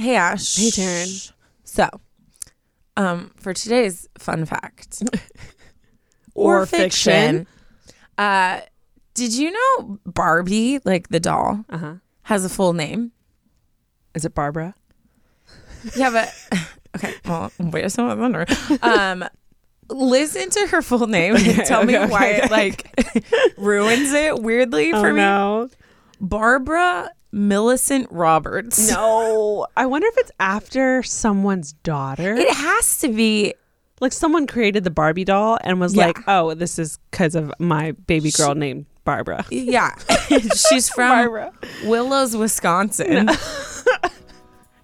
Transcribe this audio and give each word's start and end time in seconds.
Hey 0.00 0.16
Ash. 0.16 0.56
Hey, 0.56 0.70
Taryne. 0.70 1.32
So, 1.64 1.88
um, 2.96 3.32
for 3.38 3.52
today's 3.52 4.08
fun 4.18 4.44
fact 4.46 5.02
Or 6.34 6.64
fiction. 6.66 7.46
uh, 8.16 8.60
did 9.14 9.34
you 9.34 9.50
know 9.52 9.98
Barbie, 10.06 10.80
like 10.84 11.08
the 11.08 11.20
doll, 11.20 11.64
Uh 11.68 11.78
huh. 11.78 11.94
has 12.22 12.44
a 12.44 12.48
full 12.48 12.72
name? 12.72 13.12
Is 14.14 14.24
it 14.24 14.34
Barbara? 14.34 14.74
Yeah, 15.94 16.10
but 16.10 16.34
okay. 16.96 17.14
Well, 17.26 17.52
wait 17.58 17.84
a 17.84 17.90
second. 17.90 18.10
i 18.10 18.14
wonder 18.14 18.46
Um, 18.82 19.24
listen 19.90 20.48
to 20.50 20.66
her 20.68 20.82
full 20.82 21.06
name 21.08 21.36
and 21.36 21.46
Okay, 21.46 21.64
tell 21.64 21.84
me 21.84 21.96
okay, 21.98 22.10
why 22.10 22.26
it 22.28 22.50
like 22.50 22.86
ruins 23.58 24.12
it 24.12 24.40
weirdly 24.40 24.92
for 24.92 25.10
oh 25.10 25.12
me. 25.12 25.20
no. 25.20 25.68
Barbara 26.20 27.10
Millicent 27.32 28.08
Roberts. 28.10 28.90
No. 28.90 29.66
I 29.76 29.86
wonder 29.86 30.06
if 30.08 30.18
it's 30.18 30.32
after 30.40 31.02
someone's 31.02 31.72
daughter. 31.74 32.34
It 32.34 32.52
has 32.54 32.98
to 32.98 33.08
be. 33.08 33.54
like 34.00 34.12
someone 34.12 34.46
created 34.46 34.82
the 34.82 34.90
Barbie 34.90 35.24
doll 35.24 35.58
and 35.62 35.78
was 35.78 35.94
Yeah. 35.94 36.06
like, 36.06 36.18
"Oh, 36.26 36.54
this 36.54 36.78
is 36.78 36.98
because 37.10 37.34
of 37.34 37.52
my 37.58 37.92
baby 37.92 38.30
girl 38.30 38.54
named 38.54 38.86
Barbara." 39.04 39.44
Yeah, 39.50 39.94
she's 40.68 40.88
from 40.88 41.08
Barbara. 41.10 41.52
Willows, 41.84 42.34
Wisconsin. 42.36 43.28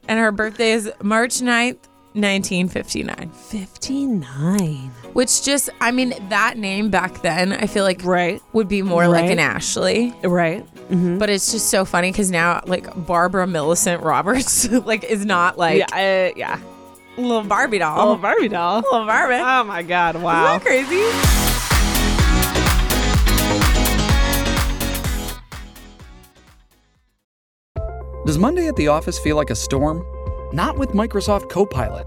and 0.06 0.18
her 0.20 0.30
birthday 0.32 0.72
is 0.72 0.92
March 1.02 1.40
9th, 1.40 1.88
1959. 2.12 3.30
59. 3.30 4.90
Which 5.16 5.42
just, 5.42 5.70
I 5.80 5.92
mean, 5.92 6.12
that 6.28 6.58
name 6.58 6.90
back 6.90 7.22
then, 7.22 7.54
I 7.54 7.66
feel 7.66 7.84
like 7.84 8.04
Right. 8.04 8.42
would 8.52 8.68
be 8.68 8.82
more 8.82 9.08
like 9.08 9.30
an 9.30 9.38
Ashley. 9.38 10.14
Right. 10.22 10.62
Mm-hmm. 10.90 11.16
But 11.16 11.30
it's 11.30 11.50
just 11.52 11.70
so 11.70 11.86
funny 11.86 12.12
because 12.12 12.30
now, 12.30 12.60
like, 12.66 12.86
Barbara 13.06 13.46
Millicent 13.46 14.02
Roberts, 14.02 14.70
like, 14.70 15.04
is 15.04 15.24
not 15.24 15.56
like 15.56 15.78
yeah. 15.90 16.28
Uh, 16.28 16.34
yeah. 16.36 16.58
little 17.16 17.42
Barbie 17.44 17.78
doll. 17.78 17.96
little 17.96 18.16
Barbie 18.16 18.48
doll. 18.48 18.82
little 18.82 19.06
Barbie. 19.06 19.36
Oh 19.42 19.64
my 19.64 19.82
God! 19.82 20.16
Isn't 20.16 20.22
Wow. 20.22 20.58
that 20.58 20.62
crazy? 20.62 21.02
Does 28.26 28.38
Monday 28.38 28.66
at 28.66 28.76
the 28.76 28.88
office 28.88 29.18
feel 29.18 29.36
like 29.36 29.50
a 29.50 29.54
storm? 29.54 30.04
Not 30.52 30.76
with 30.78 30.90
Microsoft 30.90 31.48
Copilot. 31.48 32.06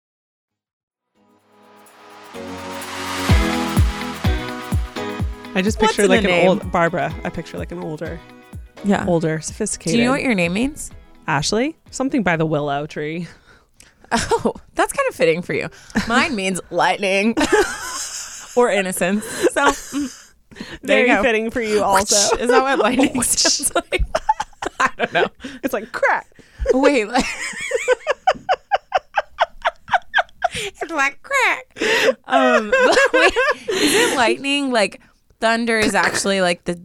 I 5.53 5.61
just 5.61 5.79
picture 5.79 6.07
like 6.07 6.19
an 6.23 6.29
name? 6.29 6.47
old 6.47 6.71
Barbara. 6.71 7.13
I 7.23 7.29
picture 7.29 7.57
like 7.57 7.71
an 7.71 7.79
older, 7.79 8.19
Yeah. 8.83 9.05
older, 9.07 9.41
sophisticated. 9.41 9.93
Do 9.97 9.99
you 9.99 10.05
know 10.05 10.11
what 10.11 10.21
your 10.23 10.33
name 10.35 10.53
means? 10.53 10.91
Ashley? 11.27 11.77
Something 11.91 12.23
by 12.23 12.37
the 12.37 12.45
willow 12.45 12.85
tree. 12.87 13.27
Oh, 14.13 14.53
that's 14.75 14.91
kind 14.91 15.07
of 15.07 15.15
fitting 15.15 15.41
for 15.41 15.53
you. 15.53 15.69
Mine 16.05 16.35
means 16.35 16.59
lightning 16.69 17.33
or 18.57 18.69
innocence. 18.69 19.23
So 19.23 19.67
mm, 19.67 20.33
Very 20.83 21.09
fitting 21.23 21.49
for 21.49 21.61
you 21.61 21.81
also. 21.81 22.35
Is 22.35 22.49
that 22.49 22.61
what 22.61 22.77
lightning 22.79 23.13
sounds 23.23 23.71
like? 23.73 24.03
I 24.81 24.89
don't 24.97 25.13
know. 25.13 25.27
it's 25.63 25.73
like 25.73 25.93
crack. 25.93 26.27
Wait, 26.73 27.05
like, 27.07 27.23
it's 30.53 30.91
like 30.91 31.21
crack. 31.23 31.65
Um, 32.25 32.73
wait, 33.13 33.33
is 33.69 33.93
it 33.95 34.17
lightning 34.17 34.71
like 34.71 34.99
thunder? 35.41 35.77
Is 35.79 35.95
actually 35.95 36.39
like 36.41 36.63
the 36.63 36.79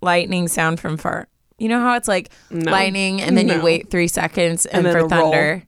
lightning 0.00 0.48
sound 0.48 0.80
from 0.80 0.96
far. 0.96 1.28
You 1.58 1.68
know 1.68 1.80
how 1.80 1.94
it's 1.96 2.08
like 2.08 2.30
No. 2.50 2.70
lightning, 2.72 3.20
and 3.20 3.36
then 3.36 3.48
you 3.48 3.60
wait 3.60 3.90
three 3.90 4.08
seconds, 4.08 4.64
and, 4.66 4.86
And 4.86 4.92
for 4.92 4.98
it'll 5.06 5.08
roll. 5.10 5.30
thunder. 5.32 5.62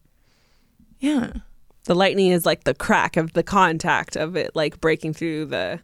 Yeah. 0.99 1.33
The 1.85 1.95
lightning 1.95 2.31
is 2.31 2.45
like 2.47 2.65
the 2.65 2.75
crack 2.75 3.17
of 3.17 3.33
the 3.33 3.43
contact 3.43 4.17
of 4.17 4.37
it 4.37 4.55
like 4.55 4.81
breaking 4.81 5.15
through 5.15 5.47
the 5.47 5.81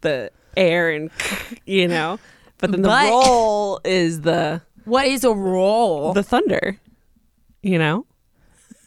the 0.00 0.30
air 0.56 0.90
and 0.90 1.10
you 1.66 1.88
know. 1.88 2.18
But 2.58 2.70
then 2.72 2.82
the 2.82 2.88
But- 2.88 3.08
roll 3.10 3.80
is 3.84 4.20
the 4.22 4.62
What 4.84 5.06
is 5.06 5.24
a 5.24 5.32
roll? 5.34 6.12
the 6.14 6.22
thunder. 6.22 6.78
You 7.62 7.78
know? 7.78 8.06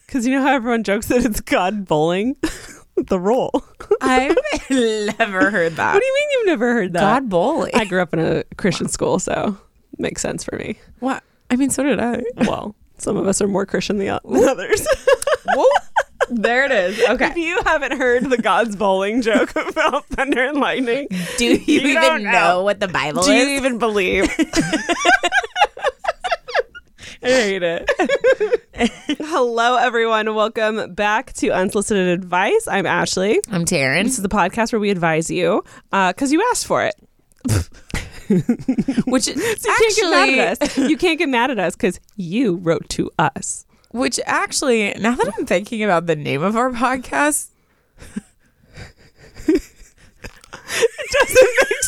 Cuz 0.08 0.26
you 0.26 0.34
know 0.36 0.42
how 0.42 0.54
everyone 0.56 0.84
jokes 0.84 1.08
that 1.08 1.24
it's 1.26 1.42
God 1.42 1.86
bowling? 1.86 2.36
the 3.08 3.20
role. 3.20 3.52
I've 4.02 4.38
never 4.70 5.50
heard 5.50 5.76
that. 5.76 5.94
What 5.94 6.00
do 6.00 6.06
you 6.06 6.14
mean 6.16 6.28
you've 6.32 6.46
never 6.48 6.74
heard 6.74 6.94
that? 6.94 7.00
God 7.00 7.30
bowling. 7.30 7.72
I 7.74 7.86
grew 7.86 8.02
up 8.02 8.14
in 8.14 8.20
a 8.20 8.44
Christian 8.58 8.88
school, 8.88 9.20
so 9.20 9.58
it 9.94 10.00
makes 10.00 10.22
sense 10.22 10.44
for 10.44 10.58
me. 10.58 10.78
what? 11.00 11.24
I 11.50 11.56
mean, 11.56 11.70
so 11.70 11.84
did 11.84 12.00
I. 12.00 12.24
Well, 12.38 12.76
some 12.98 13.18
of 13.18 13.28
us 13.28 13.42
are 13.42 13.48
more 13.48 13.66
Christian 13.66 13.98
than 13.98 14.18
than 14.26 14.50
others. 14.50 14.88
Whoa. 15.48 15.66
There 16.30 16.64
it 16.66 16.72
is. 16.72 17.00
Okay. 17.10 17.28
If 17.28 17.36
you 17.36 17.60
haven't 17.66 17.98
heard 17.98 18.30
the 18.30 18.38
God's 18.38 18.76
bowling 18.78 19.22
joke 19.22 19.52
about 19.56 20.06
thunder 20.08 20.46
and 20.46 20.58
lightning, 20.58 21.10
Do 21.38 21.46
you, 21.46 21.58
You 21.58 21.82
even 21.90 22.24
know. 22.24 22.32
know. 22.32 22.64
what 22.64 22.80
the 22.80 22.88
Bible 22.88 23.24
do 23.24 23.32
is? 23.32 23.44
Do 23.46 23.52
you 23.52 23.58
even 23.58 23.78
believe? 23.78 24.24
I 27.24 27.28
hate 27.28 27.64
it. 27.64 27.90
Hello, 29.22 29.78
everyone. 29.78 30.36
Welcome 30.36 30.94
back 30.94 31.32
to 31.34 31.52
Unsolicited 31.52 32.10
Advice. 32.10 32.68
I'm 32.68 32.86
Ashley. 32.86 33.40
I'm 33.50 33.64
Taryne. 33.64 34.04
This 34.04 34.18
is 34.18 34.24
the 34.24 34.30
podcast 34.30 34.74
where 34.74 34.80
we 34.80 34.90
advise 34.90 35.32
you 35.32 35.64
uh, 35.94 36.12
because 36.12 36.34
you 36.34 36.46
asked 36.52 36.68
for 36.68 36.84
it. 36.84 36.96
Which 39.06 39.24
So 39.26 39.32
you 39.32 39.56
can't 39.78 39.96
get 39.96 40.10
mad 40.10 40.30
at 40.30 40.62
us. 40.62 40.78
You 40.78 40.98
can't 40.98 41.18
get 41.18 41.30
mad 41.30 41.52
at 41.52 41.60
us 41.60 41.76
because 41.76 42.00
you 42.18 42.58
wrote 42.58 42.90
to 42.90 43.10
us. 43.18 43.66
Which 43.92 44.20
actually, 44.26 44.94
now 45.00 45.16
that 45.16 45.34
I'm 45.38 45.46
thinking 45.46 45.82
about 45.84 46.08
the 46.08 46.18
name 46.18 46.44
of 46.44 46.58
our 46.58 46.72
podcast, 46.72 47.52
It 50.76 51.12
doesn't 51.12 51.50
make 51.62 51.84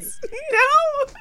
sense. 0.00 0.20
No. 0.52 1.12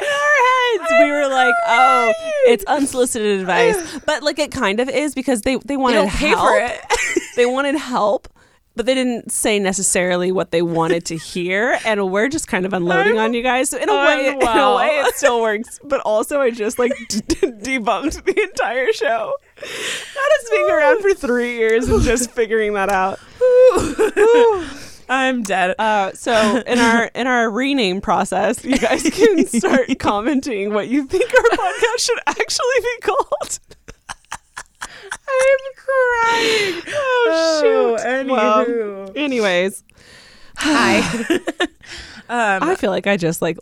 In 0.00 0.08
our 0.08 0.78
heads, 0.78 0.92
we 1.00 1.10
were 1.10 1.28
like, 1.28 1.54
"Oh, 1.66 2.12
it's 2.46 2.64
unsolicited 2.64 3.40
advice," 3.40 4.00
but 4.06 4.22
like 4.22 4.38
it 4.38 4.50
kind 4.50 4.80
of 4.80 4.88
is 4.88 5.14
because 5.14 5.42
they 5.42 5.56
they 5.64 5.76
wanted 5.76 6.06
help. 6.06 6.40
for 6.40 6.58
it. 6.58 6.80
They 7.36 7.46
wanted 7.46 7.76
help, 7.76 8.28
but 8.76 8.84
they 8.84 8.94
didn't 8.94 9.32
say 9.32 9.58
necessarily 9.58 10.32
what 10.32 10.50
they 10.50 10.60
wanted 10.60 11.06
to 11.06 11.16
hear, 11.16 11.78
and 11.84 12.10
we're 12.10 12.28
just 12.28 12.46
kind 12.46 12.66
of 12.66 12.74
unloading 12.74 13.18
on 13.18 13.32
you 13.32 13.42
guys. 13.42 13.70
So 13.70 13.78
in 13.78 13.88
a 13.88 13.94
way, 13.94 14.28
in 14.28 14.34
a 14.42 14.76
way, 14.76 14.88
it 15.06 15.14
still 15.16 15.40
works. 15.40 15.78
But 15.82 16.00
also, 16.00 16.40
I 16.42 16.50
just 16.50 16.78
like 16.78 16.92
d- 17.08 17.20
d- 17.26 17.36
debunked 17.78 18.24
the 18.26 18.42
entire 18.42 18.92
show. 18.92 19.34
Not 19.56 19.66
us 19.66 20.50
being 20.50 20.68
around 20.70 21.00
for 21.00 21.14
three 21.14 21.56
years 21.56 21.88
and 21.88 22.02
just 22.02 22.30
figuring 22.32 22.74
that 22.74 22.90
out. 22.90 23.18
I'm 25.12 25.42
dead. 25.42 25.74
Uh, 25.78 26.12
so 26.12 26.32
in 26.66 26.78
our 26.78 27.04
in 27.14 27.26
our 27.26 27.50
rename 27.50 28.00
process, 28.00 28.64
you 28.64 28.78
guys 28.78 29.02
can 29.02 29.46
start 29.46 29.90
commenting 29.98 30.72
what 30.72 30.88
you 30.88 31.06
think 31.06 31.30
our 31.34 31.50
podcast 31.50 31.98
should 31.98 32.18
actually 32.26 32.80
be 32.80 32.98
called. 33.02 33.58
I'm 35.28 35.58
crying. 35.76 36.82
Oh, 36.88 37.58
shoot. 37.62 38.06
anywho. 38.06 38.30
Well, 38.30 39.12
anyways, 39.14 39.84
Hi. 40.56 41.00
um, 42.28 42.62
I 42.62 42.74
feel 42.76 42.90
like 42.90 43.06
I 43.06 43.18
just 43.18 43.42
like 43.42 43.58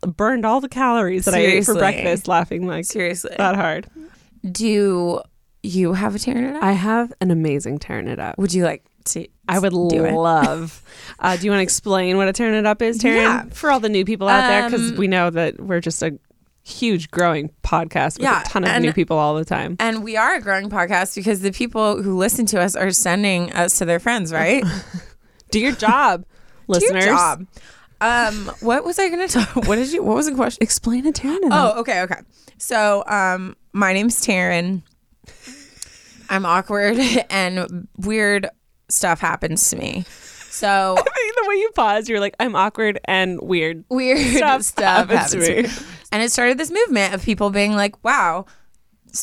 burned 0.00 0.46
all 0.46 0.62
the 0.62 0.68
calories 0.68 1.26
that 1.26 1.34
I 1.34 1.38
ate 1.40 1.66
for 1.66 1.74
breakfast 1.74 2.26
laughing 2.26 2.66
like 2.66 2.86
seriously. 2.86 3.34
that 3.36 3.54
hard. 3.54 3.86
Do 4.50 5.20
you 5.62 5.92
have 5.92 6.14
a 6.14 6.18
tearing 6.18 6.44
it 6.44 6.56
up? 6.56 6.62
I 6.62 6.72
have 6.72 7.12
an 7.20 7.30
amazing 7.30 7.80
tearing 7.80 8.08
it 8.08 8.18
up. 8.18 8.38
Would 8.38 8.54
you 8.54 8.64
like 8.64 8.82
to? 9.06 9.26
I 9.48 9.58
would 9.58 9.72
do 9.72 10.08
love. 10.10 10.82
uh, 11.18 11.36
do 11.36 11.44
you 11.44 11.50
want 11.50 11.60
to 11.60 11.64
explain 11.64 12.16
what 12.16 12.28
a 12.28 12.32
turn 12.32 12.54
it 12.54 12.66
up 12.66 12.82
is, 12.82 12.98
Taryne? 12.98 13.16
Yeah. 13.16 13.44
For 13.52 13.70
all 13.70 13.80
the 13.80 13.88
new 13.88 14.04
people 14.04 14.28
out 14.28 14.48
there, 14.48 14.64
because 14.68 14.90
Um, 14.92 14.96
we 14.96 15.06
know 15.08 15.30
that 15.30 15.60
we're 15.60 15.80
just 15.80 16.02
a 16.02 16.18
huge 16.64 17.10
growing 17.12 17.50
podcast 17.62 18.18
with 18.18 18.22
Yeah, 18.24 18.40
a 18.40 18.44
ton 18.44 18.64
of 18.64 18.70
and- 18.70 18.84
new 18.84 18.92
people 18.92 19.16
all 19.18 19.34
the 19.36 19.44
time. 19.44 19.76
And 19.78 20.02
we 20.02 20.16
are 20.16 20.34
a 20.34 20.40
growing 20.40 20.68
podcast 20.68 21.14
because 21.14 21.40
the 21.40 21.52
people 21.52 22.02
who 22.02 22.16
listen 22.18 22.44
to 22.46 22.60
us 22.60 22.74
are 22.74 22.90
sending 22.90 23.52
us 23.52 23.78
to 23.78 23.84
their 23.84 24.00
friends, 24.00 24.32
right? 24.32 24.64
Do 25.52 25.60
your 25.60 25.72
job, 25.72 26.24
listeners. 26.66 27.04
Your 27.04 27.14
job. 27.14 27.46
Um, 28.00 28.50
what 28.60 28.84
was 28.84 28.98
I 28.98 29.08
going 29.08 29.26
to 29.28 29.32
talk? 29.32 29.54
What 29.68 29.76
did 29.76 29.92
you? 29.92 30.02
What 30.02 30.16
was 30.16 30.26
the 30.26 30.34
question? 30.34 30.58
Explain 30.60 31.06
it 31.06 31.24
up. 31.24 31.32
Oh, 31.50 31.80
okay, 31.80 32.02
okay. 32.02 32.20
So, 32.58 33.04
um, 33.06 33.56
my 33.72 33.92
name's 33.92 34.20
Taryne. 34.26 34.82
I'm 36.28 36.44
awkward 36.44 36.98
and 37.30 37.86
weird 37.96 38.48
stuff 38.88 39.20
happens 39.20 39.68
to 39.70 39.76
me. 39.76 40.04
So 40.50 40.94
the 41.36 41.44
way 41.48 41.54
you 41.56 41.70
pause, 41.74 42.08
you're 42.08 42.20
like, 42.20 42.34
I'm 42.40 42.56
awkward 42.56 42.98
and 43.04 43.40
weird. 43.40 43.84
weird 43.90 44.36
Stuff 44.36 44.62
stuff, 44.62 45.08
happens 45.10 45.32
happens, 45.32 45.46
to 45.48 45.56
me. 45.56 45.62
me. 45.62 45.68
And 46.12 46.22
it 46.22 46.32
started 46.32 46.56
this 46.58 46.70
movement 46.70 47.14
of 47.14 47.22
people 47.22 47.50
being 47.50 47.74
like, 47.74 48.02
wow, 48.04 48.46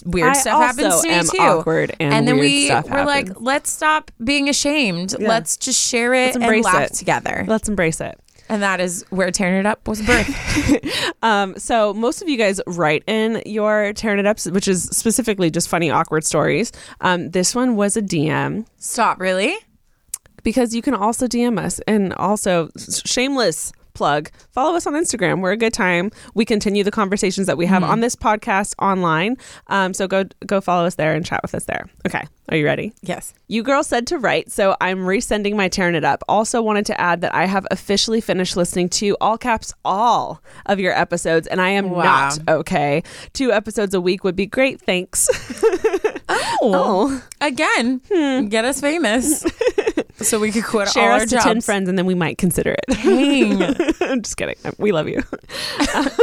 weird 0.06 0.30
I 0.30 0.34
stuff 0.34 0.62
happens 0.62 1.02
to 1.02 1.08
me 1.08 1.24
too. 1.24 1.38
awkward 1.40 1.96
and 2.00 2.14
and 2.14 2.28
then 2.28 2.38
we 2.38 2.70
were 2.70 3.06
like, 3.06 3.30
let's 3.40 3.70
stop 3.70 4.12
being 4.24 4.50
ashamed. 4.50 5.16
Yeah. 5.18 5.28
Let's 5.28 5.58
just 5.58 5.80
share 5.82 6.14
it 6.14 6.36
Let's 6.36 6.38
and 6.38 6.64
laugh 6.64 6.92
it. 6.92 6.94
together. 6.94 7.46
Let's 7.48 7.70
embrace 7.70 8.02
it. 8.02 8.20
And 8.54 8.62
that 8.62 8.80
is 8.80 9.04
where 9.10 9.32
Tearing 9.32 9.62
It 9.62 9.66
Up 9.66 9.88
was 9.88 10.00
birthed. 10.02 10.90
Um, 11.24 11.58
so 11.58 11.94
most 11.94 12.22
of 12.22 12.28
you 12.28 12.38
guys 12.38 12.60
write 12.68 13.04
in 13.08 13.42
your 13.46 13.94
tearing 13.94 14.20
it 14.20 14.26
ups, 14.26 14.46
which 14.46 14.68
is 14.68 14.84
specifically 14.84 15.50
just 15.50 15.70
funny, 15.70 15.90
awkward 15.90 16.26
stories. 16.26 16.72
Um, 17.00 17.30
this 17.32 17.56
one 17.56 17.78
was 17.78 17.96
a 17.96 18.02
DM 18.02 18.66
Stop, 18.78 19.22
really? 19.22 19.56
because 20.44 20.76
you 20.76 20.82
can 20.82 20.94
also 20.94 21.26
DM 21.28 21.58
us 21.58 21.80
and 21.88 22.14
also 22.16 22.70
shameless 23.06 23.72
plug 23.94 24.30
follow 24.52 24.76
us 24.76 24.86
on 24.88 24.94
instagram 24.94 25.40
we're 25.42 25.52
a 25.52 25.58
good 25.58 25.74
time 25.74 26.12
we 26.34 26.46
continue 26.46 26.84
the 26.84 26.92
conversations 26.92 27.48
that 27.48 27.58
we 27.58 27.66
have 27.66 27.84
on 27.84 28.00
this 28.00 28.16
podcast 28.16 28.74
online 28.80 29.38
um, 29.68 29.94
so 29.94 30.08
go 30.08 30.24
go 30.46 30.60
follow 30.62 30.86
us 30.86 30.96
there 30.96 31.14
and 31.14 31.26
chat 31.26 31.42
with 31.44 31.54
us 31.56 31.66
there 31.66 31.86
okay 32.06 32.24
are 32.50 32.58
you 32.58 32.66
ready 32.66 32.92
Yes. 33.02 33.34
you 33.48 33.64
girls 33.64 33.88
said 33.88 34.06
to 34.08 34.18
write, 34.18 34.52
so 34.52 34.76
I'm 34.82 35.00
resending 35.00 35.56
my 35.56 35.70
tearing 35.70 35.96
it 35.96 36.04
up. 36.04 36.24
Also, 36.28 36.62
wanted 36.62 36.86
to 36.88 37.00
add 37.00 37.22
that 37.22 37.34
I 37.34 37.46
have 37.46 37.66
officially 37.72 38.20
finished 38.20 38.58
listening 38.58 38.90
to 38.90 39.16
all 39.22 39.38
caps 39.38 39.74
all 39.86 40.42
of 40.66 40.78
your 40.78 40.92
episodes, 40.92 41.48
and 41.48 41.62
I 41.62 41.70
am 41.70 41.90
Wow. 41.90 42.04
not 42.04 42.40
okay. 42.50 43.02
Two 43.32 43.54
episodes 43.54 43.94
a 43.96 44.02
week 44.02 44.26
would 44.26 44.36
be 44.36 44.46
great. 44.46 44.82
Thanks. 44.82 45.30
Oh. 46.66 47.22
Again, 47.42 48.00
get 48.50 48.66
us 48.66 48.80
famous 48.82 49.44
so 50.24 50.40
we 50.40 50.52
could 50.52 50.64
quit 50.64 50.90
Share 50.90 51.12
all 51.12 51.16
us 51.16 51.22
our 51.22 51.26
to 51.28 51.36
jobs. 51.36 51.46
10 51.46 51.62
friends, 51.62 51.90
and 51.90 51.98
then 51.98 52.06
we 52.06 52.16
might 52.16 52.38
consider 52.38 52.76
it. 52.78 52.86
Dang. 53.04 53.62
I'm 54.02 54.22
just 54.22 54.38
kidding. 54.38 54.56
We 54.78 54.92
love 54.92 55.08
you. 55.08 55.22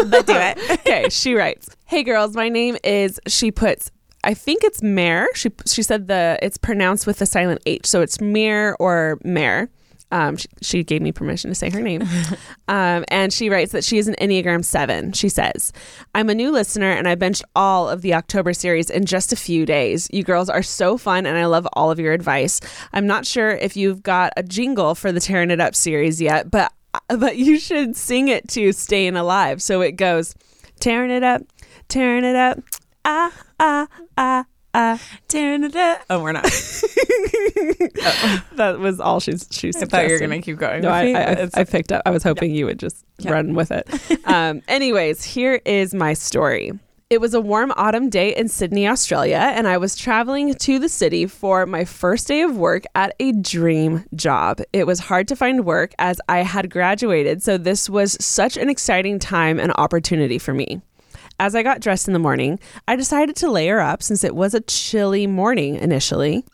but 0.06 0.26
do 0.26 0.34
it. 0.34 0.70
okay, 0.80 1.08
she 1.08 1.34
writes, 1.34 1.70
"Hey 1.86 2.02
girls, 2.02 2.34
my 2.34 2.48
name 2.48 2.76
is." 2.84 3.20
She 3.26 3.50
puts, 3.50 3.90
I 4.24 4.34
think 4.34 4.64
it's 4.64 4.82
Mare. 4.82 5.28
She 5.34 5.50
she 5.66 5.82
said 5.82 6.08
the 6.08 6.38
it's 6.42 6.58
pronounced 6.58 7.06
with 7.06 7.18
the 7.18 7.26
silent 7.26 7.62
H, 7.66 7.86
so 7.86 8.00
it's 8.02 8.20
Mare 8.20 8.76
or 8.78 9.18
Mare. 9.24 9.70
Um, 10.10 10.36
she, 10.36 10.48
she 10.62 10.84
gave 10.84 11.02
me 11.02 11.12
permission 11.12 11.50
to 11.50 11.54
say 11.54 11.70
her 11.70 11.80
name. 11.80 12.02
um, 12.68 13.04
and 13.08 13.32
she 13.32 13.48
writes 13.48 13.72
that 13.72 13.84
she 13.84 13.98
is 13.98 14.08
an 14.08 14.16
Enneagram 14.20 14.64
7. 14.64 15.12
She 15.12 15.28
says, 15.28 15.72
I'm 16.14 16.28
a 16.30 16.34
new 16.34 16.50
listener 16.50 16.90
and 16.90 17.06
I 17.08 17.14
benched 17.14 17.44
all 17.54 17.88
of 17.88 18.02
the 18.02 18.14
October 18.14 18.52
series 18.52 18.90
in 18.90 19.06
just 19.06 19.32
a 19.32 19.36
few 19.36 19.64
days. 19.66 20.08
You 20.12 20.22
girls 20.22 20.48
are 20.48 20.62
so 20.62 20.98
fun 20.98 21.26
and 21.26 21.38
I 21.38 21.46
love 21.46 21.66
all 21.74 21.90
of 21.90 21.98
your 21.98 22.12
advice. 22.12 22.60
I'm 22.92 23.06
not 23.06 23.26
sure 23.26 23.50
if 23.50 23.76
you've 23.76 24.02
got 24.02 24.32
a 24.36 24.42
jingle 24.42 24.94
for 24.94 25.12
the 25.12 25.20
Tearing 25.20 25.50
It 25.50 25.60
Up 25.60 25.74
series 25.74 26.20
yet, 26.20 26.50
but 26.50 26.72
but 27.08 27.36
you 27.36 27.58
should 27.58 27.96
sing 27.96 28.28
it 28.28 28.48
to 28.48 28.72
Staying 28.72 29.16
Alive. 29.16 29.62
So 29.62 29.80
it 29.80 29.92
goes, 29.92 30.34
Tearing 30.80 31.10
it 31.10 31.22
up, 31.22 31.42
tearing 31.88 32.24
it 32.24 32.36
up, 32.36 32.58
ah, 33.04 33.32
ah, 33.60 33.86
ah, 34.16 34.46
up. 34.74 35.00
Oh, 36.10 36.22
we're 36.22 36.32
not. 36.32 36.46
That 38.56 38.78
was 38.78 39.00
all 39.00 39.20
she's 39.20 39.46
she's 39.50 39.76
I 39.82 39.86
thought 39.86 40.06
you 40.06 40.12
were 40.12 40.18
going 40.18 40.30
to 40.30 40.40
keep 40.42 40.58
going. 40.58 40.82
No, 40.82 40.90
I, 40.90 41.12
I, 41.12 41.22
I, 41.44 41.48
I 41.54 41.64
picked 41.64 41.92
up. 41.92 42.02
I 42.04 42.10
was 42.10 42.22
hoping 42.22 42.54
you 42.54 42.66
would 42.66 42.78
just 42.78 43.04
Yeah. 43.18 43.32
run 43.32 43.54
with 43.54 43.70
it. 43.70 43.86
um, 44.26 44.62
anyways, 44.68 45.24
here 45.24 45.60
is 45.64 45.94
my 45.94 46.12
story. 46.12 46.72
It 47.08 47.20
was 47.20 47.34
a 47.34 47.40
warm 47.40 47.72
autumn 47.76 48.08
day 48.08 48.34
in 48.36 48.46
Sydney, 48.48 48.86
Australia, 48.86 49.38
and 49.38 49.66
I 49.66 49.78
was 49.78 49.96
traveling 49.96 50.54
to 50.54 50.78
the 50.78 50.88
city 50.88 51.26
for 51.26 51.66
my 51.66 51.84
first 51.84 52.28
day 52.28 52.42
of 52.42 52.56
work 52.56 52.84
at 52.94 53.16
a 53.18 53.32
dream 53.32 54.04
job. 54.14 54.60
It 54.72 54.86
was 54.86 55.00
hard 55.00 55.26
to 55.28 55.36
find 55.36 55.64
work 55.64 55.92
as 55.98 56.20
I 56.28 56.42
had 56.42 56.70
graduated, 56.70 57.42
so 57.42 57.58
this 57.58 57.90
was 57.90 58.16
such 58.24 58.56
an 58.56 58.68
exciting 58.70 59.18
time 59.18 59.58
and 59.58 59.72
opportunity 59.76 60.38
for 60.38 60.54
me. 60.54 60.82
As 61.40 61.54
I 61.54 61.62
got 61.62 61.80
dressed 61.80 62.06
in 62.06 62.12
the 62.12 62.18
morning, 62.18 62.60
I 62.86 62.96
decided 62.96 63.34
to 63.36 63.50
layer 63.50 63.80
up 63.80 64.02
since 64.02 64.24
it 64.24 64.36
was 64.36 64.52
a 64.52 64.60
chilly 64.60 65.26
morning 65.26 65.74
initially. 65.74 66.44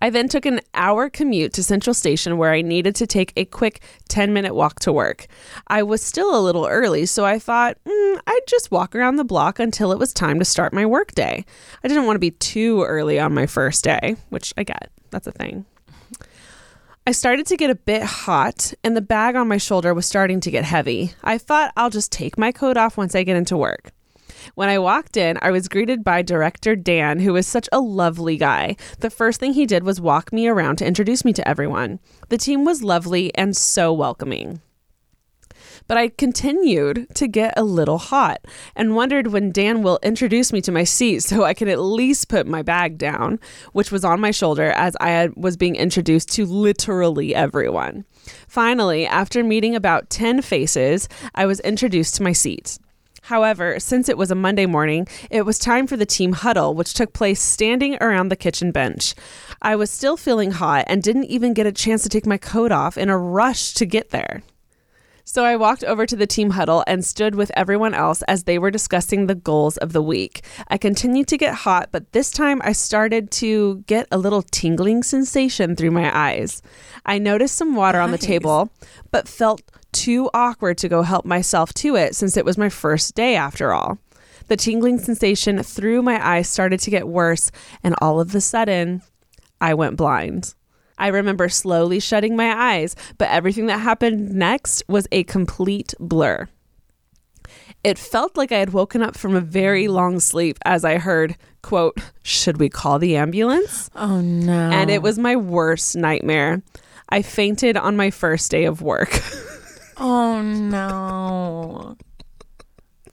I 0.00 0.08
then 0.08 0.30
took 0.30 0.46
an 0.46 0.62
hour 0.72 1.10
commute 1.10 1.52
to 1.52 1.62
Central 1.62 1.92
Station 1.92 2.38
where 2.38 2.54
I 2.54 2.62
needed 2.62 2.94
to 2.96 3.06
take 3.06 3.34
a 3.36 3.44
quick 3.44 3.82
10 4.08 4.32
minute 4.32 4.54
walk 4.54 4.80
to 4.80 4.94
work. 4.94 5.26
I 5.68 5.82
was 5.82 6.00
still 6.00 6.34
a 6.34 6.40
little 6.40 6.66
early, 6.66 7.04
so 7.04 7.26
I 7.26 7.38
thought 7.38 7.76
mm, 7.86 8.20
I'd 8.26 8.46
just 8.48 8.70
walk 8.70 8.96
around 8.96 9.16
the 9.16 9.24
block 9.24 9.58
until 9.58 9.92
it 9.92 9.98
was 9.98 10.14
time 10.14 10.38
to 10.38 10.46
start 10.46 10.72
my 10.72 10.86
work 10.86 11.14
day. 11.14 11.44
I 11.84 11.88
didn't 11.88 12.06
want 12.06 12.14
to 12.14 12.20
be 12.20 12.30
too 12.30 12.82
early 12.82 13.20
on 13.20 13.34
my 13.34 13.44
first 13.44 13.84
day, 13.84 14.16
which 14.30 14.54
I 14.56 14.62
get. 14.62 14.90
That's 15.10 15.26
a 15.26 15.32
thing. 15.32 15.66
I 17.08 17.12
started 17.12 17.46
to 17.46 17.56
get 17.56 17.70
a 17.70 17.76
bit 17.76 18.02
hot, 18.02 18.74
and 18.82 18.96
the 18.96 19.00
bag 19.00 19.36
on 19.36 19.46
my 19.46 19.58
shoulder 19.58 19.94
was 19.94 20.06
starting 20.06 20.40
to 20.40 20.50
get 20.50 20.64
heavy. 20.64 21.12
I 21.22 21.38
thought 21.38 21.72
I'll 21.76 21.88
just 21.88 22.10
take 22.10 22.36
my 22.36 22.50
coat 22.50 22.76
off 22.76 22.96
once 22.96 23.14
I 23.14 23.22
get 23.22 23.36
into 23.36 23.56
work. 23.56 23.92
When 24.56 24.68
I 24.68 24.80
walked 24.80 25.16
in, 25.16 25.38
I 25.40 25.52
was 25.52 25.68
greeted 25.68 26.02
by 26.02 26.22
director 26.22 26.74
Dan, 26.74 27.20
who 27.20 27.36
is 27.36 27.46
such 27.46 27.68
a 27.70 27.78
lovely 27.78 28.36
guy. 28.36 28.74
The 28.98 29.10
first 29.10 29.38
thing 29.38 29.52
he 29.52 29.66
did 29.66 29.84
was 29.84 30.00
walk 30.00 30.32
me 30.32 30.48
around 30.48 30.78
to 30.78 30.86
introduce 30.86 31.24
me 31.24 31.32
to 31.34 31.46
everyone. 31.46 32.00
The 32.28 32.38
team 32.38 32.64
was 32.64 32.82
lovely 32.82 33.32
and 33.36 33.56
so 33.56 33.92
welcoming. 33.92 34.60
But 35.88 35.96
I 35.98 36.08
continued 36.08 37.06
to 37.14 37.28
get 37.28 37.54
a 37.56 37.62
little 37.62 37.98
hot 37.98 38.44
and 38.74 38.96
wondered 38.96 39.28
when 39.28 39.52
Dan 39.52 39.82
will 39.82 39.98
introduce 40.02 40.52
me 40.52 40.60
to 40.62 40.72
my 40.72 40.84
seat 40.84 41.22
so 41.22 41.44
I 41.44 41.54
could 41.54 41.68
at 41.68 41.80
least 41.80 42.28
put 42.28 42.46
my 42.46 42.62
bag 42.62 42.98
down, 42.98 43.38
which 43.72 43.92
was 43.92 44.04
on 44.04 44.20
my 44.20 44.30
shoulder 44.30 44.72
as 44.72 44.96
I 45.00 45.28
was 45.36 45.56
being 45.56 45.76
introduced 45.76 46.30
to 46.32 46.44
literally 46.44 47.34
everyone. 47.34 48.04
Finally, 48.48 49.06
after 49.06 49.44
meeting 49.44 49.74
about 49.76 50.10
10 50.10 50.42
faces, 50.42 51.08
I 51.34 51.46
was 51.46 51.60
introduced 51.60 52.16
to 52.16 52.22
my 52.22 52.32
seat. 52.32 52.78
However, 53.22 53.80
since 53.80 54.08
it 54.08 54.16
was 54.16 54.30
a 54.30 54.36
Monday 54.36 54.66
morning, 54.66 55.08
it 55.30 55.42
was 55.42 55.58
time 55.58 55.88
for 55.88 55.96
the 55.96 56.06
team 56.06 56.32
huddle, 56.32 56.74
which 56.74 56.94
took 56.94 57.12
place 57.12 57.42
standing 57.42 57.96
around 58.00 58.28
the 58.28 58.36
kitchen 58.36 58.70
bench. 58.70 59.16
I 59.60 59.74
was 59.74 59.90
still 59.90 60.16
feeling 60.16 60.52
hot 60.52 60.84
and 60.86 61.02
didn't 61.02 61.24
even 61.24 61.52
get 61.52 61.66
a 61.66 61.72
chance 61.72 62.04
to 62.04 62.08
take 62.08 62.24
my 62.24 62.38
coat 62.38 62.70
off 62.70 62.96
in 62.96 63.08
a 63.08 63.18
rush 63.18 63.74
to 63.74 63.84
get 63.84 64.10
there. 64.10 64.42
So 65.28 65.44
I 65.44 65.56
walked 65.56 65.82
over 65.82 66.06
to 66.06 66.14
the 66.14 66.26
team 66.26 66.50
huddle 66.50 66.84
and 66.86 67.04
stood 67.04 67.34
with 67.34 67.50
everyone 67.56 67.94
else 67.94 68.22
as 68.22 68.44
they 68.44 68.60
were 68.60 68.70
discussing 68.70 69.26
the 69.26 69.34
goals 69.34 69.76
of 69.78 69.92
the 69.92 70.00
week. 70.00 70.44
I 70.68 70.78
continued 70.78 71.26
to 71.26 71.36
get 71.36 71.52
hot, 71.52 71.88
but 71.90 72.12
this 72.12 72.30
time 72.30 72.62
I 72.62 72.70
started 72.70 73.32
to 73.32 73.82
get 73.88 74.06
a 74.12 74.18
little 74.18 74.42
tingling 74.42 75.02
sensation 75.02 75.74
through 75.74 75.90
my 75.90 76.16
eyes. 76.16 76.62
I 77.04 77.18
noticed 77.18 77.56
some 77.56 77.74
water 77.74 77.98
on 77.98 78.12
the 78.12 78.18
table, 78.18 78.70
but 79.10 79.26
felt 79.26 79.62
too 79.90 80.30
awkward 80.32 80.78
to 80.78 80.88
go 80.88 81.02
help 81.02 81.24
myself 81.24 81.74
to 81.74 81.96
it 81.96 82.14
since 82.14 82.36
it 82.36 82.44
was 82.44 82.56
my 82.56 82.68
first 82.68 83.16
day 83.16 83.34
after 83.34 83.72
all. 83.72 83.98
The 84.46 84.56
tingling 84.56 85.00
sensation 85.00 85.60
through 85.64 86.02
my 86.02 86.24
eyes 86.24 86.48
started 86.48 86.78
to 86.80 86.90
get 86.90 87.08
worse, 87.08 87.50
and 87.82 87.96
all 88.00 88.20
of 88.20 88.32
a 88.32 88.40
sudden, 88.40 89.02
I 89.60 89.74
went 89.74 89.96
blind. 89.96 90.54
I 90.98 91.08
remember 91.08 91.48
slowly 91.48 92.00
shutting 92.00 92.36
my 92.36 92.52
eyes, 92.74 92.96
but 93.18 93.28
everything 93.28 93.66
that 93.66 93.78
happened 93.78 94.34
next 94.34 94.82
was 94.88 95.06
a 95.12 95.24
complete 95.24 95.94
blur. 96.00 96.48
It 97.84 97.98
felt 97.98 98.36
like 98.36 98.50
I 98.50 98.58
had 98.58 98.72
woken 98.72 99.02
up 99.02 99.16
from 99.16 99.36
a 99.36 99.40
very 99.40 99.86
long 99.86 100.18
sleep 100.18 100.58
as 100.64 100.84
I 100.84 100.98
heard, 100.98 101.36
quote, 101.62 101.98
should 102.22 102.58
we 102.58 102.68
call 102.68 102.98
the 102.98 103.16
ambulance? 103.16 103.90
Oh, 103.94 104.20
no. 104.20 104.70
And 104.70 104.90
it 104.90 105.02
was 105.02 105.18
my 105.18 105.36
worst 105.36 105.94
nightmare. 105.94 106.62
I 107.08 107.22
fainted 107.22 107.76
on 107.76 107.96
my 107.96 108.10
first 108.10 108.50
day 108.50 108.64
of 108.64 108.82
work. 108.82 109.20
Oh, 109.98 110.42
no. 110.42 111.96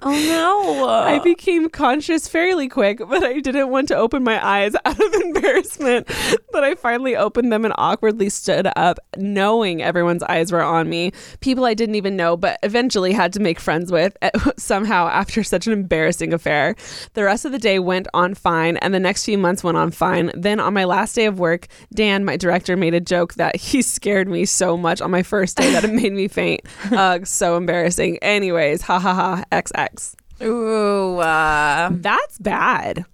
Oh, 0.05 0.12
no. 0.12 0.88
I 0.89 1.19
became 1.19 1.69
conscious 1.69 2.27
fairly 2.27 2.67
quick, 2.67 3.00
but 3.00 3.24
I 3.24 3.39
didn't 3.39 3.69
want 3.69 3.88
to 3.89 3.95
open 3.95 4.24
my 4.24 4.45
eyes 4.45 4.75
out 4.86 5.00
of 5.00 5.13
embarrassment 5.13 6.07
But 6.51 6.63
I 6.63 6.75
finally 6.75 7.15
opened 7.15 7.51
them 7.51 7.65
and 7.65 7.74
awkwardly 7.77 8.29
stood 8.29 8.67
up, 8.75 9.00
knowing 9.17 9.81
everyone's 9.81 10.24
eyes 10.24 10.51
were 10.51 10.62
on 10.62 10.89
me. 10.89 11.12
People 11.39 11.65
I 11.65 11.74
didn't 11.74 11.95
even 11.95 12.15
know, 12.15 12.38
but 12.38 12.60
eventually 12.63 13.13
had 13.13 13.33
to 13.33 13.39
make 13.39 13.60
friends 13.60 13.91
with 13.91 14.15
eh, 14.22 14.29
somehow 14.57 15.07
after 15.07 15.43
such 15.43 15.67
an 15.67 15.74
embarrassing 15.74 16.33
affair. 16.33 16.75
The 17.13 17.24
rest 17.24 17.45
of 17.45 17.51
the 17.51 17.60
day 17.60 17.79
went 17.79 18.07
on 18.13 18.33
fine, 18.36 18.77
and 18.77 18.93
the 18.93 19.00
next 19.00 19.25
few 19.25 19.38
months 19.38 19.63
went 19.63 19.77
on 19.77 19.91
fine. 19.91 20.31
Then 20.36 20.60
on 20.60 20.74
my 20.74 20.83
last 20.83 21.15
day 21.15 21.25
of 21.25 21.39
work, 21.39 21.67
Dan, 21.93 22.25
my 22.25 22.38
director, 22.38 22.75
made 22.77 22.93
a 22.93 23.01
joke 23.01 23.36
that 23.36 23.55
he 23.55 23.81
scared 23.93 24.27
me 24.27 24.45
so 24.45 24.77
much 24.77 25.01
on 25.01 25.12
my 25.12 25.24
first 25.24 25.57
day 25.57 25.72
that 25.72 25.83
it 25.83 25.93
made 25.93 26.13
me 26.13 26.27
faint. 26.27 26.62
Ugh, 26.91 27.25
so 27.25 27.57
embarrassing. 27.57 28.17
Anyways, 28.22 28.81
ha 28.83 29.00
ha 29.00 29.13
ha, 29.13 29.43
XX. 29.51 29.92
Ooh, 30.41 31.17
uh, 31.19 31.89
That's 31.93 32.38
bad. 32.39 33.05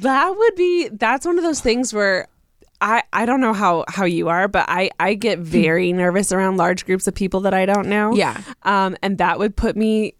That 0.00 0.28
would 0.36 0.54
be 0.56 0.88
that's 0.88 1.24
one 1.26 1.38
of 1.38 1.44
those 1.44 1.60
things 1.60 1.94
where 1.94 2.28
I 2.82 3.02
I 3.12 3.24
don't 3.24 3.40
know 3.40 3.54
how 3.54 3.84
how 3.88 4.04
you 4.04 4.28
are, 4.28 4.46
but 4.46 4.66
I 4.68 4.90
I 5.00 5.14
get 5.14 5.38
very 5.38 5.92
nervous 5.92 6.32
around 6.32 6.58
large 6.58 6.84
groups 6.84 7.06
of 7.06 7.14
people 7.14 7.40
that 7.40 7.54
I 7.54 7.64
don't 7.64 7.88
know. 7.88 8.14
Yeah. 8.14 8.38
Um 8.62 8.96
and 9.02 9.16
that 9.18 9.38
would 9.38 9.56
put 9.56 9.74
me 9.76 10.14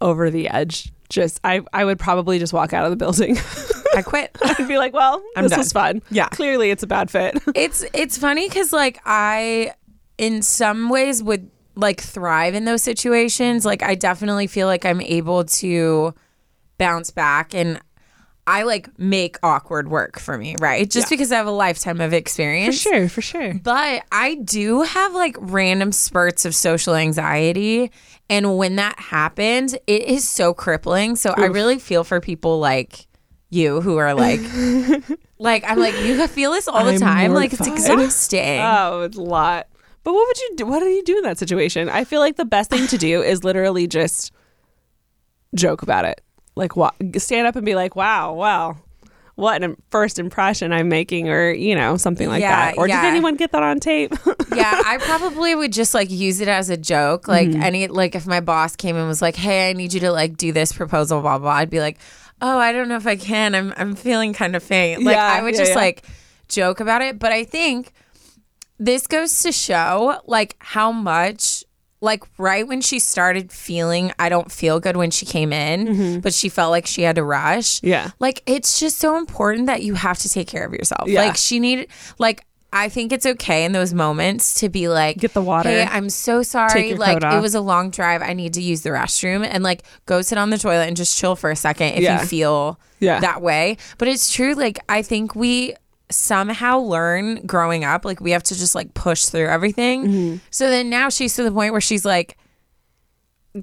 over 0.00 0.30
the 0.30 0.48
edge. 0.48 0.92
Just 1.08 1.40
I 1.44 1.60
I 1.72 1.84
would 1.84 1.98
probably 2.00 2.40
just 2.40 2.52
walk 2.52 2.72
out 2.72 2.84
of 2.84 2.90
the 2.90 2.96
building. 2.96 3.38
I 3.96 4.02
quit. 4.02 4.36
I'd 4.44 4.68
be 4.68 4.78
like, 4.78 4.92
"Well, 4.92 5.22
I'm 5.36 5.44
this 5.44 5.50
done. 5.50 5.58
was 5.60 5.72
fun." 5.72 6.02
Yeah. 6.10 6.28
Clearly 6.28 6.70
it's 6.70 6.82
a 6.82 6.86
bad 6.88 7.10
fit. 7.10 7.40
it's 7.54 7.84
it's 7.92 8.16
funny 8.18 8.48
because 8.48 8.72
like 8.72 9.00
I, 9.04 9.74
in 10.18 10.42
some 10.42 10.88
ways, 10.88 11.22
would 11.22 11.50
like 11.74 12.00
thrive 12.00 12.54
in 12.54 12.64
those 12.64 12.82
situations. 12.82 13.64
Like 13.64 13.82
I 13.82 13.94
definitely 13.94 14.46
feel 14.46 14.66
like 14.66 14.84
I'm 14.84 15.00
able 15.00 15.44
to 15.44 16.14
bounce 16.78 17.10
back 17.10 17.54
and. 17.54 17.80
I 18.46 18.62
like 18.64 18.98
make 18.98 19.36
awkward 19.44 19.88
work 19.88 20.18
for 20.18 20.36
me, 20.36 20.56
right? 20.58 20.90
Just 20.90 21.08
because 21.08 21.30
I 21.30 21.36
have 21.36 21.46
a 21.46 21.52
lifetime 21.52 22.00
of 22.00 22.12
experience. 22.12 22.82
for 22.82 22.88
sure. 22.88 23.08
For 23.08 23.20
sure. 23.20 23.54
But 23.54 24.02
I 24.10 24.36
do 24.36 24.82
have 24.82 25.12
like 25.14 25.36
random 25.38 25.92
spurts 25.92 26.44
of 26.44 26.52
social 26.52 26.96
anxiety. 26.96 27.92
And 28.28 28.56
when 28.56 28.74
that 28.76 28.98
happens, 28.98 29.74
it 29.86 30.02
is 30.02 30.28
so 30.28 30.52
crippling. 30.52 31.14
So 31.14 31.32
I 31.36 31.44
really 31.44 31.78
feel 31.78 32.02
for 32.02 32.20
people 32.20 32.58
like 32.58 33.06
you 33.50 33.80
who 33.82 33.98
are 33.98 34.14
like, 34.14 34.40
like, 35.38 35.62
I'm 35.68 35.78
like, 35.78 35.94
you 36.00 36.26
feel 36.26 36.50
this 36.52 36.66
all 36.66 36.84
the 36.84 36.92
I'm 36.94 36.98
time. 36.98 37.34
Like, 37.34 37.52
it's 37.52 37.66
exhausting. 37.66 38.58
Oh, 38.60 39.02
it's 39.02 39.16
a 39.16 39.22
lot. 39.22 39.68
But 40.02 40.14
what 40.14 40.26
would 40.26 40.38
you 40.38 40.50
do? 40.56 40.66
What 40.66 40.80
do 40.80 40.86
you 40.86 41.02
do 41.04 41.16
in 41.18 41.22
that 41.24 41.38
situation? 41.38 41.88
I 41.88 42.04
feel 42.04 42.20
like 42.20 42.36
the 42.36 42.44
best 42.44 42.70
thing 42.70 42.86
to 42.88 42.98
do 42.98 43.22
is 43.22 43.44
literally 43.44 43.86
just 43.86 44.32
joke 45.54 45.82
about 45.82 46.04
it. 46.04 46.20
Like, 46.56 46.72
stand 47.18 47.46
up 47.46 47.56
and 47.56 47.64
be 47.64 47.74
like, 47.74 47.96
"Wow, 47.96 48.34
wow, 48.34 48.76
what 49.36 49.62
an 49.62 49.76
first 49.90 50.18
impression 50.18 50.72
I'm 50.72 50.88
making," 50.88 51.28
or 51.28 51.50
you 51.52 51.74
know, 51.74 51.96
something 51.96 52.28
like 52.28 52.40
Yeah, 52.40 52.70
that. 52.72 52.78
Or 52.78 52.88
yeah. 52.88 53.02
did 53.02 53.08
anyone 53.08 53.36
get 53.36 53.52
that 53.52 53.62
on 53.62 53.78
tape? 53.80 54.12
yeah, 54.54 54.82
I 54.84 54.98
probably 55.00 55.54
would 55.54 55.72
just 55.72 55.94
like 55.94 56.10
use 56.10 56.40
it 56.40 56.48
as 56.48 56.68
a 56.70 56.76
joke. 56.76 57.28
Like 57.28 57.48
Mm-hmm. 57.48 57.62
any 57.62 57.86
like 57.88 58.14
if 58.14 58.26
my 58.26 58.40
boss 58.40 58.76
came 58.76 58.96
and 58.96 59.06
was 59.06 59.22
like, 59.22 59.36
"Hey, 59.36 59.70
I 59.70 59.72
need 59.72 59.92
you 59.94 60.00
to 60.00 60.10
like 60.12 60.36
do 60.36 60.52
this 60.52 60.72
proposal," 60.72 61.20
blah 61.20 61.38
blah. 61.38 61.50
I'd 61.52 61.70
be 61.70 61.80
like, 61.80 61.98
"Oh, 62.42 62.58
I 62.58 62.72
don't 62.72 62.88
know 62.88 62.96
if 62.96 63.06
I 63.06 63.16
can. 63.16 63.54
I'm 63.54 63.72
I'm 63.76 63.94
feeling 63.94 64.32
kind 64.32 64.56
of 64.56 64.62
faint." 64.62 65.02
Like 65.04 65.14
Yeah, 65.16 65.24
I 65.32 65.42
would 65.42 65.54
yeah, 65.54 65.60
just 65.60 65.70
yeah. 65.72 65.76
like 65.78 66.02
joke 66.48 66.80
about 66.80 67.00
it. 67.00 67.18
But 67.18 67.32
I 67.32 67.44
think 67.44 67.92
this 68.80 69.06
goes 69.06 69.42
to 69.42 69.52
show 69.52 70.20
like 70.26 70.56
how 70.58 70.90
much 70.90 71.64
like 72.00 72.24
right 72.38 72.66
when 72.66 72.80
she 72.80 72.98
started 72.98 73.52
feeling 73.52 74.10
I 74.18 74.30
don't 74.30 74.50
feel 74.50 74.80
good 74.80 74.96
when 74.96 75.10
she 75.10 75.26
came 75.26 75.52
in, 75.52 76.20
but 76.22 76.32
she 76.32 76.48
felt 76.48 76.70
like 76.70 76.86
she 76.86 77.02
had 77.02 77.16
to 77.16 77.22
rush. 77.22 77.76
Mm-hmm. 77.76 77.86
Yeah. 77.88 78.10
Like 78.18 78.42
it's 78.46 78.80
just 78.80 78.96
so 78.98 79.18
important 79.18 79.66
that 79.66 79.82
you 79.82 79.92
have 79.94 80.18
to 80.20 80.28
take 80.30 80.48
care 80.48 80.64
of 80.64 80.72
yourself. 80.72 81.08
Yeah. 81.08 81.20
Like 81.20 81.36
she 81.36 81.60
needed 81.60 81.88
like 82.18 82.42
I 82.72 82.88
think 82.88 83.12
it's 83.12 83.26
okay 83.26 83.64
in 83.64 83.72
those 83.72 83.92
moments 83.92 84.60
to 84.60 84.68
be 84.70 84.88
like 84.88 85.18
Get 85.18 85.34
the 85.34 85.42
water. 85.42 85.68
Hey, 85.68 85.82
I'm 85.90 86.08
so 86.08 86.42
sorry. 86.42 86.94
Like 86.94 87.22
it 87.22 87.42
was 87.42 87.54
a 87.54 87.60
long 87.60 87.90
drive. 87.90 88.22
I 88.22 88.32
need 88.32 88.54
to 88.54 88.62
use 88.62 88.80
the 88.82 88.90
restroom 88.90 89.44
and 89.46 89.62
like 89.62 89.82
go 90.06 90.22
sit 90.22 90.38
on 90.38 90.48
the 90.50 90.56
toilet 90.56 90.86
and 90.86 90.96
just 90.96 91.18
chill 91.18 91.36
for 91.36 91.50
a 91.50 91.56
second 91.56 91.94
if 91.94 92.00
Yeah. 92.02 92.20
you 92.20 92.26
feel 92.26 92.80
Yeah. 93.00 93.20
that 93.20 93.42
way. 93.42 93.76
But 93.98 94.08
it's 94.08 94.32
true 94.32 94.54
like 94.54 94.78
I 94.88 95.02
think 95.02 95.34
we 95.34 95.74
somehow 96.10 96.78
learn 96.78 97.46
growing 97.46 97.84
up 97.84 98.04
like 98.04 98.20
we 98.20 98.30
have 98.32 98.42
to 98.44 98.54
just 98.58 98.74
like 98.74 98.94
push 98.94 99.26
through 99.26 99.46
everything. 99.46 100.04
Mm-hmm. 100.06 100.36
So 100.50 100.68
then 100.70 100.90
now 100.90 101.08
she's 101.08 101.34
to 101.36 101.42
the 101.42 101.50
point 101.52 101.72
where 101.72 101.80
she's 101.80 102.04
like 102.04 102.36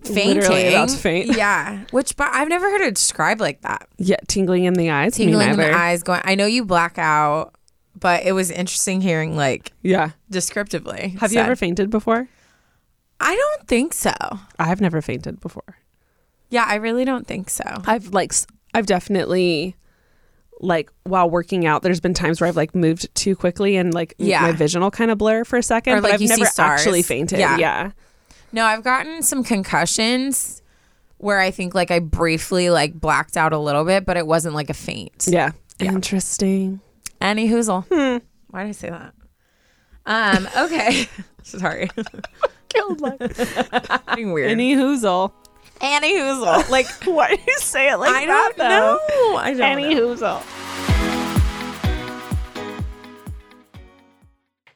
fainting. 0.04 0.36
Literally 0.42 0.68
about 0.70 0.89
to 0.89 0.98
faint. 0.98 1.36
Yeah. 1.38 1.84
Which 1.92 2.16
but 2.16 2.27
I've 2.34 2.50
never 2.50 2.70
heard 2.70 2.82
it 2.82 2.96
described 2.96 3.39
like 3.39 3.62
that. 3.62 3.88
yeah, 3.98 4.18
tingling 4.27 4.66
in 4.66 4.74
the 4.74 4.89
eyes. 4.89 5.16
Tingling 5.16 5.50
in 5.51 5.58
the 5.58 5.74
eyes 5.74 6.04
going 6.04 6.22
I 6.24 6.36
know 6.36 6.46
you 6.46 6.66
black 6.66 6.98
out, 6.98 7.54
but 8.00 8.24
it 8.25 8.34
was 8.34 8.51
interesting 8.51 9.01
hearing 9.01 9.36
like 9.36 9.72
Yeah. 9.84 10.12
descriptively. 10.30 11.16
Have 11.20 11.32
you 11.34 11.39
ever 11.39 11.56
fainted 11.56 11.89
before? 11.89 12.27
I 13.20 13.36
don't 13.36 13.68
think 13.68 13.94
so. 13.94 14.13
I've 14.60 14.82
never 14.82 15.01
fainted 15.01 15.39
before. 15.39 15.77
Yeah, 16.50 16.66
I 16.68 16.75
really 16.75 17.04
don't 17.04 17.25
think 17.27 17.50
so. 17.50 17.63
I've 17.86 18.10
like 18.13 18.32
I've 18.74 18.86
definitely 18.86 19.75
like 20.60 20.92
while 21.04 21.30
working 21.30 21.66
out 21.68 21.84
there's 21.84 22.00
been 22.00 22.14
times 22.14 22.42
where 22.42 22.48
I've 22.48 22.56
like 22.56 22.74
moved 22.74 23.14
too 23.16 23.36
quickly 23.36 23.76
and 23.78 23.94
like 23.94 24.16
Yeah. 24.18 24.42
my 24.42 24.52
vision 24.54 24.82
will 24.82 24.90
kind 24.92 25.12
of 25.12 25.18
blur 25.18 25.44
for 25.44 25.58
a 25.58 25.64
second 25.64 25.94
Or, 25.94 25.98
but 25.98 26.04
like, 26.06 26.14
I've 26.16 26.22
you 26.22 26.28
see 26.28 26.36
never 26.42 26.50
stars. 26.50 26.80
actually 26.82 27.04
fainted. 27.04 27.38
Yeah. 27.40 27.58
Yeah. 27.58 27.92
No, 28.52 28.66
I've 28.66 28.84
gotten 28.84 29.22
some 29.22 29.44
concussions 29.44 30.62
where 31.18 31.40
I 31.40 31.52
think 31.52 31.76
like 31.76 31.92
I 31.92 32.00
briefly 32.00 32.70
like 32.70 32.94
blacked 32.94 33.38
out 33.38 33.54
a 33.54 33.58
little 33.60 33.84
bit, 33.86 34.06
but 34.06 34.18
it 34.18 34.26
wasn't 34.26 34.56
like 34.56 34.70
a 34.70 34.74
faint. 34.74 35.26
Yeah. 35.28 35.52
Interesting. 35.80 36.80
Any 37.22 37.50
hoozle. 37.50 37.86
Why 38.50 38.64
did 38.64 38.70
I 38.70 38.72
say 38.72 38.90
that? 38.90 39.14
Um, 40.06 40.48
okay. 40.58 41.08
Sorry. 41.44 41.90
Killed 42.70 43.02
my 43.02 43.18
Being 44.16 44.32
weird. 44.34 44.50
Any 44.52 44.76
hoozle. 44.76 45.32
Any 45.82 46.16
hoozle. 46.16 46.70
Like 46.72 46.88
Why 47.04 47.36
do 47.36 47.42
you 47.48 47.58
say 47.60 47.90
it 47.92 47.98
like 47.98 48.14
I 48.14 48.26
that 48.26 48.54
don't 48.58 48.70
know. 48.70 49.38
I 49.38 49.54
don't 49.54 49.62
Any 49.62 49.94
know. 49.96 50.16
hoozle. 50.16 50.44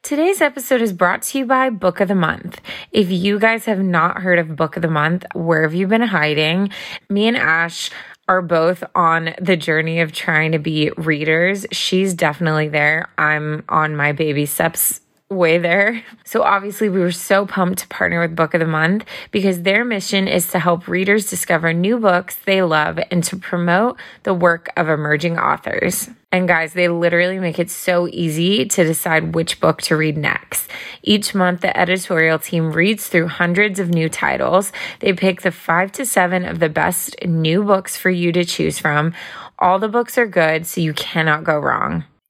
Today's 0.04 0.42
episode 0.42 0.82
is 0.82 0.92
brought 0.94 1.22
to 1.24 1.38
you 1.40 1.46
by 1.46 1.70
Book 1.70 2.02
of 2.02 2.08
the 2.08 2.16
Month. 2.16 2.60
If 2.92 3.10
you 3.10 3.40
guys 3.40 3.66
have 3.66 3.80
not 3.80 4.22
heard 4.22 4.40
of 4.40 4.56
Book 4.56 4.76
of 4.76 4.82
the 4.82 4.90
Month, 4.90 5.26
where 5.34 5.62
have 5.62 5.74
you 5.74 5.88
been 5.88 6.02
hiding? 6.02 6.70
Me 7.10 7.28
and 7.28 7.38
Ash 7.38 7.90
are 8.28 8.42
both 8.42 8.84
on 8.96 9.34
the 9.40 9.56
journey 9.56 10.02
of 10.02 10.12
trying 10.12 10.52
to 10.52 10.60
be 10.60 10.92
readers. 10.98 11.66
She's 11.72 12.14
definitely 12.14 12.68
there. 12.68 13.10
I'm 13.18 13.64
on 13.70 13.96
my 13.96 14.12
baby 14.12 14.46
steps 14.46 15.00
way 15.32 15.58
there. 15.58 16.04
So 16.26 16.44
obviously 16.44 16.90
we 16.90 17.00
were 17.00 17.12
so 17.12 17.46
pumped 17.46 17.80
to 17.80 17.88
partner 17.88 18.22
with 18.22 18.36
Book 18.36 18.54
of 18.54 18.60
the 18.60 18.68
Month 18.68 19.06
because 19.32 19.62
their 19.62 19.86
mission 19.86 20.28
is 20.28 20.52
to 20.52 20.60
help 20.60 20.88
readers 20.88 21.30
discover 21.30 21.74
new 21.74 21.98
books 21.98 22.36
they 22.46 22.62
love 22.62 23.00
and 23.10 23.24
to 23.24 23.38
promote 23.38 23.98
the 24.24 24.34
work 24.34 24.70
of 24.76 24.90
emerging 24.90 25.40
authors. 25.40 26.10
And 26.34 26.48
guys, 26.48 26.74
they 26.74 26.88
literally 26.88 27.40
make 27.40 27.60
it 27.60 27.70
so 27.70 28.08
easy 28.08 28.66
to 28.66 28.84
decide 28.84 29.36
which 29.36 29.60
book 29.60 29.82
to 29.84 29.98
read 29.98 30.18
next. 30.18 30.70
Each 31.02 31.34
month, 31.36 31.62
the 31.62 31.78
editorial 31.78 32.40
team 32.40 32.72
reads 32.72 33.08
through 33.08 33.28
hundreds 33.28 33.80
of 33.80 33.90
new 33.90 34.08
titles. 34.08 34.72
They 35.00 35.14
pick 35.14 35.42
the 35.42 35.52
five 35.52 35.92
to 35.94 36.06
seven 36.06 36.46
of 36.46 36.60
the 36.60 36.70
best 36.70 37.16
new 37.26 37.64
books 37.64 37.98
for 37.98 38.10
you 38.10 38.32
to 38.32 38.46
choose 38.46 38.80
from. 38.80 39.14
All 39.60 39.78
the 39.78 39.90
books 39.90 40.18
are 40.18 40.28
good, 40.28 40.66
so 40.66 40.80
you 40.80 40.94
cannot 40.94 41.44
go 41.44 41.60
wrong. 41.60 42.06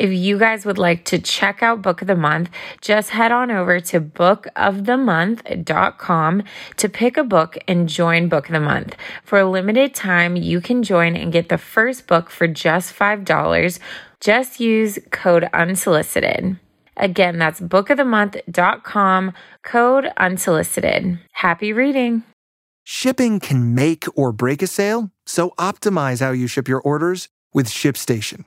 If 0.00 0.12
you 0.14 0.38
guys 0.38 0.64
would 0.64 0.78
like 0.78 1.04
to 1.06 1.18
check 1.18 1.62
out 1.62 1.82
Book 1.82 2.00
of 2.00 2.08
the 2.08 2.16
Month, 2.16 2.48
just 2.80 3.10
head 3.10 3.32
on 3.32 3.50
over 3.50 3.80
to 3.80 4.00
bookofthemonth.com 4.00 6.42
to 6.78 6.88
pick 6.88 7.18
a 7.18 7.22
book 7.22 7.58
and 7.68 7.86
join 7.86 8.30
Book 8.30 8.48
of 8.48 8.54
the 8.54 8.60
Month. 8.60 8.96
For 9.24 9.40
a 9.40 9.44
limited 9.44 9.94
time, 9.94 10.36
you 10.36 10.62
can 10.62 10.82
join 10.82 11.16
and 11.16 11.30
get 11.30 11.50
the 11.50 11.58
first 11.58 12.06
book 12.06 12.30
for 12.30 12.48
just 12.48 12.98
$5. 12.98 13.78
Just 14.20 14.58
use 14.58 14.98
code 15.10 15.50
unsolicited. 15.52 16.58
Again, 16.96 17.36
that's 17.36 17.60
bookofthemonth.com, 17.60 19.34
code 19.62 20.10
unsolicited. 20.16 21.18
Happy 21.32 21.74
reading. 21.74 22.22
Shipping 22.84 23.38
can 23.38 23.74
make 23.74 24.06
or 24.16 24.32
break 24.32 24.62
a 24.62 24.66
sale, 24.66 25.10
so 25.26 25.50
optimize 25.58 26.24
how 26.24 26.32
you 26.32 26.46
ship 26.46 26.68
your 26.68 26.80
orders 26.80 27.28
with 27.52 27.68
ShipStation. 27.68 28.46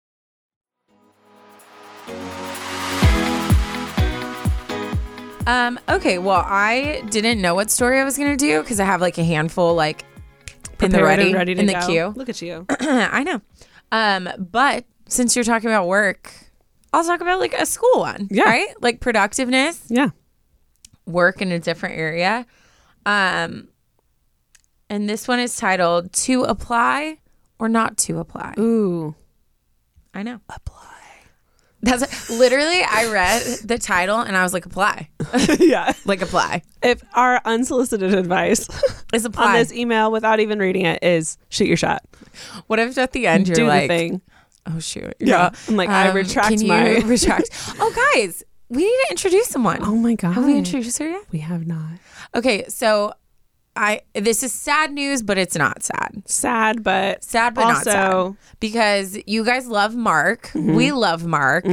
Um, 5.47 5.79
okay, 5.89 6.17
well, 6.19 6.43
I 6.45 7.03
didn't 7.09 7.41
know 7.41 7.55
what 7.55 7.69
story 7.71 7.99
I 7.99 8.03
was 8.03 8.17
gonna 8.17 8.37
do 8.37 8.61
because 8.61 8.79
I 8.79 8.85
have 8.85 9.01
like 9.01 9.17
a 9.17 9.23
handful 9.23 9.73
like 9.73 10.05
in 10.81 10.91
the 10.91 11.03
ready, 11.03 11.33
ready 11.33 11.53
in 11.53 11.65
the 11.65 11.73
go. 11.73 11.87
queue. 11.87 12.13
Look 12.15 12.29
at 12.29 12.41
you. 12.41 12.65
I 12.79 13.23
know. 13.23 13.41
Um, 13.91 14.29
but 14.37 14.85
since 15.07 15.35
you're 15.35 15.43
talking 15.45 15.69
about 15.69 15.87
work, 15.87 16.31
I'll 16.93 17.03
talk 17.03 17.21
about 17.21 17.39
like 17.39 17.53
a 17.53 17.65
school 17.65 17.99
one. 17.99 18.27
Yeah. 18.31 18.43
Right? 18.43 18.67
Like 18.81 18.99
productiveness, 18.99 19.83
Yeah. 19.89 20.09
work 21.05 21.41
in 21.41 21.51
a 21.51 21.59
different 21.59 21.97
area. 21.97 22.45
Um 23.05 23.67
and 24.89 25.09
this 25.09 25.25
one 25.27 25.39
is 25.39 25.55
titled 25.55 26.11
To 26.13 26.43
Apply 26.43 27.17
or 27.59 27.69
Not 27.69 27.97
to 27.99 28.19
Apply. 28.19 28.53
Ooh. 28.59 29.15
I 30.13 30.21
know. 30.23 30.39
Apply. 30.49 30.87
That's 31.81 32.29
literally 32.29 32.81
I 32.83 33.09
read 33.11 33.41
the 33.63 33.77
title 33.79 34.19
and 34.19 34.35
I 34.35 34.43
was 34.43 34.53
like, 34.53 34.65
apply. 34.65 35.09
yeah. 35.59 35.93
Like 36.05 36.21
apply. 36.21 36.63
If 36.81 37.03
our 37.13 37.41
unsolicited 37.45 38.13
advice 38.13 38.67
Is 39.13 39.25
apply. 39.25 39.47
on 39.47 39.53
this 39.53 39.71
email 39.73 40.11
without 40.11 40.39
even 40.39 40.59
reading 40.59 40.85
it 40.85 41.03
is 41.03 41.37
shoot 41.49 41.67
your 41.67 41.77
shot. 41.77 42.03
What 42.67 42.79
if 42.79 42.97
at 42.97 43.11
the 43.13 43.27
end 43.27 43.47
you're 43.47 43.55
Do 43.55 43.67
like 43.67 43.83
the 43.83 43.87
thing. 43.97 44.21
Oh 44.65 44.79
shoot. 44.79 45.13
Yeah. 45.19 45.51
I'm 45.67 45.75
like, 45.75 45.89
I 45.89 46.09
um, 46.09 46.15
retract 46.15 46.49
can 46.49 46.61
you 46.61 46.67
my- 46.67 46.97
retract. 46.99 47.49
Oh 47.79 48.11
guys, 48.15 48.43
we 48.69 48.83
need 48.83 48.89
to 48.89 49.07
introduce 49.11 49.47
someone. 49.47 49.79
Oh 49.81 49.95
my 49.95 50.15
god. 50.15 50.33
Have 50.33 50.45
we 50.45 50.57
introduced 50.57 50.97
her 50.99 51.09
yet? 51.09 51.25
We 51.31 51.39
have 51.39 51.67
not. 51.67 51.93
Okay, 52.35 52.65
so 52.69 53.13
I 53.75 54.01
this 54.13 54.43
is 54.43 54.51
sad 54.53 54.91
news, 54.91 55.23
but 55.23 55.37
it's 55.37 55.55
not 55.55 55.81
sad. 55.83 56.23
Sad, 56.25 56.83
but 56.83 57.23
Sad 57.23 57.53
but 57.53 57.65
Also- 57.65 57.89
Mm-hmm. 57.91 58.31
sad. 58.31 58.37
Because 58.59 59.17
you 59.25 59.43
guys 59.43 59.65
love 59.67 59.95
Mark. 59.95 60.51
We 60.53 60.91
love 60.91 61.25
Mark. 61.25 61.65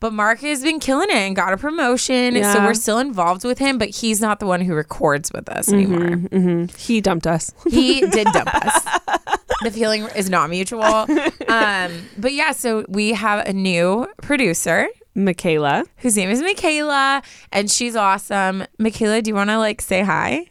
But 0.00 0.12
Mark 0.14 0.40
has 0.40 0.62
been 0.62 0.80
killing 0.80 1.10
it 1.10 1.14
and 1.16 1.36
got 1.36 1.52
a 1.52 1.56
promotion. 1.58 2.42
So 2.42 2.60
we're 2.60 2.74
still 2.74 2.98
involved 2.98 3.44
with 3.44 3.58
him, 3.58 3.76
but 3.78 3.90
he's 3.90 4.20
not 4.20 4.40
the 4.40 4.46
one 4.46 4.60
who 4.62 4.74
records 4.74 5.30
with 5.34 5.48
us 5.50 5.70
anymore. 5.70 6.16
mhm. 6.30 6.74
he 6.76 7.00
dumped 7.00 7.26
us. 7.26 7.52
He 7.70 8.00
did 8.06 8.26
dump 8.32 8.54
us. 8.54 8.82
The 9.62 9.70
feeling 9.70 10.04
is 10.16 10.30
not 10.30 10.48
mutual. 10.48 10.82
Um, 10.82 11.90
but 12.16 12.32
yeah, 12.32 12.52
so 12.52 12.86
we 12.88 13.12
have 13.12 13.46
a 13.46 13.52
new 13.52 14.06
producer 14.22 14.88
Michaela. 15.14 15.84
whose 15.98 16.16
name 16.16 16.30
is 16.30 16.40
Michaela, 16.40 17.22
and 17.52 17.70
she's 17.70 17.94
awesome. 17.94 18.64
Michaela, 18.78 19.20
do 19.20 19.28
you 19.28 19.34
want 19.34 19.50
to 19.50 19.58
like 19.58 19.82
say 19.82 20.00
hi? 20.00 20.46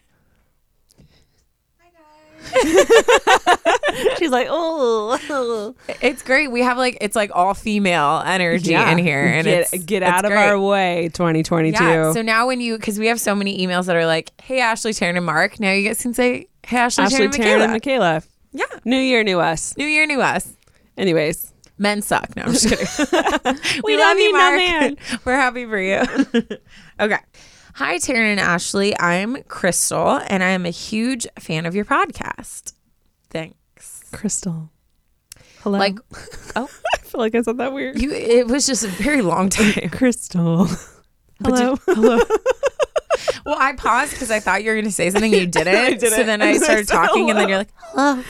She's 4.18 4.32
like, 4.32 4.48
oh, 4.50 5.76
It's 6.02 6.22
great. 6.24 6.52
We 6.52 6.62
have 6.62 6.78
like 6.78 6.98
it's 7.02 7.16
like 7.16 7.32
all 7.34 7.54
female 7.54 8.22
energy 8.26 8.74
in 8.74 8.98
here, 8.98 9.26
and 9.26 9.46
get, 9.46 9.74
it's 9.74 9.84
get 9.84 10.04
it's 10.04 10.12
out 10.12 10.26
of 10.26 10.32
great. 10.32 10.48
our 10.48 10.60
way, 10.60 11.10
2022. 11.14 11.84
Yeah. 11.84 12.14
So 12.14 12.22
now 12.22 12.48
when 12.48 12.62
you 12.62 12.78
because 12.78 13.00
we 13.00 13.08
have 13.08 13.20
so 13.20 13.36
many 13.36 13.66
emails 13.66 13.86
that 13.86 13.96
are 13.96 14.06
like, 14.06 14.32
"Hey 14.42 14.60
Ashley, 14.60 14.92
Taryne, 14.92 15.18
and 15.18 15.26
Mark," 15.26 15.60
now 15.60 15.72
you 15.72 15.88
guys 15.88 16.02
can 16.02 16.14
say, 16.14 16.48
"Hey 16.64 16.78
Ashley, 16.78 17.06
Ashley, 17.06 17.20
Taryne, 17.20 17.24
and 17.26 17.34
Taryne, 17.34 17.40
Michaela." 17.40 17.64
and 17.64 17.72
Michaela. 17.74 18.24
yeah. 18.54 18.80
New 18.86 18.98
year, 19.00 19.24
new 19.24 19.40
us. 19.40 19.76
New 19.78 19.88
year, 19.88 20.06
new 20.06 20.22
us. 20.22 20.54
Anyways, 20.98 21.54
Men 21.80 22.02
suck. 22.02 22.36
No, 22.36 22.44
I'm 22.44 22.52
just 22.52 22.68
kidding. 22.68 22.86
We 23.84 23.96
don't 23.96 24.18
need 24.18 24.34
no 24.34 24.56
man. 24.58 24.98
We're 25.24 25.36
happy 25.36 25.66
for 25.66 25.80
you. 25.80 26.02
okay. 27.00 27.20
Hi, 27.76 27.98
Taryne 27.98 28.32
and 28.32 28.40
Ashley. 28.40 28.98
I'm 29.00 29.44
Crystal, 29.44 30.20
and 30.28 30.44
I 30.44 30.50
am 30.50 30.66
a 30.66 30.70
huge 30.72 31.28
fan 31.40 31.66
of 31.66 31.76
your 31.76 31.86
podcast. 31.86 32.74
Thanks. 33.30 34.04
Crystal. 34.12 34.70
Hello. 35.62 35.78
Like, 35.78 35.98
oh, 36.56 36.70
I 36.96 36.98
feel 37.00 37.20
like 37.22 37.36
I 37.36 37.42
said 37.42 37.58
that 37.58 37.74
weird. 37.74 38.02
you. 38.02 38.12
It 38.12 38.48
was 38.48 38.66
just 38.66 38.84
a 38.84 38.88
very 38.88 39.22
long 39.22 39.50
time. 39.50 39.90
Crystal. 39.92 40.68
Hello. 41.44 41.76
did- 41.76 41.80
hello. 41.96 42.18
well, 43.46 43.58
I 43.60 43.74
paused 43.74 44.12
because 44.14 44.32
I 44.32 44.40
thought 44.40 44.64
you 44.64 44.72
were 44.72 44.76
going 44.76 44.86
to 44.86 44.92
say 44.92 45.10
something 45.10 45.32
you 45.34 45.46
didn't. 45.48 45.74
I 45.76 45.90
didn't. 45.92 46.10
So 46.12 46.24
then 46.24 46.42
I 46.42 46.48
And 46.48 46.56
then 46.56 46.62
I 46.62 46.64
started 46.66 46.88
talking, 46.88 47.30
and 47.30 47.40
then 47.40 47.48
you're 47.50 47.58
like, 47.60 47.72
hello. 47.78 48.24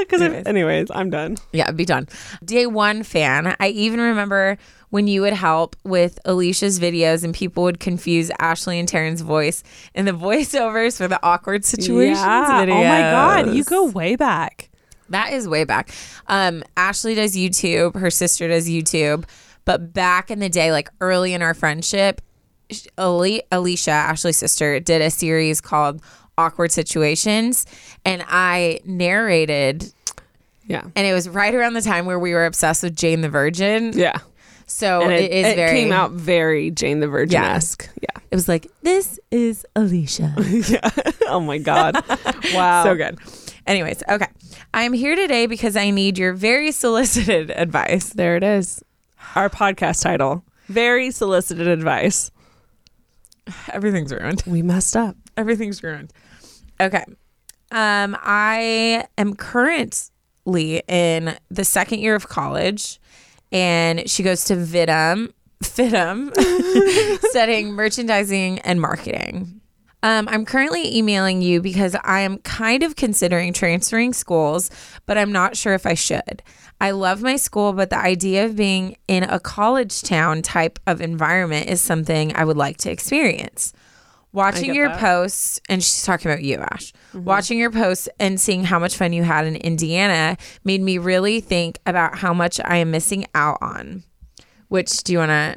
Because 0.00 0.20
Anyways. 0.22 0.46
anyways, 0.46 0.90
I'm 0.90 1.10
done. 1.10 1.36
Yeah, 1.52 1.70
be 1.70 1.84
done. 1.84 2.08
Day 2.44 2.66
one 2.66 3.02
fan. 3.04 3.54
I 3.60 3.68
even 3.68 4.00
remember 4.00 4.58
when 4.96 5.06
you 5.06 5.20
would 5.20 5.34
help 5.34 5.76
with 5.84 6.18
Alisha's 6.24 6.80
videos 6.80 7.22
and 7.22 7.34
people 7.34 7.64
would 7.64 7.78
confuse 7.80 8.30
Ashley 8.38 8.78
and 8.78 8.88
Taryne's 8.88 9.20
voice 9.20 9.62
in 9.94 10.06
the 10.06 10.12
voiceovers 10.26 10.96
for 10.96 11.06
the 11.06 11.22
awkward 11.22 11.66
situations 11.66 12.18
yeah. 12.18 12.64
videos. 12.64 12.70
Oh 12.70 12.82
my 12.82 13.00
god, 13.42 13.54
you 13.54 13.62
go 13.62 13.84
way 13.90 14.16
back. 14.16 14.70
That 15.10 15.34
is 15.34 15.46
way 15.46 15.64
back. 15.64 15.90
Um, 16.28 16.64
Ashley 16.78 17.14
does 17.14 17.36
YouTube. 17.36 17.94
Her 17.94 18.08
sister 18.08 18.48
does 18.48 18.70
YouTube. 18.70 19.26
But 19.66 19.92
back 19.92 20.30
in 20.30 20.38
the 20.38 20.48
day, 20.48 20.72
like 20.72 20.88
early 21.02 21.34
in 21.34 21.42
our 21.42 21.52
friendship, 21.52 22.22
Ali- 22.96 23.42
Alisha, 23.52 23.88
Ashley's 23.88 24.38
sister, 24.38 24.80
did 24.80 25.02
a 25.02 25.10
series 25.10 25.60
called 25.60 26.00
Awkward 26.38 26.72
Situations, 26.72 27.66
and 28.06 28.24
I 28.28 28.80
narrated. 28.86 29.92
Yeah. 30.66 30.84
And 30.96 31.06
it 31.06 31.12
was 31.12 31.28
right 31.28 31.54
around 31.54 31.74
the 31.74 31.82
time 31.82 32.06
where 32.06 32.18
we 32.18 32.32
were 32.32 32.46
obsessed 32.46 32.82
with 32.82 32.96
Jane 32.96 33.20
the 33.20 33.28
Virgin. 33.28 33.92
Yeah. 33.94 34.20
So 34.66 35.02
And 35.02 35.12
it 35.12 35.30
is 35.30 35.46
it 35.46 35.56
very. 35.56 35.76
came 35.78 35.92
out 35.92 36.10
very 36.12 36.70
Jane 36.70 37.00
the 37.00 37.08
Virgin 37.08 37.40
esque. 37.40 37.88
Yeah. 38.02 38.20
It 38.30 38.34
was 38.34 38.48
like 38.48 38.66
this 38.82 39.18
is 39.30 39.64
Alisha. 39.76 40.34
Yeah. 40.70 40.90
oh 41.28 41.40
my 41.40 41.58
god. 41.58 41.96
Wow. 42.54 42.84
so 42.84 42.94
good. 42.94 43.18
Anyways, 43.66 44.02
okay. 44.08 44.26
I'm 44.74 44.92
here 44.92 45.16
today 45.16 45.46
because 45.46 45.76
I 45.76 45.90
need 45.90 46.18
your 46.18 46.32
very 46.32 46.70
solicited 46.72 47.50
advice. 47.56 48.10
There 48.10 48.36
it 48.36 48.42
is. 48.42 48.82
Our 49.34 49.48
podcast 49.50 50.02
title. 50.02 50.44
Very 50.68 51.10
solicited 51.10 51.66
advice. 51.68 52.30
Everything's 53.72 54.12
ruined. 54.12 54.42
We 54.46 54.62
messed 54.62 54.96
up. 54.96 55.16
Everything's 55.36 55.82
ruined. 55.82 56.12
Okay. 56.80 57.04
Um, 57.70 58.16
I 58.20 59.06
am 59.18 59.34
currently 59.34 60.82
in 60.88 61.36
the 61.50 61.64
second 61.64 61.98
year 62.00 62.14
of 62.14 62.28
college, 62.28 63.00
and 63.52 64.08
she 64.08 64.22
goes 64.22 64.44
to 64.44 64.56
FIDM, 64.56 65.32
FIDM, 65.62 67.20
studying 67.30 67.72
merchandising 67.72 68.60
and 68.60 68.80
marketing. 68.80 69.60
Um, 70.02 70.28
I'm 70.28 70.44
currently 70.44 70.96
emailing 70.96 71.42
you 71.42 71.60
because 71.60 71.96
I 72.04 72.20
am 72.20 72.38
kind 72.38 72.82
of 72.82 72.96
considering 72.96 73.52
transferring 73.52 74.12
schools, 74.12 74.70
but 75.06 75.18
I'm 75.18 75.32
not 75.32 75.56
sure 75.56 75.74
if 75.74 75.86
I 75.86 75.94
should. 75.94 76.42
I 76.80 76.90
love 76.90 77.22
my 77.22 77.36
school, 77.36 77.72
but 77.72 77.90
the 77.90 77.98
idea 77.98 78.44
of 78.44 78.54
being 78.54 78.96
in 79.08 79.24
a 79.24 79.40
college 79.40 80.02
town 80.02 80.42
type 80.42 80.78
of 80.86 81.00
environment 81.00 81.68
is 81.68 81.80
something 81.80 82.36
I 82.36 82.44
would 82.44 82.56
like 82.56 82.76
to 82.78 82.90
experience. 82.90 83.72
Watching 84.36 84.74
your 84.74 84.88
that. 84.88 85.00
posts, 85.00 85.60
and 85.68 85.82
she's 85.82 86.04
talking 86.04 86.30
about 86.30 86.44
you, 86.44 86.58
Ash. 86.58 86.92
Watching 87.14 87.58
your 87.58 87.70
posts 87.70 88.06
and 88.20 88.38
seeing 88.38 88.64
how 88.64 88.78
much 88.78 88.94
fun 88.96 89.14
you 89.14 89.22
had 89.22 89.46
in 89.46 89.56
Indiana 89.56 90.36
made 90.62 90.82
me 90.82 90.98
really 90.98 91.40
think 91.40 91.78
about 91.86 92.18
how 92.18 92.34
much 92.34 92.60
I 92.62 92.76
am 92.76 92.90
missing 92.90 93.26
out 93.34 93.56
on. 93.62 94.04
Which 94.68 95.02
do 95.04 95.14
you 95.14 95.20
want 95.20 95.30
to? 95.30 95.56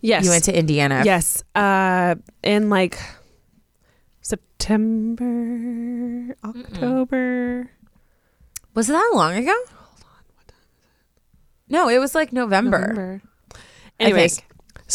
Yes. 0.00 0.24
You 0.24 0.30
went 0.30 0.42
to 0.44 0.58
Indiana. 0.58 1.02
Yes. 1.04 1.44
Uh 1.54 2.16
in 2.42 2.68
like 2.68 2.98
September, 4.22 6.34
October. 6.44 7.70
Was 8.74 8.90
it 8.90 8.94
that 8.94 9.12
long 9.14 9.36
ago? 9.36 9.52
Hold 9.52 10.04
on. 10.04 10.24
What 10.34 10.48
time 10.48 10.58
is 10.72 10.78
it? 11.68 11.72
No, 11.72 11.88
it 11.88 11.98
was 11.98 12.14
like 12.14 12.32
November. 12.32 12.80
November. 12.80 13.22
I 14.00 14.12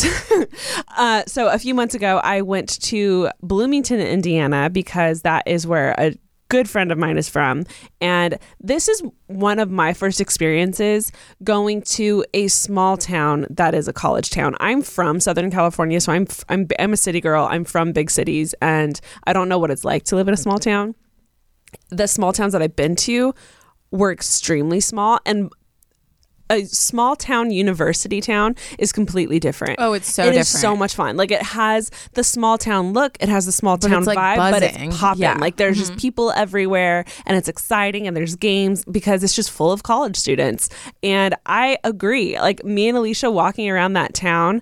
Anyways. 0.03 0.47
uh, 0.97 1.23
so 1.27 1.49
a 1.49 1.59
few 1.59 1.73
months 1.73 1.95
ago, 1.95 2.19
I 2.23 2.41
went 2.41 2.81
to 2.83 3.29
Bloomington, 3.41 3.99
Indiana, 3.99 4.69
because 4.69 5.21
that 5.21 5.43
is 5.47 5.65
where 5.65 5.95
a 5.97 6.15
good 6.49 6.69
friend 6.69 6.91
of 6.91 6.97
mine 6.97 7.17
is 7.17 7.27
from. 7.27 7.65
And 8.01 8.37
this 8.59 8.87
is 8.87 9.01
one 9.27 9.59
of 9.59 9.71
my 9.71 9.93
first 9.93 10.21
experiences 10.21 11.11
going 11.43 11.81
to 11.81 12.23
a 12.33 12.47
small 12.47 12.97
town 12.97 13.47
that 13.49 13.73
is 13.73 13.87
a 13.87 13.93
college 13.93 14.29
town. 14.29 14.55
I'm 14.59 14.81
from 14.81 15.19
Southern 15.19 15.51
California, 15.51 15.99
so 15.99 16.11
I'm 16.11 16.27
I'm 16.49 16.67
I'm 16.79 16.93
a 16.93 16.97
city 16.97 17.21
girl. 17.21 17.47
I'm 17.49 17.65
from 17.65 17.93
big 17.93 18.11
cities, 18.11 18.53
and 18.61 18.99
I 19.25 19.33
don't 19.33 19.49
know 19.49 19.57
what 19.57 19.71
it's 19.71 19.83
like 19.83 20.03
to 20.05 20.15
live 20.15 20.27
in 20.27 20.33
a 20.33 20.37
small 20.37 20.59
town. 20.59 20.95
The 21.89 22.07
small 22.07 22.31
towns 22.31 22.53
that 22.53 22.61
I've 22.61 22.75
been 22.75 22.95
to 22.97 23.33
were 23.91 24.11
extremely 24.11 24.79
small, 24.79 25.19
and 25.25 25.51
a 26.49 26.63
small 26.65 27.15
town 27.15 27.51
university 27.51 28.21
town 28.21 28.55
is 28.77 28.91
completely 28.91 29.39
different. 29.39 29.75
Oh, 29.79 29.93
it's 29.93 30.11
so 30.13 30.23
different. 30.23 30.37
It 30.37 30.41
is 30.41 30.47
so 30.47 30.75
much 30.75 30.95
fun. 30.95 31.17
Like 31.17 31.31
it 31.31 31.41
has 31.41 31.89
the 32.13 32.23
small 32.23 32.57
town 32.57 32.93
look, 32.93 33.17
it 33.19 33.29
has 33.29 33.45
the 33.45 33.51
small 33.51 33.77
But 33.77 33.87
town 33.89 34.03
like, 34.03 34.17
vibe, 34.17 34.51
but 34.51 34.63
it's 34.63 34.97
popping. 34.97 35.21
Yeah. 35.23 35.33
Mm-hmm. 35.33 35.41
Like 35.41 35.55
there's 35.57 35.77
just 35.77 35.97
people 35.97 36.31
everywhere 36.31 37.05
and 37.25 37.35
it's 37.35 37.47
exciting 37.47 38.07
and 38.07 38.15
there's 38.15 38.35
games 38.35 38.85
because 38.85 39.23
it's 39.23 39.35
just 39.35 39.49
full 39.51 39.71
of 39.71 39.83
college 39.83 40.15
students. 40.15 40.69
And 41.01 41.35
I 41.45 41.77
agree. 41.83 42.39
Like 42.39 42.63
me 42.63 42.89
and 42.89 42.97
Alisha 42.97 43.31
walking 43.33 43.69
around 43.69 43.93
that 43.93 44.13
town 44.13 44.61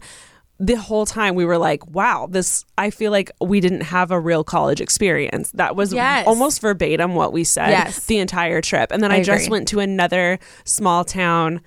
the 0.60 0.76
whole 0.76 1.06
time 1.06 1.36
we 1.36 1.44
were 1.44 1.58
like, 1.58 1.86
wow, 1.88 2.28
this 2.30 2.64
I 2.78 2.90
feel 2.92 3.12
like 3.12 3.32
we 3.42 3.60
didn't 3.60 3.82
have 3.82 4.12
a 4.12 4.20
real 4.20 4.44
college 4.46 4.80
experience. 4.80 5.52
That 5.52 5.76
was 5.76 5.92
Yes. 5.92 6.26
almost 6.28 6.62
verbatim 6.62 7.16
what 7.16 7.34
we 7.34 7.44
said 7.44 7.72
Yes. 7.72 8.06
the 8.06 8.20
entire 8.20 8.62
trip. 8.62 8.92
And 8.92 9.04
then 9.04 9.12
I, 9.12 9.18
I 9.18 9.24
just 9.24 9.50
went 9.50 9.68
to 9.70 9.80
another 9.80 10.40
small 10.64 11.04
town 11.04 11.60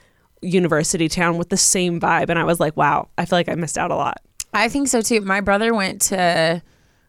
university 0.46 1.09
town 1.09 1.37
with 1.37 1.48
the 1.48 1.56
same 1.56 2.00
vibe 2.00 2.30
and 2.30 2.38
I 2.38 2.44
was 2.44 2.61
like, 2.61 2.76
wow, 2.76 3.09
I 3.18 3.24
feel 3.24 3.38
like 3.38 3.48
I 3.48 3.54
missed 3.54 3.78
out 3.78 3.90
a 3.90 3.96
lot. 3.96 4.20
I 4.54 4.68
think 4.68 4.88
so 4.88 5.02
too. 5.02 5.20
My 5.20 5.40
brother 5.40 5.74
went 5.74 6.00
to 6.02 6.62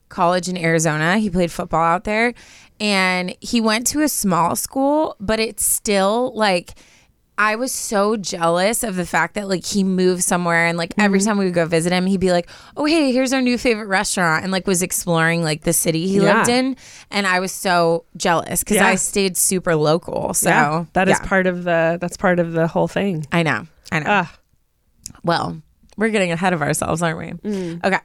college 0.10 0.48
in 0.48 0.58
Arizona. 0.58 1.18
He 1.18 1.30
played 1.30 1.52
football 1.52 1.84
out 1.84 2.04
there 2.04 2.34
and 2.80 3.36
he 3.40 3.62
went 3.62 3.88
to 3.88 4.02
a 4.02 4.10
small 4.10 4.56
school, 4.56 5.16
but 5.20 5.40
it's 5.40 5.64
still 5.64 6.34
like 6.36 6.74
I 7.40 7.56
was 7.56 7.72
so 7.72 8.18
jealous 8.18 8.84
of 8.84 8.96
the 8.96 9.06
fact 9.06 9.36
that 9.36 9.48
like 9.48 9.64
he 9.64 9.84
moved 9.84 10.24
somewhere 10.24 10.66
and 10.66 10.78
like 10.78 10.94
every 10.98 11.20
Mm-hmm. 11.20 11.28
time 11.28 11.38
we 11.38 11.46
would 11.46 11.54
go 11.54 11.66
visit 11.66 11.94
him, 11.94 12.06
he'd 12.08 12.20
be 12.20 12.32
like, 12.32 12.50
"Oh, 12.76 12.86
hey, 12.86 13.12
here's 13.12 13.32
our 13.32 13.42
new 13.42 13.58
favorite 13.60 13.86
restaurant," 13.88 14.44
and 14.44 14.52
like 14.52 14.66
was 14.66 14.82
exploring 14.82 15.44
like 15.44 15.62
the 15.62 15.74
city 15.74 16.08
he 16.08 16.18
Yeah. 16.18 16.38
lived 16.38 16.50
in, 16.50 16.76
and 17.12 17.28
I 17.28 17.40
was 17.40 17.52
so 17.52 18.06
jealous 18.16 18.62
because 18.64 18.78
Yeah. 18.78 18.88
I 18.88 18.96
stayed 18.96 19.38
super 19.38 19.76
local. 19.76 20.34
So 20.34 20.50
yeah, 20.50 20.86
that 20.94 21.08
is 21.08 21.20
part 21.20 21.46
of 21.46 21.64
the 21.64 21.98
that's 22.02 22.18
part 22.18 22.40
of 22.40 22.54
the 22.54 22.66
whole 22.68 22.88
thing. 22.88 23.26
I 23.32 23.44
know, 23.44 23.68
I 23.92 24.00
know. 24.00 24.06
Ah. 24.10 24.34
Well, 25.24 25.62
we're 25.96 26.10
getting 26.10 26.32
ahead 26.32 26.54
of 26.54 26.62
ourselves, 26.62 27.02
aren't 27.02 27.18
we? 27.44 27.80
Okay. 27.84 28.00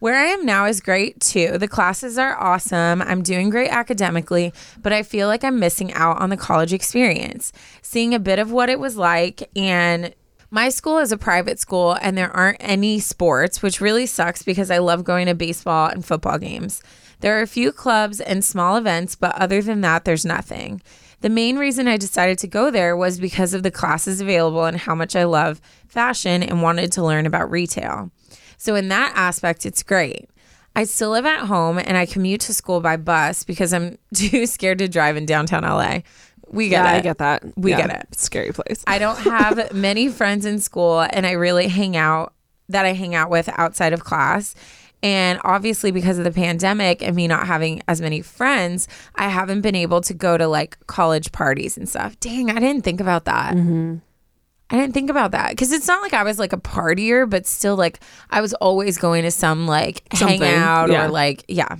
Where 0.00 0.14
I 0.14 0.26
am 0.26 0.46
now 0.46 0.66
is 0.66 0.80
great 0.80 1.20
too. 1.20 1.58
The 1.58 1.66
classes 1.66 2.18
are 2.18 2.40
awesome. 2.40 3.02
I'm 3.02 3.22
doing 3.22 3.50
great 3.50 3.70
academically, 3.70 4.52
but 4.80 4.92
I 4.92 5.02
feel 5.02 5.26
like 5.26 5.42
I'm 5.42 5.58
missing 5.58 5.92
out 5.92 6.20
on 6.20 6.30
the 6.30 6.36
college 6.36 6.72
experience. 6.72 7.52
Seeing 7.82 8.14
a 8.14 8.20
bit 8.20 8.38
of 8.38 8.52
what 8.52 8.68
it 8.68 8.78
was 8.78 8.96
like 8.96 9.50
and 9.56 10.14
my 10.50 10.68
school 10.68 10.98
is 10.98 11.10
a 11.10 11.18
private 11.18 11.58
school 11.58 11.98
and 12.00 12.16
there 12.16 12.34
aren't 12.34 12.56
any 12.60 13.00
sports, 13.00 13.60
which 13.60 13.80
really 13.80 14.06
sucks 14.06 14.42
because 14.42 14.70
I 14.70 14.78
love 14.78 15.02
going 15.04 15.26
to 15.26 15.34
baseball 15.34 15.88
and 15.88 16.04
football 16.04 16.38
games. 16.38 16.80
There 17.20 17.36
are 17.36 17.42
a 17.42 17.48
few 17.48 17.72
clubs 17.72 18.20
and 18.20 18.44
small 18.44 18.76
events, 18.76 19.16
but 19.16 19.34
other 19.34 19.60
than 19.60 19.80
that, 19.80 20.04
there's 20.04 20.24
nothing. 20.24 20.80
The 21.20 21.28
main 21.28 21.58
reason 21.58 21.88
I 21.88 21.96
decided 21.96 22.38
to 22.38 22.46
go 22.46 22.70
there 22.70 22.96
was 22.96 23.18
because 23.18 23.52
of 23.52 23.64
the 23.64 23.72
classes 23.72 24.20
available 24.20 24.64
and 24.64 24.76
how 24.76 24.94
much 24.94 25.16
I 25.16 25.24
love 25.24 25.60
fashion 25.88 26.44
and 26.44 26.62
wanted 26.62 26.92
to 26.92 27.04
learn 27.04 27.26
about 27.26 27.50
retail. 27.50 28.12
So, 28.58 28.74
in 28.74 28.88
that 28.88 29.12
aspect, 29.14 29.64
it's 29.64 29.82
great. 29.82 30.28
I 30.76 30.84
still 30.84 31.10
live 31.10 31.26
at 31.26 31.46
home 31.46 31.78
and 31.78 31.96
I 31.96 32.06
commute 32.06 32.40
to 32.42 32.54
school 32.54 32.80
by 32.80 32.96
bus 32.96 33.42
because 33.42 33.72
I'm 33.72 33.98
too 34.14 34.46
scared 34.46 34.78
to 34.78 34.88
drive 34.88 35.16
in 35.16 35.26
downtown 35.26 35.62
LA. 35.62 36.00
We 36.50 36.68
get 36.68 36.84
yeah, 36.84 36.94
it. 36.94 36.98
I 36.98 37.00
get 37.00 37.18
that. 37.18 37.42
We 37.56 37.72
Yeah, 37.72 37.86
get 37.88 38.02
it. 38.02 38.14
Scary 38.14 38.52
place. 38.52 38.84
I 38.86 38.98
don't 38.98 39.18
have 39.18 39.72
many 39.72 40.08
friends 40.08 40.46
in 40.46 40.60
school 40.60 41.00
and 41.00 41.26
I 41.26 41.32
really 41.32 41.68
hang 41.68 41.96
out 41.96 42.32
that 42.68 42.84
I 42.84 42.92
hang 42.92 43.14
out 43.14 43.28
with 43.28 43.48
outside 43.58 43.92
of 43.92 44.04
class. 44.04 44.54
And 45.02 45.40
obviously, 45.44 45.90
because 45.92 46.18
of 46.18 46.24
the 46.24 46.32
pandemic 46.32 47.02
and 47.02 47.14
me 47.14 47.28
not 47.28 47.46
having 47.46 47.82
as 47.86 48.00
many 48.00 48.20
friends, 48.20 48.88
I 49.14 49.28
haven't 49.28 49.60
been 49.60 49.76
able 49.76 50.00
to 50.02 50.14
go 50.14 50.36
to 50.36 50.48
like 50.48 50.76
college 50.86 51.30
parties 51.30 51.76
and 51.76 51.88
stuff. 51.88 52.18
Dang, 52.20 52.50
I 52.50 52.58
didn't 52.58 52.82
think 52.82 53.00
about 53.00 53.24
that. 53.26 53.54
Mm-hmm. 53.54 53.96
I 54.70 54.76
didn't 54.76 54.92
think 54.92 55.08
about 55.08 55.30
that 55.30 55.50
because 55.50 55.72
it's 55.72 55.86
not 55.86 56.02
like 56.02 56.12
I 56.12 56.22
was 56.24 56.38
like 56.38 56.52
a 56.52 56.58
partier, 56.58 57.28
but 57.28 57.46
still, 57.46 57.76
like 57.76 58.00
I 58.30 58.40
was 58.40 58.52
always 58.54 58.98
going 58.98 59.22
to 59.22 59.30
some 59.30 59.66
like 59.66 60.02
Something, 60.14 60.42
hangout 60.42 60.90
yeah. 60.90 61.06
or 61.06 61.08
like, 61.08 61.44
yeah. 61.48 61.76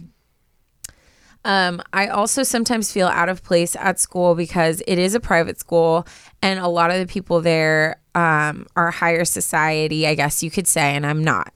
Um, 1.44 1.82
I 1.92 2.08
also 2.08 2.42
sometimes 2.42 2.92
feel 2.92 3.06
out 3.06 3.28
of 3.28 3.42
place 3.42 3.76
at 3.76 3.98
school 3.98 4.34
because 4.34 4.82
it 4.86 4.98
is 4.98 5.14
a 5.14 5.20
private 5.20 5.58
school 5.58 6.06
and 6.42 6.58
a 6.58 6.68
lot 6.68 6.90
of 6.90 6.98
the 6.98 7.06
people 7.06 7.40
there 7.40 8.00
um, 8.14 8.66
are 8.74 8.90
higher 8.90 9.24
society, 9.24 10.06
I 10.06 10.14
guess 10.14 10.42
you 10.42 10.50
could 10.50 10.66
say, 10.66 10.94
and 10.94 11.06
I'm 11.06 11.22
not. 11.22 11.52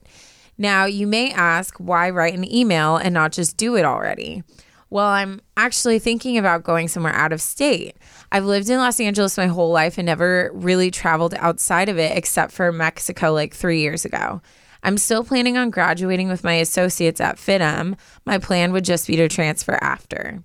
Now, 0.57 0.85
you 0.85 1.07
may 1.07 1.31
ask 1.31 1.75
why 1.77 2.09
write 2.11 2.33
an 2.33 2.51
email 2.51 2.97
and 2.97 3.13
not 3.13 3.31
just 3.31 3.57
do 3.57 3.75
it 3.75 3.85
already? 3.85 4.43
Well, 4.89 5.07
I'm 5.07 5.41
actually 5.57 5.97
thinking 5.99 6.37
about 6.37 6.63
going 6.63 6.87
somewhere 6.87 7.13
out 7.13 7.33
of 7.33 7.41
state. 7.41 7.97
I've 8.33 8.45
lived 8.45 8.67
in 8.67 8.79
Los 8.79 8.99
Angeles 8.99 9.37
my 9.37 9.45
whole 9.45 9.69
life 9.69 9.99
and 9.99 10.07
never 10.07 10.49
really 10.55 10.89
traveled 10.89 11.35
outside 11.37 11.87
of 11.87 11.99
it 11.99 12.17
except 12.17 12.51
for 12.51 12.71
Mexico 12.71 13.31
like 13.31 13.53
three 13.53 13.79
years 13.79 14.05
ago. 14.05 14.41
I'm 14.81 14.97
still 14.97 15.23
planning 15.23 15.55
on 15.55 15.69
graduating 15.69 16.29
with 16.29 16.43
my 16.43 16.55
associates 16.55 17.21
at 17.21 17.37
FIDM. 17.37 17.95
My 18.25 18.39
plan 18.39 18.73
would 18.73 18.85
just 18.85 19.05
be 19.05 19.15
to 19.17 19.29
transfer 19.29 19.77
after. 19.81 20.43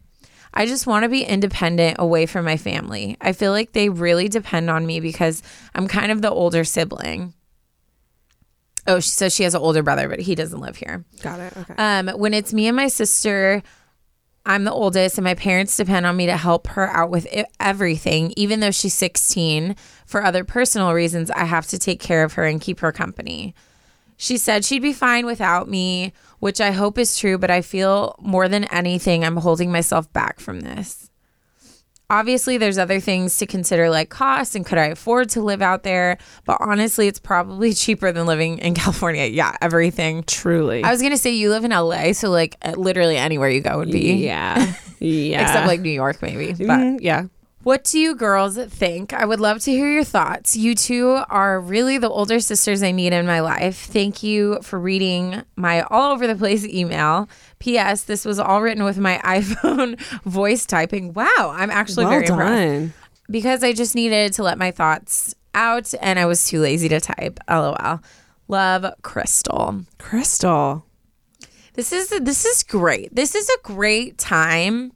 I 0.53 0.67
just 0.67 0.87
want 0.87 1.05
to 1.05 1.09
be 1.09 1.23
independent 1.23 1.97
away 1.99 2.27
from 2.27 2.45
my 2.45 2.59
family. 2.59 3.17
I 3.23 3.33
feel 3.33 3.53
like 3.53 3.73
they 3.73 3.89
really 3.89 4.29
depend 4.29 4.69
on 4.69 4.87
me 4.87 5.01
because 5.01 5.43
I'm 5.75 5.89
kind 5.89 6.13
of 6.13 6.21
the 6.21 6.31
older 6.31 6.65
sibling. 6.65 7.33
Oh, 8.87 9.01
she 9.01 9.11
says 9.11 9.35
she 9.35 9.45
has 9.45 9.55
an 9.55 9.63
older 9.63 9.83
brother, 9.83 10.11
but 10.11 10.21
he 10.21 10.35
doesn't 10.35 10.61
live 10.61 10.77
here. 10.77 11.05
Got 11.23 11.41
it. 11.41 11.57
Okay. 11.57 11.75
Um, 11.79 12.09
when 12.19 12.35
it's 12.35 12.53
me 12.53 12.67
and 12.67 12.77
my 12.77 12.89
sister, 12.89 13.63
I'm 14.49 14.65
the 14.65 14.73
oldest, 14.73 15.19
and 15.19 15.25
my 15.27 15.35
parents 15.35 15.77
depend 15.77 16.07
on 16.07 16.17
me 16.17 16.25
to 16.25 16.37
help 16.39 16.69
her 16.69 16.89
out 16.89 17.11
with 17.11 17.29
everything. 17.61 18.33
Even 18.35 18.61
though 18.61 18.71
she's 18.71 18.95
16, 18.95 19.77
for 20.07 20.25
other 20.25 20.43
personal 20.43 20.95
reasons, 20.95 21.31
I 21.31 21.45
have 21.45 21.67
to 21.67 21.79
take 21.79 22.01
care 22.01 22.25
of 22.25 22.33
her 22.33 22.45
and 22.45 22.59
keep 22.59 22.81
her 22.81 22.91
company. 22.91 23.55
She 24.17 24.39
said 24.39 24.65
she'd 24.65 24.81
be 24.81 24.95
fine 24.95 25.27
without 25.27 25.69
me, 25.69 26.15
which 26.39 26.63
I 26.63 26.71
hope 26.71 26.97
is 26.97 27.19
true, 27.19 27.37
but 27.37 27.51
I 27.51 27.61
feel 27.61 28.17
more 28.21 28.49
than 28.49 28.65
anything, 28.65 29.23
I'm 29.23 29.37
holding 29.37 29.71
myself 29.71 30.11
back 30.15 30.41
from 30.41 30.61
this. 30.61 31.08
Obviously, 32.11 32.57
there's 32.57 32.79
other 32.79 33.01
things 33.01 33.37
to 33.37 33.47
consider 33.47 33.91
like 33.91 34.09
cost 34.09 34.57
and 34.57 34.65
could 34.65 34.79
I 34.79 34.87
afford 34.87 35.29
to 35.31 35.43
live 35.43 35.61
out 35.61 35.83
there? 35.83 36.17
But 36.47 36.57
honestly, 36.61 37.07
it's 37.07 37.19
probably 37.19 37.75
cheaper 37.75 38.13
than 38.13 38.27
living 38.27 38.59
in 38.59 38.75
California. 38.75 39.27
Yeah, 39.27 39.55
everything. 39.61 40.23
Truly. 40.25 40.83
I 40.85 40.91
was 40.91 41.03
gonna 41.03 41.19
say 41.19 41.31
you 41.33 41.51
live 41.51 41.65
in 41.65 41.71
LA, 41.71 42.13
so 42.15 42.31
like 42.31 42.57
uh, 42.63 42.73
literally 42.79 43.17
anywhere 43.19 43.51
you 43.51 43.61
go 43.61 43.79
would 43.79 43.91
be. 43.91 44.15
yeah. 44.15 44.75
Yeah. 45.01 45.43
Except 45.43 45.67
like 45.69 45.81
New 45.81 45.91
York, 45.91 46.21
maybe. 46.23 46.49
But 46.55 46.81
Mhm, 46.81 46.99
yeah. 47.01 47.27
What 47.69 47.85
do 47.85 47.99
you 47.99 48.15
girls 48.15 48.57
think? 48.57 49.13
I 49.13 49.27
would 49.27 49.41
love 49.41 49.59
to 49.65 49.71
hear 49.71 49.93
your 49.93 50.03
thoughts. 50.03 50.57
You 50.57 50.75
two 50.75 51.23
are 51.29 51.61
really 51.61 51.99
the 51.99 52.09
older 52.09 52.41
sisters 52.41 52.83
I 52.83 52.93
need 52.93 53.13
in 53.13 53.27
my 53.27 53.41
life. 53.41 53.77
Thank 53.77 54.23
you 54.23 54.59
for 54.63 54.81
reading 54.81 55.43
my 55.55 55.83
all 55.83 56.11
over 56.13 56.27
the 56.27 56.35
place 56.35 56.65
email. 56.65 57.29
P.S. 57.59 58.05
This 58.05 58.25
was 58.25 58.39
all 58.39 58.63
written 58.63 58.85
with 58.85 58.97
my 58.97 59.19
iPhone 59.23 60.01
voice 60.23 60.65
typing. 60.65 61.13
Wow, 61.13 61.53
I'm 61.55 61.71
actually 61.71 62.07
well 62.07 62.13
very 62.13 62.27
impressed 62.27 62.51
done. 62.51 62.95
because 63.29 63.63
I 63.63 63.75
just 63.75 63.95
needed 63.95 64.33
to 64.33 64.43
let 64.43 64.57
my 64.57 64.71
thoughts 64.71 65.35
out 65.53 65.93
and 66.01 66.19
I 66.19 66.25
was 66.25 66.47
too 66.47 66.61
lazy 66.61 66.89
to 66.89 67.01
type. 67.01 67.39
LOL. 67.51 68.01
Love, 68.49 68.95
Crystal. 69.03 69.83
Crystal. 69.99 70.87
This 71.75 71.93
is 71.93 72.09
this 72.09 72.47
is 72.47 72.63
great. 72.63 73.15
This 73.15 73.35
is 73.35 73.47
a 73.47 73.59
great 73.63 74.17
time 74.17 74.93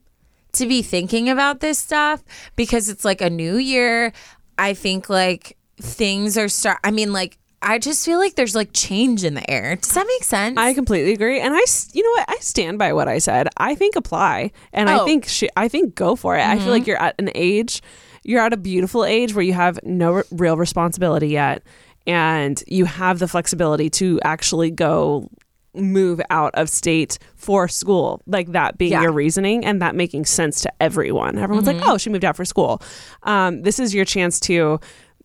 to 0.54 0.66
be 0.66 0.82
thinking 0.82 1.28
about 1.28 1.60
this 1.60 1.78
stuff 1.78 2.22
because 2.56 2.88
it's 2.88 3.04
like 3.04 3.20
a 3.20 3.30
new 3.30 3.56
year. 3.56 4.12
I 4.58 4.74
think 4.74 5.08
like 5.08 5.56
things 5.80 6.38
are 6.38 6.48
start 6.48 6.78
I 6.84 6.90
mean 6.90 7.12
like 7.12 7.38
I 7.62 7.78
just 7.78 8.04
feel 8.04 8.18
like 8.18 8.34
there's 8.34 8.54
like 8.54 8.70
change 8.72 9.22
in 9.24 9.34
the 9.34 9.48
air. 9.48 9.76
Does 9.76 9.94
that 9.94 10.06
make 10.06 10.24
sense? 10.24 10.58
I 10.58 10.74
completely 10.74 11.12
agree, 11.12 11.40
and 11.40 11.54
I, 11.54 11.60
you 11.92 12.02
know 12.02 12.10
what, 12.20 12.24
I 12.28 12.36
stand 12.40 12.76
by 12.76 12.92
what 12.92 13.06
I 13.06 13.18
said. 13.18 13.48
I 13.56 13.76
think 13.76 13.94
apply, 13.94 14.50
and 14.72 14.90
Oh. 14.90 15.02
I 15.02 15.04
think 15.04 15.26
she, 15.26 15.48
I 15.56 15.68
think 15.68 15.94
go 15.94 16.16
for 16.16 16.36
it. 16.36 16.44
I 16.44 16.58
feel 16.58 16.70
like 16.70 16.82
mm-hmm. 16.82 16.88
you're 16.90 17.02
at 17.02 17.14
an 17.20 17.30
age, 17.36 17.80
you're 18.24 18.40
at 18.40 18.52
a 18.52 18.56
beautiful 18.56 19.04
age 19.04 19.32
where 19.32 19.44
you 19.44 19.52
have 19.52 19.78
no 19.84 20.14
r- 20.14 20.26
real 20.32 20.56
responsibility 20.56 21.28
yet, 21.28 21.62
and 22.04 22.62
you 22.66 22.84
have 22.84 23.20
the 23.20 23.28
flexibility 23.28 23.88
to 23.90 24.20
actually 24.24 24.72
go 24.72 25.30
move 25.74 26.20
out 26.30 26.54
of 26.54 26.68
state 26.68 27.18
for 27.34 27.66
school 27.68 28.20
like 28.26 28.52
that 28.52 28.76
being 28.76 28.92
Yeah. 28.92 29.02
your 29.02 29.12
reasoning 29.12 29.64
and 29.64 29.80
that 29.80 29.94
making 29.94 30.26
sense 30.26 30.60
to 30.60 30.72
everyone 30.82 31.38
everyone's 31.38 31.66
like 31.66 31.80
oh 31.82 31.96
she 31.96 32.10
moved 32.10 32.24
out 32.26 32.36
for 32.36 32.44
school 32.44 32.82
um, 33.22 33.62
this 33.62 33.78
is 33.78 33.94
your 33.94 34.04
chance 34.04 34.38
to 34.40 34.78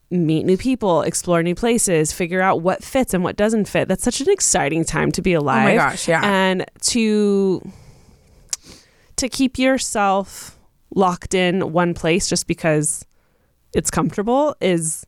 meet 0.10 0.46
new 0.46 0.56
people, 0.56 1.02
explore 1.02 1.44
new 1.44 1.54
places, 1.54 2.14
figure 2.14 2.40
out 2.40 2.62
what 2.62 2.82
fits 2.82 3.14
and 3.14 3.26
what 3.26 3.36
doesn't 3.36 3.68
fit. 3.68 3.90
That's 3.90 4.04
such 4.06 4.22
an 4.22 4.30
exciting 4.30 4.86
time 4.86 5.12
to 5.12 5.22
be 5.22 5.34
alive. 5.34 5.64
Oh 5.64 5.70
my 5.72 5.76
gosh, 5.76 6.08
yeah. 6.08 6.22
And 6.24 6.66
to 6.84 7.62
to 9.18 9.28
keep 9.28 9.58
yourself 9.60 10.58
locked 10.96 11.34
in 11.34 11.74
one 11.74 11.94
place 11.94 12.30
just 12.30 12.48
because 12.48 13.06
it's 13.74 13.92
comfortable 13.92 14.56
is 14.62 15.06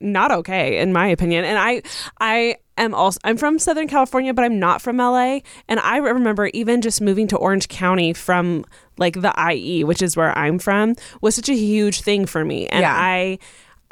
not 0.00 0.32
okay 0.32 0.78
in 0.78 0.92
my 0.92 1.06
opinion. 1.06 1.44
And 1.44 1.56
I 1.58 1.82
I 2.20 2.56
am 2.82 2.94
also 2.94 3.18
I'm 3.24 3.36
from 3.36 3.58
Southern 3.58 3.88
California, 3.88 4.32
but 4.34 4.44
I'm 4.44 4.58
not 4.58 4.82
from 4.82 4.96
LA. 4.98 5.40
And 5.68 5.80
I 5.80 5.98
remember 5.98 6.46
even 6.54 6.80
just 6.80 7.00
moving 7.00 7.26
to 7.28 7.36
Orange 7.36 7.68
County 7.68 8.12
from 8.12 8.64
like 8.98 9.20
the 9.20 9.32
IE, 9.52 9.84
which 9.84 10.02
is 10.02 10.16
where 10.16 10.36
I'm 10.36 10.58
from, 10.58 10.94
was 11.20 11.34
such 11.34 11.48
a 11.48 11.54
huge 11.54 12.02
thing 12.02 12.26
for 12.26 12.44
me. 12.44 12.66
And 12.68 12.82
Yeah. 12.82 12.94
I 12.96 13.38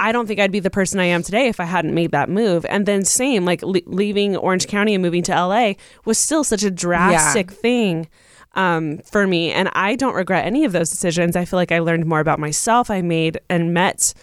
I 0.01 0.13
don't 0.13 0.27
think 0.29 0.39
I'd 0.39 0.53
be 0.53 0.61
the 0.61 0.71
person 0.71 1.01
I 1.01 1.07
am 1.07 1.23
today 1.25 1.49
if 1.49 1.59
I 1.59 1.65
hadn't 1.65 1.93
made 1.93 2.13
that 2.13 2.29
move. 2.29 2.65
And 2.69 2.87
then 2.87 3.05
same, 3.05 3.45
like 3.45 3.63
le- 3.63 3.81
leaving 3.87 4.37
Orange 4.37 4.69
County 4.69 4.95
and 4.95 5.03
moving 5.03 5.25
to 5.25 5.33
LA 5.33 5.73
was 6.05 6.19
still 6.19 6.45
such 6.45 6.63
a 6.63 6.71
drastic 6.71 7.51
thing 7.51 8.09
um, 8.55 8.99
for 8.99 9.27
me. 9.27 9.51
And 9.51 9.69
I 9.73 9.97
don't 9.97 10.15
regret 10.15 10.47
any 10.47 10.65
of 10.65 10.71
those 10.71 10.89
decisions. 10.91 11.35
I 11.35 11.45
feel 11.45 11.59
like 11.59 11.73
I 11.73 11.81
learned 11.81 12.07
more 12.07 12.21
about 12.21 12.39
myself. 12.39 12.91
I 12.93 13.03
made 13.03 13.41
and 13.51 13.75
met 13.75 14.15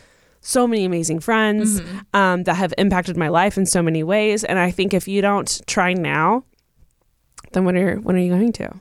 so 0.45 0.67
many 0.67 0.85
amazing 0.85 1.19
friends 1.19 1.81
um, 2.13 2.43
that 2.43 2.53
have 2.53 2.71
impacted 2.77 3.17
my 3.17 3.29
life 3.29 3.57
in 3.57 3.65
so 3.65 3.81
many 3.81 4.03
ways. 4.03 4.43
And 4.43 4.59
I 4.59 4.69
think 4.69 4.93
if 4.93 5.07
you 5.07 5.19
don't 5.21 5.59
try 5.65 5.93
now, 5.93 6.43
then 7.53 7.65
when 7.65 7.75
are 7.75 7.95
when 7.95 8.15
are 8.15 8.19
you 8.19 8.29
going 8.29 8.53
to? 8.53 8.79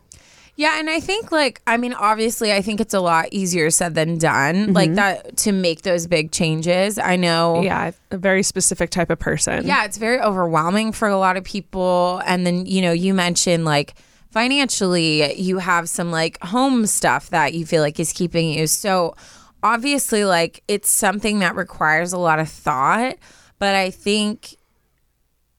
Yeah, 0.57 0.79
and 0.79 0.91
I 0.91 1.01
think 1.01 1.33
like 1.33 1.63
I 1.67 1.79
mean 1.79 1.95
obviously 1.95 2.53
I 2.53 2.61
think 2.61 2.81
it's 2.81 2.93
a 2.95 3.01
lot 3.01 3.29
easier 3.33 3.71
said 3.71 3.95
than 3.95 4.19
done. 4.19 4.75
Like 4.75 4.95
that 4.95 5.39
to 5.39 5.53
make 5.53 5.83
those 5.83 6.07
big 6.07 6.31
changes. 6.33 6.99
I 6.99 7.17
know 7.17 7.63
Yeah, 7.63 7.93
a 8.11 8.19
very 8.19 8.43
specific 8.43 8.91
type 8.91 9.09
of 9.11 9.19
person. 9.19 9.67
Yeah, 9.67 9.85
it's 9.85 9.97
very 9.97 10.21
overwhelming 10.21 10.93
for 10.93 11.09
a 11.09 11.17
lot 11.17 11.37
of 11.37 11.45
people. 11.45 12.21
And 12.27 12.47
then, 12.47 12.67
you 12.67 12.83
know, 12.83 12.93
you 12.93 13.15
mentioned 13.15 13.65
like 13.65 13.95
financially, 14.31 15.35
you 15.41 15.59
have 15.59 15.89
some 15.89 16.11
like 16.11 16.39
home 16.43 16.87
stuff 16.87 17.31
that 17.31 17.55
you 17.55 17.65
feel 17.65 17.83
like 17.83 17.99
is 17.99 18.13
keeping 18.13 18.51
you. 18.51 18.67
So 18.67 19.17
obviously, 19.65 20.25
like 20.25 20.63
it's 20.69 20.91
something 20.91 21.41
that 21.41 21.57
requires 21.57 22.13
a 22.13 22.19
lot 22.19 22.39
of 22.39 22.49
thought. 22.49 23.17
But 23.59 23.75
I 23.75 23.91
think 23.91 24.57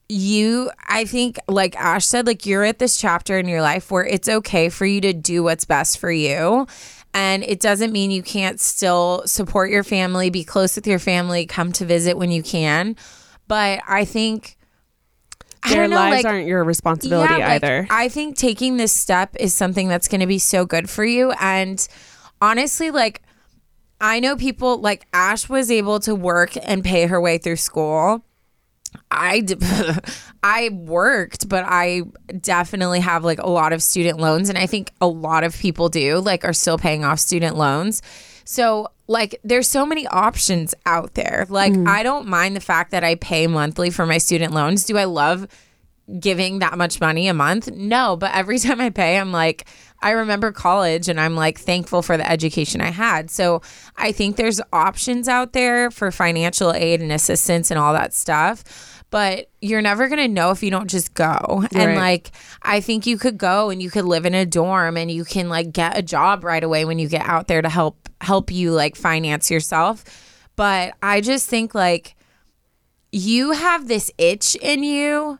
you, 0.08 0.70
I 0.86 1.04
think, 1.04 1.38
like 1.48 1.76
Ash 1.76 2.06
said, 2.06 2.26
like 2.26 2.46
you're 2.46 2.64
at 2.64 2.78
this 2.78 2.96
chapter 2.96 3.38
in 3.38 3.48
your 3.48 3.60
life 3.60 3.90
where 3.90 4.06
it's 4.06 4.28
okay 4.28 4.68
for 4.68 4.86
you 4.86 5.00
to 5.02 5.12
do 5.12 5.42
what's 5.42 5.64
best 5.64 5.98
for 5.98 6.10
you. 6.10 6.66
And 7.12 7.42
it 7.42 7.60
doesn't 7.60 7.92
mean 7.92 8.10
you 8.10 8.22
can't 8.22 8.60
still 8.60 9.22
support 9.26 9.70
your 9.70 9.82
family, 9.82 10.30
be 10.30 10.44
close 10.44 10.76
with 10.76 10.86
your 10.86 10.98
family, 10.98 11.46
come 11.46 11.72
to 11.72 11.84
visit 11.84 12.16
when 12.16 12.30
you 12.30 12.42
can. 12.42 12.94
But 13.48 13.80
I 13.88 14.04
think 14.04 14.56
I 15.62 15.70
Their 15.70 15.82
don't 15.84 15.90
know, 15.90 15.96
lives 15.96 16.24
like, 16.24 16.32
aren't 16.32 16.46
your 16.46 16.62
responsibility 16.62 17.34
yeah, 17.34 17.48
like, 17.48 17.64
either. 17.64 17.86
I 17.90 18.08
think 18.08 18.36
taking 18.36 18.76
this 18.76 18.92
step 18.92 19.34
is 19.40 19.54
something 19.54 19.88
that's 19.88 20.08
going 20.08 20.20
to 20.20 20.26
be 20.26 20.38
so 20.38 20.66
good 20.66 20.90
for 20.90 21.04
you. 21.04 21.32
And 21.40 21.86
honestly, 22.40 22.90
like, 22.90 23.22
I 24.00 24.20
know 24.20 24.36
people 24.36 24.78
like 24.78 25.06
Ash 25.12 25.48
was 25.48 25.70
able 25.70 26.00
to 26.00 26.14
work 26.14 26.52
and 26.62 26.84
pay 26.84 27.06
her 27.06 27.20
way 27.20 27.38
through 27.38 27.56
school. 27.56 28.24
I 29.10 29.40
d- 29.40 29.56
I 30.42 30.70
worked, 30.72 31.48
but 31.48 31.64
I 31.66 32.02
definitely 32.40 33.00
have 33.00 33.24
like 33.24 33.40
a 33.40 33.48
lot 33.48 33.72
of 33.72 33.82
student 33.82 34.18
loans, 34.18 34.48
and 34.48 34.58
I 34.58 34.66
think 34.66 34.92
a 35.00 35.06
lot 35.06 35.44
of 35.44 35.56
people 35.56 35.88
do 35.88 36.18
like 36.18 36.44
are 36.44 36.52
still 36.52 36.78
paying 36.78 37.04
off 37.04 37.18
student 37.18 37.56
loans. 37.56 38.02
So 38.44 38.88
like, 39.08 39.38
there's 39.44 39.68
so 39.68 39.86
many 39.86 40.06
options 40.06 40.74
out 40.84 41.14
there. 41.14 41.46
Like, 41.48 41.72
mm. 41.72 41.86
I 41.86 42.02
don't 42.02 42.26
mind 42.26 42.56
the 42.56 42.60
fact 42.60 42.90
that 42.90 43.04
I 43.04 43.14
pay 43.16 43.46
monthly 43.46 43.90
for 43.90 44.06
my 44.06 44.18
student 44.18 44.52
loans. 44.52 44.84
Do 44.84 44.98
I 44.98 45.04
love 45.04 45.46
giving 46.18 46.58
that 46.60 46.76
much 46.76 47.00
money 47.00 47.28
a 47.28 47.34
month? 47.34 47.70
No, 47.70 48.16
but 48.16 48.34
every 48.34 48.58
time 48.60 48.80
I 48.80 48.90
pay, 48.90 49.18
I'm 49.18 49.32
like, 49.32 49.66
I 50.00 50.10
remember 50.10 50.52
college 50.52 51.08
and 51.08 51.20
I'm 51.20 51.34
like 51.34 51.58
thankful 51.58 52.02
for 52.02 52.16
the 52.16 52.28
education 52.30 52.80
I 52.80 52.90
had. 52.90 53.30
So 53.30 53.62
I 53.96 54.12
think 54.12 54.36
there's 54.36 54.60
options 54.72 55.28
out 55.28 55.52
there 55.52 55.90
for 55.90 56.10
financial 56.10 56.72
aid 56.72 57.00
and 57.00 57.12
assistance 57.12 57.70
and 57.70 57.78
all 57.78 57.92
that 57.92 58.12
stuff. 58.12 59.02
But 59.10 59.50
you're 59.60 59.82
never 59.82 60.08
going 60.08 60.18
to 60.18 60.28
know 60.28 60.50
if 60.50 60.62
you 60.62 60.70
don't 60.70 60.90
just 60.90 61.14
go. 61.14 61.64
And 61.72 61.96
like, 61.96 62.32
I 62.62 62.80
think 62.80 63.06
you 63.06 63.18
could 63.18 63.38
go 63.38 63.70
and 63.70 63.82
you 63.82 63.90
could 63.90 64.04
live 64.04 64.26
in 64.26 64.34
a 64.34 64.44
dorm 64.44 64.96
and 64.96 65.10
you 65.10 65.24
can 65.24 65.48
like 65.48 65.72
get 65.72 65.96
a 65.96 66.02
job 66.02 66.44
right 66.44 66.62
away 66.62 66.84
when 66.84 66.98
you 66.98 67.08
get 67.08 67.26
out 67.26 67.46
there 67.46 67.62
to 67.62 67.68
help 67.68 68.08
help 68.20 68.50
you 68.50 68.72
like 68.72 68.96
finance 68.96 69.50
yourself. 69.50 70.04
But 70.56 70.94
I 71.02 71.20
just 71.20 71.48
think 71.48 71.74
like 71.74 72.16
you 73.12 73.52
have 73.52 73.88
this 73.88 74.10
itch 74.18 74.56
in 74.56 74.82
you 74.82 75.38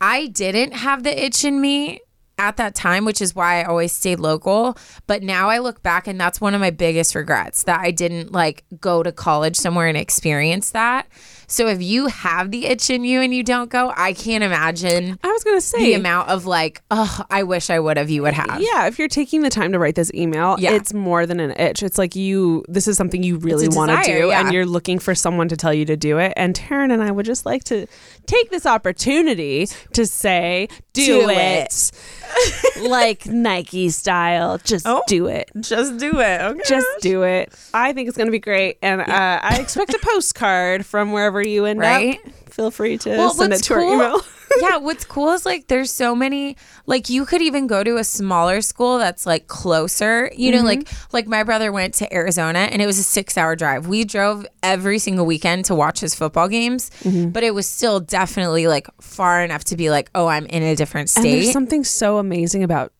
I 0.00 0.26
didn't 0.26 0.72
have 0.72 1.02
the 1.02 1.24
itch 1.24 1.44
in 1.44 1.62
me 1.62 2.00
at 2.38 2.56
that 2.56 2.74
time, 2.74 3.04
which 3.04 3.22
is 3.22 3.34
why 3.34 3.60
I 3.60 3.64
always 3.64 3.92
stayed 3.92 4.20
local. 4.20 4.76
But 5.06 5.22
now 5.22 5.48
I 5.48 5.58
look 5.58 5.82
back 5.82 6.06
and 6.06 6.20
that's 6.20 6.40
one 6.40 6.54
of 6.54 6.60
my 6.60 6.70
biggest 6.70 7.14
regrets 7.14 7.64
that 7.64 7.80
I 7.80 7.90
didn't 7.90 8.32
like 8.32 8.64
go 8.80 9.02
to 9.02 9.12
college 9.12 9.56
somewhere 9.56 9.86
and 9.86 9.96
experience 9.96 10.70
that. 10.70 11.06
So 11.46 11.68
if 11.68 11.82
you 11.82 12.06
have 12.08 12.50
the 12.50 12.66
itch 12.66 12.90
in 12.90 13.04
you 13.04 13.20
and 13.20 13.34
you 13.34 13.42
don't 13.42 13.70
go, 13.70 13.92
I 13.96 14.12
can't 14.12 14.44
imagine 14.44 15.18
I 15.22 15.28
was 15.28 15.44
gonna 15.44 15.60
say 15.60 15.78
the 15.78 15.94
amount 15.94 16.28
of 16.28 16.46
like, 16.46 16.82
oh, 16.90 17.24
I 17.30 17.42
wish 17.42 17.70
I 17.70 17.78
would 17.80 17.96
have, 17.96 18.10
you 18.10 18.22
would 18.22 18.34
have. 18.34 18.60
Yeah, 18.60 18.86
if 18.86 18.98
you're 18.98 19.08
taking 19.08 19.42
the 19.42 19.50
time 19.50 19.72
to 19.72 19.78
write 19.78 19.94
this 19.94 20.12
email, 20.14 20.56
Yeah. 20.58 20.72
it's 20.72 20.92
more 20.94 21.26
than 21.26 21.40
an 21.40 21.52
itch. 21.58 21.82
It's 21.82 21.98
like 21.98 22.14
you 22.16 22.64
this 22.68 22.88
is 22.88 22.96
something 22.96 23.22
you 23.22 23.36
really 23.38 23.68
want 23.68 23.90
to 23.90 24.02
do 24.10 24.28
yeah. 24.28 24.40
and 24.40 24.52
you're 24.52 24.66
looking 24.66 24.98
for 24.98 25.14
someone 25.14 25.48
to 25.48 25.56
tell 25.56 25.72
you 25.74 25.84
to 25.86 25.96
do 25.96 26.18
it. 26.18 26.32
And 26.36 26.54
Taryne 26.54 26.92
and 26.92 27.02
I 27.02 27.10
would 27.10 27.26
just 27.26 27.46
like 27.46 27.64
to 27.64 27.86
take 28.26 28.50
this 28.50 28.66
opportunity 28.66 29.66
to 29.92 30.06
say 30.06 30.68
do, 30.92 31.04
Do 31.04 31.28
it. 31.30 31.90
like 32.82 33.26
Nike 33.26 33.88
style. 33.90 34.58
Just 34.58 34.86
Oh. 34.86 35.02
do 35.06 35.26
it. 35.26 35.50
Just 35.60 35.98
do 35.98 36.20
it. 36.20 36.40
Okay. 36.40 36.60
Just 36.66 36.86
do 37.00 37.22
it. 37.22 37.52
I 37.72 37.92
think 37.92 38.08
it's 38.08 38.16
going 38.16 38.26
to 38.28 38.32
be 38.32 38.38
great. 38.38 38.78
And 38.82 39.00
uh, 39.00 39.04
I 39.42 39.58
expect 39.60 39.92
a 39.94 39.98
postcard 40.02 40.86
from 40.86 41.12
wherever 41.12 41.33
you 41.42 41.64
end 41.64 41.80
Right? 41.80 42.18
up. 42.24 42.32
Feel 42.52 42.70
free 42.70 42.98
to 42.98 43.10
Well, 43.10 43.30
send 43.34 43.52
it 43.52 43.62
to 43.64 43.74
our 43.74 43.80
email. 43.82 44.20
yeah, 44.60 44.76
what's 44.76 45.04
cool 45.04 45.30
is 45.32 45.44
like 45.44 45.66
there's 45.66 45.90
so 45.90 46.14
many 46.14 46.56
like 46.86 47.08
you 47.10 47.24
could 47.26 47.42
even 47.42 47.66
go 47.66 47.82
to 47.82 47.96
a 47.96 48.04
smaller 48.04 48.60
school 48.60 48.98
that's 48.98 49.26
like 49.26 49.48
closer. 49.48 50.30
You 50.36 50.52
know, 50.52 50.62
like 50.62 50.80
mm-hmm. 50.84 51.06
like 51.12 51.26
my 51.26 51.42
brother 51.42 51.72
went 51.72 51.94
to 51.94 52.14
Arizona 52.14 52.60
and 52.60 52.80
it 52.80 52.86
was 52.86 52.98
a 53.00 53.24
6-hour 53.24 53.56
drive. 53.56 53.88
We 53.88 54.04
drove 54.04 54.46
every 54.62 55.00
single 55.00 55.26
weekend 55.26 55.64
to 55.64 55.74
watch 55.74 55.98
his 55.98 56.14
football 56.14 56.46
games, 56.46 56.90
mm-hmm. 57.02 57.30
but 57.30 57.42
it 57.42 57.54
was 57.54 57.66
still 57.66 57.98
definitely 57.98 58.68
like 58.68 58.86
far 59.00 59.42
enough 59.42 59.64
to 59.64 59.76
be 59.76 59.90
like, 59.90 60.10
"Oh, 60.14 60.28
I'm 60.28 60.46
in 60.46 60.62
a 60.62 60.76
different 60.76 61.10
And 61.16 61.24
there's 61.24 61.44
state." 61.44 61.52
something 61.52 61.82
so 61.82 62.18
amazing 62.18 62.62
about 62.62 62.92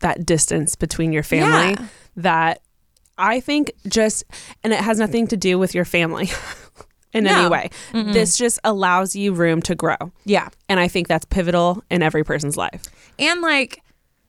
that 0.00 0.24
distance 0.24 0.76
between 0.76 1.12
your 1.12 1.22
family 1.24 1.72
Yeah. 1.72 1.86
that 2.16 2.62
I 3.18 3.40
think 3.40 3.72
just, 3.86 4.24
and 4.64 4.72
it 4.72 4.80
has 4.80 4.98
nothing 4.98 5.26
to 5.26 5.36
do 5.36 5.58
with 5.58 5.74
your 5.74 5.84
family 5.84 6.30
in 7.12 7.26
any 7.26 7.42
No. 7.42 7.48
way. 7.50 7.70
This 7.92 8.36
just 8.36 8.58
allows 8.64 9.16
you 9.16 9.32
room 9.32 9.60
to 9.62 9.74
grow. 9.74 9.96
yeah. 10.24 10.48
And 10.68 10.78
I 10.80 10.88
think 10.88 11.08
that's 11.08 11.24
pivotal 11.24 11.82
in 11.90 12.02
every 12.02 12.24
person's 12.24 12.56
life. 12.56 12.82
And 13.18 13.40
like 13.40 13.82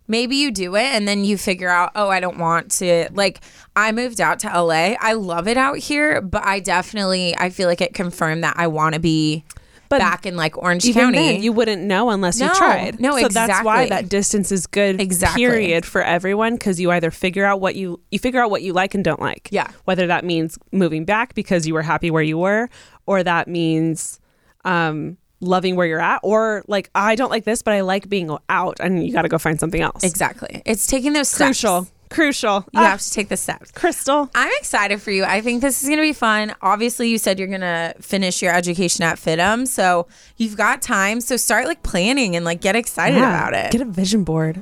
maybe 0.07 0.35
you 0.35 0.51
do 0.51 0.75
it 0.75 0.83
and 0.83 1.07
then 1.07 1.23
you 1.23 1.37
figure 1.37 1.69
out, 1.69 1.91
oh, 1.95 2.09
I 2.09 2.19
don't 2.19 2.37
want 2.37 2.71
to 2.79 3.07
like 3.13 3.39
I 3.75 3.91
moved 3.91 4.19
out 4.19 4.39
to 4.39 4.47
LA. 4.47 4.95
I 4.99 5.13
love 5.13 5.47
it 5.47 5.57
out 5.57 5.77
here, 5.77 6.19
but 6.21 6.43
I 6.45 6.59
definitely 6.59 7.35
I 7.37 7.49
feel 7.49 7.67
like 7.67 7.81
it 7.81 7.93
confirmed 7.93 8.43
that 8.43 8.55
I 8.57 8.67
want 8.67 8.95
to 8.95 8.99
be 8.99 9.43
But 9.91 9.99
back 9.99 10.25
in 10.25 10.35
like 10.37 10.57
Orange 10.57 10.85
Even 10.85 11.03
County. 11.03 11.17
then, 11.17 11.43
you 11.43 11.51
wouldn't 11.51 11.81
know 11.83 12.09
unless 12.09 12.39
you 12.39 12.49
tried. 12.55 12.99
No, 12.99 13.17
so 13.19 13.27
that's 13.27 13.63
why 13.63 13.89
that 13.89 14.07
distance 14.09 14.51
is 14.51 14.65
good. 14.65 14.99
Exactly. 15.01 15.43
Period 15.43 15.85
for 15.85 16.01
everyone 16.01 16.53
because 16.55 16.79
you 16.79 16.89
either 16.91 17.11
figure 17.11 17.43
out 17.43 17.59
what 17.59 17.75
you 17.75 17.99
you 18.09 18.17
figure 18.17 18.41
out 18.41 18.49
what 18.49 18.61
you 18.61 18.71
like 18.71 18.95
and 18.95 19.03
don't 19.03 19.19
like. 19.19 19.49
Yeah. 19.51 19.69
Whether 19.83 20.07
that 20.07 20.23
means 20.23 20.57
moving 20.71 21.03
back 21.05 21.35
because 21.35 21.67
you 21.67 21.73
were 21.73 21.81
happy 21.81 22.09
where 22.09 22.23
you 22.23 22.37
were, 22.37 22.69
or 23.05 23.21
that 23.21 23.49
means 23.49 24.19
um, 24.63 25.17
loving 25.41 25.75
where 25.75 25.87
you're 25.87 25.99
at, 25.99 26.21
or 26.23 26.63
like 26.67 26.89
I 26.95 27.15
don't 27.15 27.29
like 27.29 27.43
this, 27.43 27.61
but 27.61 27.73
I 27.73 27.81
like 27.81 28.07
being 28.07 28.35
out, 28.47 28.77
and 28.79 29.05
you 29.05 29.11
got 29.11 29.23
to 29.23 29.29
go 29.29 29.37
find 29.37 29.59
something 29.59 29.81
else. 29.81 30.03
exactly. 30.05 30.61
It's 30.65 30.87
taking 30.87 31.11
those 31.13 31.27
steps. 31.27 31.90
Crucial. 32.11 32.65
You 32.71 32.81
Ah, 32.81 32.89
have 32.91 33.01
to 33.01 33.09
take 33.11 33.29
the 33.29 33.37
steps. 33.37 33.71
Crystal. 33.71 34.29
I'm 34.35 34.51
excited 34.59 35.01
for 35.01 35.09
you. 35.09 35.23
I 35.23 35.41
think 35.41 35.61
this 35.61 35.81
is 35.81 35.87
going 35.89 35.97
to 35.97 36.03
be 36.03 36.13
fun. 36.13 36.53
Obviously, 36.61 37.09
you 37.09 37.17
said 37.17 37.39
you're 37.39 37.47
going 37.47 37.61
to 37.61 37.95
finish 38.01 38.41
your 38.41 38.53
education 38.53 39.03
at 39.03 39.17
FIDM, 39.17 39.67
so 39.67 40.07
you've 40.37 40.57
got 40.57 40.81
time. 40.81 41.21
So 41.21 41.37
start 41.37 41.65
like 41.65 41.81
planning 41.83 42.35
and 42.35 42.45
like 42.45 42.61
get 42.61 42.75
excited 42.75 43.17
Yeah. 43.17 43.29
about 43.29 43.53
it. 43.53 43.71
Get 43.71 43.81
a 43.81 43.85
vision 43.85 44.23
board. 44.23 44.61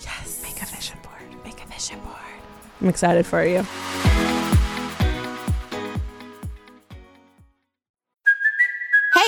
yes. 0.00 0.40
Make 0.42 0.60
a 0.62 0.66
vision 0.66 0.96
board. 1.02 1.44
Make 1.44 1.62
a 1.62 1.66
vision 1.68 1.98
board. 2.00 2.16
I'm 2.80 2.88
excited 2.88 3.24
for 3.26 3.44
you. 3.44 3.64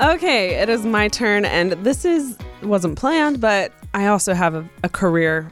Okay, 0.00 0.60
it 0.60 0.68
is 0.68 0.84
my 0.84 1.08
turn, 1.08 1.44
and 1.44 1.72
this 1.84 2.04
is 2.04 2.36
wasn't 2.62 2.98
planned, 2.98 3.40
but 3.40 3.72
I 3.94 4.06
also 4.06 4.34
have 4.34 4.54
a, 4.54 4.68
a 4.82 4.88
career 4.88 5.50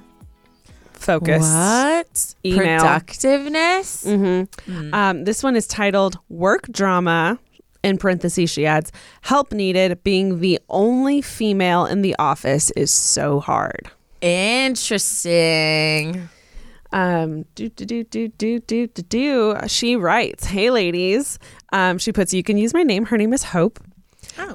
focus. 0.93 1.43
What? 1.43 2.35
email. 2.45 2.81
Productiveness? 2.81 4.05
Mm-hmm. 4.05 4.95
Um, 4.95 5.25
this 5.25 5.43
one 5.43 5.57
is 5.57 5.67
titled 5.67 6.19
Work 6.29 6.69
Drama. 6.71 7.39
In 7.83 7.97
parentheses, 7.97 8.51
she 8.51 8.67
adds, 8.67 8.93
Help 9.23 9.53
needed. 9.53 10.05
Being 10.05 10.41
the 10.41 10.59
only 10.69 11.23
female 11.23 11.87
in 11.87 12.03
the 12.03 12.15
office 12.19 12.71
is 12.73 12.91
so 12.91 13.41
hard. 13.41 13.91
Interesting. 14.21 16.29
Um, 16.93 17.45
do, 17.55 17.71
do, 17.71 17.87
do, 17.87 18.05
do, 18.05 18.29
do, 18.29 18.59
do, 18.59 18.87
do, 18.87 19.03
do. 19.03 19.57
She 19.67 19.97
writes, 19.97 20.45
Hey, 20.45 20.71
ladies. 20.71 21.39
Um, 21.73 21.97
she 21.99 22.13
puts, 22.13 22.35
You 22.35 22.43
can 22.43 22.59
use 22.59 22.75
my 22.75 22.83
name. 22.83 23.07
Her 23.07 23.17
name 23.17 23.33
is 23.33 23.45
Hope. 23.45 23.81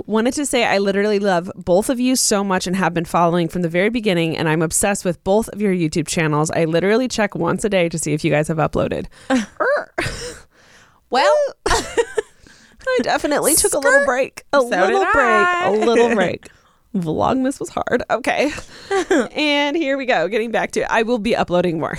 Wanted 0.06 0.34
to 0.36 0.46
say 0.46 0.66
I 0.66 0.78
literally 0.78 1.20
love 1.20 1.52
both 1.56 1.90
of 1.90 2.00
you 2.00 2.16
so 2.16 2.44
much 2.44 2.68
and 2.68 2.76
have 2.76 2.94
been 2.94 3.06
following 3.06 3.48
from 3.48 3.62
the 3.62 3.70
very 3.70 3.90
beginning, 3.90 4.38
and 4.38 4.48
I'm 4.50 4.62
obsessed 4.62 5.06
with 5.06 5.24
both 5.24 5.48
of 5.50 5.62
your 5.62 5.74
YouTube 5.74 6.08
channels. 6.08 6.52
I 6.52 6.66
literally 6.66 7.08
check 7.08 7.36
once 7.36 7.64
a 7.64 7.70
day 7.70 7.90
to 7.90 7.98
see 7.98 8.14
if 8.14 8.24
you 8.24 8.32
guys 8.32 8.48
have 8.50 8.58
uploaded. 8.58 9.08
Er. 9.60 9.92
Well, 11.10 11.36
I 11.68 13.00
definitely 13.02 13.56
took 13.56 13.74
a 13.74 13.80
little 13.80 14.06
break. 14.06 14.44
A 14.54 14.60
So 14.60 14.68
little 14.68 15.00
break. 15.02 15.16
I. 15.16 15.68
A 15.70 15.72
little 15.86 16.10
break. 16.16 16.48
Vlogmas 16.96 17.60
was 17.60 17.70
hard. 17.70 18.04
Okay. 18.10 18.52
and 19.36 19.76
here 19.76 19.98
we 19.98 20.06
go. 20.06 20.28
Getting 20.28 20.52
back 20.52 20.72
to 20.72 20.82
it. 20.82 20.88
I 20.90 21.04
will 21.04 21.20
be 21.20 21.36
uploading 21.36 21.80
more. 21.80 21.96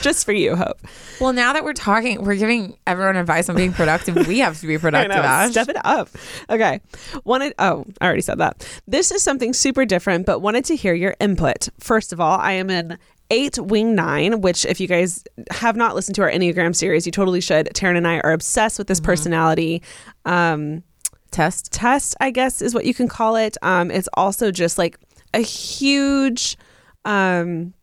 Just 0.00 0.24
for 0.24 0.32
you, 0.32 0.56
Hope. 0.56 0.78
well, 1.20 1.32
now 1.32 1.52
that 1.52 1.64
we're 1.64 1.72
talking, 1.72 2.22
we're 2.22 2.36
giving 2.36 2.76
everyone 2.86 3.16
advice 3.16 3.48
on 3.48 3.56
being 3.56 3.72
productive. 3.72 4.26
we 4.28 4.38
have 4.40 4.60
to 4.60 4.66
be 4.66 4.74
I 4.76 4.78
productive, 4.78 5.16
know. 5.16 5.22
Ash. 5.22 5.50
Step 5.50 5.68
it 5.68 5.76
up. 5.84 6.08
Okay. 6.50 6.80
Wanted 7.24 7.54
oh, 7.58 7.84
I 8.00 8.06
already 8.06 8.22
said 8.22 8.38
that. 8.38 8.66
This 8.86 9.10
is 9.10 9.22
something 9.22 9.52
super 9.52 9.84
different, 9.84 10.26
but 10.26 10.40
wanted 10.40 10.64
to 10.66 10.76
hear 10.76 10.94
your 10.94 11.14
input. 11.20 11.68
First 11.80 12.12
of 12.12 12.20
all, 12.20 12.38
I 12.38 12.52
am 12.52 12.70
in 12.70 12.98
eight 13.30 13.58
wing 13.58 13.94
nine, 13.94 14.40
which 14.40 14.64
if 14.64 14.80
you 14.80 14.86
guys 14.86 15.22
have 15.50 15.76
not 15.76 15.94
listened 15.94 16.14
to 16.16 16.22
our 16.22 16.30
Enneagram 16.30 16.74
series, 16.74 17.04
you 17.04 17.12
totally 17.12 17.40
should. 17.40 17.66
Taryne 17.74 17.96
and 17.96 18.06
I 18.06 18.20
are 18.20 18.32
obsessed 18.32 18.78
with 18.78 18.86
this 18.86 19.00
personality. 19.00 19.82
Um 20.24 20.82
Test. 21.30 21.70
test, 21.72 22.16
I 22.20 22.30
guess 22.30 22.62
is 22.62 22.74
what 22.74 22.86
you 22.86 22.94
can 22.94 23.06
call 23.06 23.36
it. 23.36 23.58
Um, 23.60 23.90
it's 23.90 24.08
also 24.14 24.50
just 24.50 24.78
like 24.78 24.98
a 25.34 25.40
huge 25.40 26.56
um, 27.04 27.74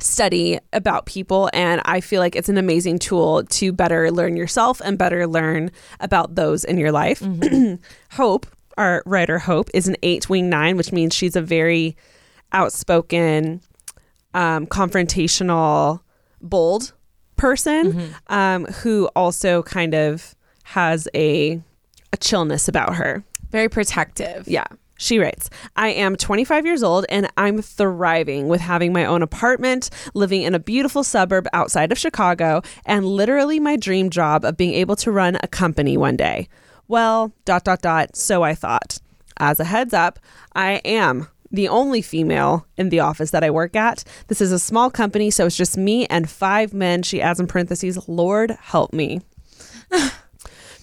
study 0.00 0.58
about 0.72 1.06
people, 1.06 1.50
and 1.52 1.80
I 1.84 2.00
feel 2.00 2.20
like 2.20 2.36
it's 2.36 2.48
an 2.48 2.58
amazing 2.58 2.98
tool 2.98 3.44
to 3.44 3.72
better 3.72 4.10
learn 4.10 4.36
yourself 4.36 4.80
and 4.84 4.96
better 4.98 5.26
learn 5.26 5.70
about 6.00 6.34
those 6.34 6.64
in 6.64 6.78
your 6.78 6.92
life. 6.92 7.22
Hope, 8.12 8.46
our 8.76 9.02
writer 9.06 9.38
Hope, 9.38 9.70
is 9.74 9.88
an 9.88 9.96
eight 10.02 10.28
wing 10.28 10.48
nine, 10.48 10.76
which 10.76 10.92
means 10.92 11.14
she's 11.14 11.36
a 11.36 11.42
very 11.42 11.96
outspoken, 12.52 13.60
um, 14.34 14.66
confrontational, 14.66 16.00
bold 16.40 16.92
person 17.36 18.12
um, 18.28 18.64
who 18.66 19.08
also 19.16 19.62
kind 19.62 19.94
of 19.94 20.34
has 20.64 21.08
a 21.14 21.62
a 22.12 22.16
chillness 22.16 22.68
about 22.68 22.94
her. 22.96 23.22
Very 23.50 23.68
protective. 23.68 24.46
Yeah. 24.48 24.66
She 25.00 25.20
writes, 25.20 25.48
I 25.76 25.90
am 25.90 26.16
25 26.16 26.66
years 26.66 26.82
old 26.82 27.06
and 27.08 27.30
I'm 27.36 27.62
thriving 27.62 28.48
with 28.48 28.60
having 28.60 28.92
my 28.92 29.04
own 29.04 29.22
apartment, 29.22 29.90
living 30.12 30.42
in 30.42 30.56
a 30.56 30.58
beautiful 30.58 31.04
suburb 31.04 31.46
outside 31.52 31.92
of 31.92 31.98
Chicago, 31.98 32.62
and 32.84 33.06
literally 33.06 33.60
my 33.60 33.76
dream 33.76 34.10
job 34.10 34.44
of 34.44 34.56
being 34.56 34.74
able 34.74 34.96
to 34.96 35.12
run 35.12 35.38
a 35.40 35.46
company 35.46 35.96
one 35.96 36.16
day. 36.16 36.48
Well, 36.88 37.32
dot, 37.44 37.62
dot, 37.62 37.80
dot, 37.80 38.16
so 38.16 38.42
I 38.42 38.56
thought. 38.56 38.98
As 39.36 39.60
a 39.60 39.64
heads 39.64 39.94
up, 39.94 40.18
I 40.54 40.72
am 40.84 41.28
the 41.52 41.68
only 41.68 42.02
female 42.02 42.66
in 42.76 42.88
the 42.88 43.00
office 43.00 43.30
that 43.30 43.44
I 43.44 43.50
work 43.50 43.76
at. 43.76 44.02
This 44.26 44.40
is 44.40 44.50
a 44.50 44.58
small 44.58 44.90
company, 44.90 45.30
so 45.30 45.46
it's 45.46 45.56
just 45.56 45.78
me 45.78 46.06
and 46.06 46.28
five 46.28 46.74
men. 46.74 47.04
She 47.04 47.22
adds 47.22 47.38
in 47.38 47.46
parentheses, 47.46 48.08
Lord 48.08 48.50
help 48.60 48.92
me. 48.92 49.20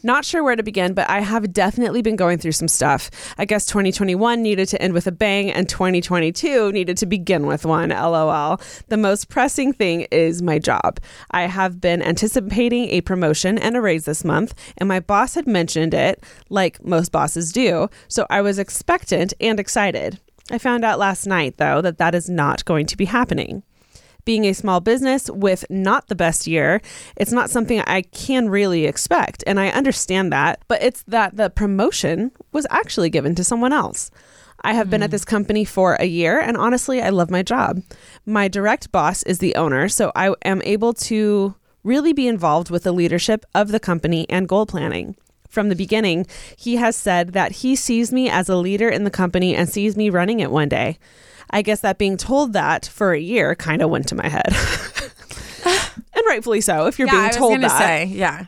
Not 0.05 0.23
sure 0.23 0.43
where 0.43 0.55
to 0.55 0.61
begin, 0.61 0.93
but 0.93 1.09
I 1.09 1.21
have 1.21 1.51
definitely 1.51 2.03
been 2.03 2.15
going 2.15 2.37
through 2.37 2.51
some 2.51 2.67
stuff. 2.67 3.09
I 3.39 3.45
guess 3.45 3.65
2021 3.65 4.39
needed 4.39 4.67
to 4.67 4.79
end 4.79 4.93
with 4.93 5.07
a 5.07 5.11
bang 5.11 5.51
and 5.51 5.67
2022 5.67 6.71
needed 6.71 6.95
to 6.97 7.07
begin 7.07 7.47
with 7.47 7.65
one. 7.65 7.89
LOL. 7.89 8.61
The 8.89 8.97
most 8.97 9.29
pressing 9.29 9.73
thing 9.73 10.01
is 10.11 10.43
my 10.43 10.59
job. 10.59 10.99
I 11.31 11.47
have 11.47 11.81
been 11.81 12.03
anticipating 12.03 12.89
a 12.89 13.01
promotion 13.01 13.57
and 13.57 13.75
a 13.75 13.81
raise 13.81 14.05
this 14.05 14.23
month, 14.23 14.53
and 14.77 14.87
my 14.87 14.99
boss 14.99 15.33
had 15.33 15.47
mentioned 15.47 15.95
it, 15.95 16.23
like 16.49 16.85
most 16.85 17.11
bosses 17.11 17.51
do, 17.51 17.89
so 18.07 18.27
I 18.29 18.41
was 18.41 18.59
expectant 18.59 19.33
and 19.41 19.59
excited. 19.59 20.19
I 20.51 20.59
found 20.59 20.85
out 20.85 20.99
last 20.99 21.25
night, 21.25 21.57
though, 21.57 21.81
that 21.81 21.97
that 21.97 22.13
is 22.13 22.29
not 22.29 22.63
going 22.65 22.85
to 22.85 22.95
be 22.95 23.05
happening 23.05 23.63
being 24.25 24.45
a 24.45 24.53
small 24.53 24.79
business 24.79 25.29
with 25.29 25.65
not 25.69 26.07
the 26.07 26.15
best 26.15 26.47
year, 26.47 26.81
it's 27.15 27.31
not 27.31 27.49
something 27.49 27.79
I 27.81 28.01
can 28.01 28.49
really 28.49 28.85
expect. 28.85 29.43
And 29.47 29.59
I 29.59 29.69
understand 29.69 30.31
that, 30.33 30.61
but 30.67 30.81
it's 30.81 31.03
that 31.03 31.37
the 31.37 31.49
promotion 31.49 32.31
was 32.51 32.67
actually 32.69 33.09
given 33.09 33.35
to 33.35 33.43
someone 33.43 33.71
else. 33.71 34.11
I 34.61 34.73
have 34.73 34.89
been 34.89 35.03
at 35.03 35.09
hmm. 35.09 35.11
this 35.11 35.25
company 35.25 35.63
for 35.63 35.93
a 35.95 36.05
year, 36.05 36.39
and 36.39 36.57
honestly, 36.57 37.01
I 37.01 37.09
love 37.09 37.29
my 37.29 37.43
job. 37.43 37.83
My 38.25 38.47
direct 38.47 38.91
boss 38.91 39.21
is 39.23 39.37
the 39.37 39.55
owner, 39.55 39.87
so 39.87 40.11
I 40.15 40.33
am 40.43 40.61
able 40.63 40.93
to 40.93 41.53
really 41.83 42.13
be 42.13 42.27
involved 42.27 42.71
with 42.71 42.83
the 42.83 42.91
leadership 42.91 43.45
of 43.53 43.67
the 43.67 43.79
company 43.79 44.25
and 44.27 44.49
goal 44.49 44.65
planning. 44.65 45.15
From 45.47 45.69
the 45.69 45.75
beginning, 45.75 46.25
he 46.57 46.77
has 46.77 46.95
said 46.95 47.33
that 47.33 47.53
he 47.53 47.75
sees 47.75 48.11
me 48.11 48.27
as 48.27 48.49
a 48.49 48.57
leader 48.57 48.89
in 48.89 49.03
the 49.03 49.11
company 49.11 49.55
and 49.55 49.69
sees 49.69 49.95
me 49.95 50.09
running 50.09 50.39
it 50.39 50.51
one 50.51 50.67
day. 50.67 50.97
I 51.49 51.61
guess 51.61 51.81
that 51.81 51.97
being 51.97 52.17
told 52.17 52.53
that 52.53 52.85
for 52.85 53.13
a 53.13 53.19
year 53.19 53.55
kind 53.55 53.81
of 53.81 53.89
went 53.89 54.07
to 54.09 54.15
my 54.15 54.27
head. 54.27 54.47
and 55.65 56.23
rightfully 56.27 56.61
so, 56.61 56.87
if 56.87 56.99
you're 56.99 57.07
yeah, 57.07 57.13
being 57.13 57.23
I 57.23 57.27
was 57.27 57.35
told 57.37 57.61
that. 57.61 57.77
say, 57.77 58.05
yeah. 58.05 58.45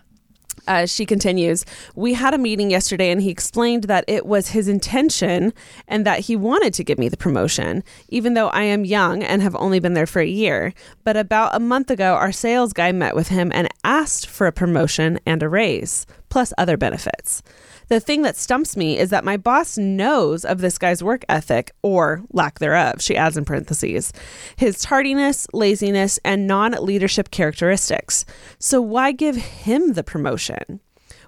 Uh, 0.67 0.85
she 0.85 1.05
continues, 1.05 1.63
We 1.95 2.13
had 2.13 2.33
a 2.33 2.37
meeting 2.37 2.69
yesterday 2.69 3.09
and 3.09 3.21
he 3.21 3.29
explained 3.29 3.85
that 3.85 4.03
it 4.07 4.25
was 4.25 4.49
his 4.49 4.67
intention 4.67 5.53
and 5.87 6.05
that 6.05 6.19
he 6.21 6.35
wanted 6.35 6.73
to 6.73 6.83
give 6.83 6.99
me 6.99 7.07
the 7.07 7.15
promotion, 7.15 7.83
even 8.09 8.33
though 8.33 8.49
I 8.49 8.63
am 8.63 8.83
young 8.83 9.23
and 9.23 9.41
have 9.41 9.55
only 9.55 9.79
been 9.79 9.93
there 9.93 10.05
for 10.05 10.19
a 10.21 10.27
year. 10.27 10.73
But 11.05 11.15
about 11.15 11.55
a 11.55 11.59
month 11.59 11.89
ago, 11.89 12.15
our 12.15 12.33
sales 12.33 12.73
guy 12.73 12.91
met 12.91 13.15
with 13.15 13.29
him 13.29 13.49
and 13.53 13.69
asked 13.85 14.27
for 14.27 14.45
a 14.45 14.51
promotion 14.51 15.19
and 15.25 15.41
a 15.41 15.47
raise, 15.47 16.05
plus 16.29 16.53
other 16.57 16.77
benefits. 16.77 17.41
The 17.89 17.99
thing 17.99 18.21
that 18.23 18.35
stumps 18.35 18.75
me 18.75 18.97
is 18.97 19.09
that 19.11 19.23
my 19.23 19.37
boss 19.37 19.77
knows 19.77 20.43
of 20.43 20.59
this 20.59 20.77
guy's 20.77 21.03
work 21.03 21.23
ethic, 21.29 21.71
or 21.81 22.23
lack 22.31 22.59
thereof, 22.59 23.01
she 23.01 23.15
adds 23.15 23.37
in 23.37 23.45
parentheses, 23.45 24.11
his 24.57 24.81
tardiness, 24.81 25.47
laziness, 25.53 26.19
and 26.25 26.47
non 26.47 26.71
leadership 26.73 27.31
characteristics. 27.31 28.25
So 28.59 28.81
why 28.81 29.13
give 29.13 29.37
him 29.37 29.93
the 29.93 30.03
promotion? 30.03 30.81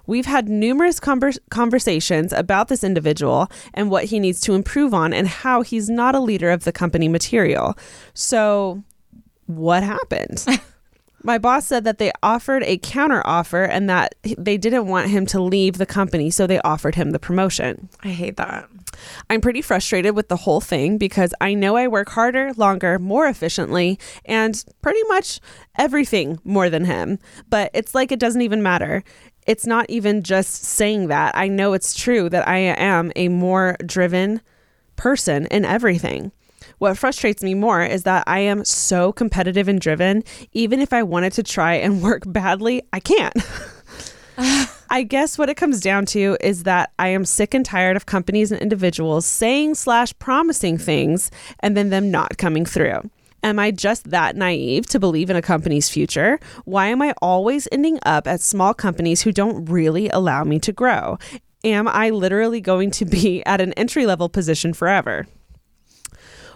We've 0.06 0.26
had 0.26 0.48
numerous 0.48 0.98
conver- 0.98 1.38
conversations 1.50 2.32
about 2.32 2.68
this 2.68 2.82
individual 2.82 3.50
and 3.72 3.90
what 3.90 4.06
he 4.06 4.18
needs 4.18 4.40
to 4.40 4.54
improve 4.54 4.92
on 4.92 5.12
and 5.12 5.28
how 5.28 5.62
he's 5.62 5.88
not 5.88 6.14
a 6.14 6.20
leader 6.20 6.50
of 6.50 6.64
the 6.64 6.72
company 6.72 7.08
material. 7.08 7.78
So, 8.12 8.82
what 9.46 9.82
happened? 9.82 10.44
My 11.22 11.38
boss 11.38 11.66
said 11.66 11.84
that 11.84 11.98
they 11.98 12.12
offered 12.22 12.62
a 12.64 12.78
counter 12.78 13.22
offer 13.26 13.62
and 13.62 13.90
that 13.90 14.14
they 14.38 14.56
didn't 14.56 14.86
want 14.86 15.10
him 15.10 15.26
to 15.26 15.40
leave 15.40 15.76
the 15.76 15.86
company, 15.86 16.30
so 16.30 16.46
they 16.46 16.60
offered 16.60 16.94
him 16.94 17.10
the 17.10 17.18
promotion. 17.18 17.88
I 18.02 18.08
hate 18.08 18.36
that. 18.38 18.68
I'm 19.28 19.40
pretty 19.40 19.62
frustrated 19.62 20.16
with 20.16 20.28
the 20.28 20.36
whole 20.36 20.60
thing 20.60 20.98
because 20.98 21.34
I 21.40 21.54
know 21.54 21.76
I 21.76 21.88
work 21.88 22.08
harder, 22.10 22.52
longer, 22.54 22.98
more 22.98 23.26
efficiently, 23.26 23.98
and 24.24 24.64
pretty 24.82 25.02
much 25.08 25.40
everything 25.76 26.38
more 26.44 26.70
than 26.70 26.84
him. 26.84 27.18
But 27.48 27.70
it's 27.74 27.94
like 27.94 28.12
it 28.12 28.18
doesn't 28.18 28.42
even 28.42 28.62
matter. 28.62 29.04
It's 29.46 29.66
not 29.66 29.88
even 29.88 30.22
just 30.22 30.64
saying 30.64 31.08
that. 31.08 31.36
I 31.36 31.48
know 31.48 31.72
it's 31.72 31.94
true 31.94 32.28
that 32.30 32.48
I 32.48 32.58
am 32.58 33.12
a 33.16 33.28
more 33.28 33.76
driven 33.84 34.40
person 34.96 35.46
in 35.46 35.64
everything. 35.64 36.32
What 36.80 36.96
frustrates 36.96 37.42
me 37.42 37.52
more 37.52 37.82
is 37.82 38.04
that 38.04 38.24
I 38.26 38.38
am 38.38 38.64
so 38.64 39.12
competitive 39.12 39.68
and 39.68 39.78
driven, 39.78 40.24
even 40.52 40.80
if 40.80 40.94
I 40.94 41.02
wanted 41.02 41.34
to 41.34 41.42
try 41.42 41.74
and 41.74 42.02
work 42.02 42.22
badly, 42.24 42.80
I 42.90 43.00
can't. 43.00 43.34
I 44.90 45.02
guess 45.02 45.36
what 45.36 45.50
it 45.50 45.58
comes 45.58 45.82
down 45.82 46.06
to 46.06 46.38
is 46.40 46.62
that 46.62 46.90
I 46.98 47.08
am 47.08 47.26
sick 47.26 47.52
and 47.52 47.66
tired 47.66 47.98
of 47.98 48.06
companies 48.06 48.50
and 48.50 48.62
individuals 48.62 49.26
saying 49.26 49.74
slash 49.74 50.18
promising 50.18 50.78
things 50.78 51.30
and 51.58 51.76
then 51.76 51.90
them 51.90 52.10
not 52.10 52.38
coming 52.38 52.64
through. 52.64 53.10
Am 53.42 53.58
I 53.58 53.72
just 53.72 54.08
that 54.08 54.34
naive 54.34 54.86
to 54.86 54.98
believe 54.98 55.28
in 55.28 55.36
a 55.36 55.42
company's 55.42 55.90
future? 55.90 56.40
Why 56.64 56.86
am 56.86 57.02
I 57.02 57.12
always 57.20 57.68
ending 57.70 57.98
up 58.06 58.26
at 58.26 58.40
small 58.40 58.72
companies 58.72 59.20
who 59.20 59.32
don't 59.32 59.66
really 59.66 60.08
allow 60.08 60.44
me 60.44 60.58
to 60.60 60.72
grow? 60.72 61.18
Am 61.62 61.86
I 61.86 62.08
literally 62.08 62.62
going 62.62 62.90
to 62.92 63.04
be 63.04 63.44
at 63.44 63.60
an 63.60 63.74
entry 63.74 64.06
level 64.06 64.30
position 64.30 64.72
forever? 64.72 65.26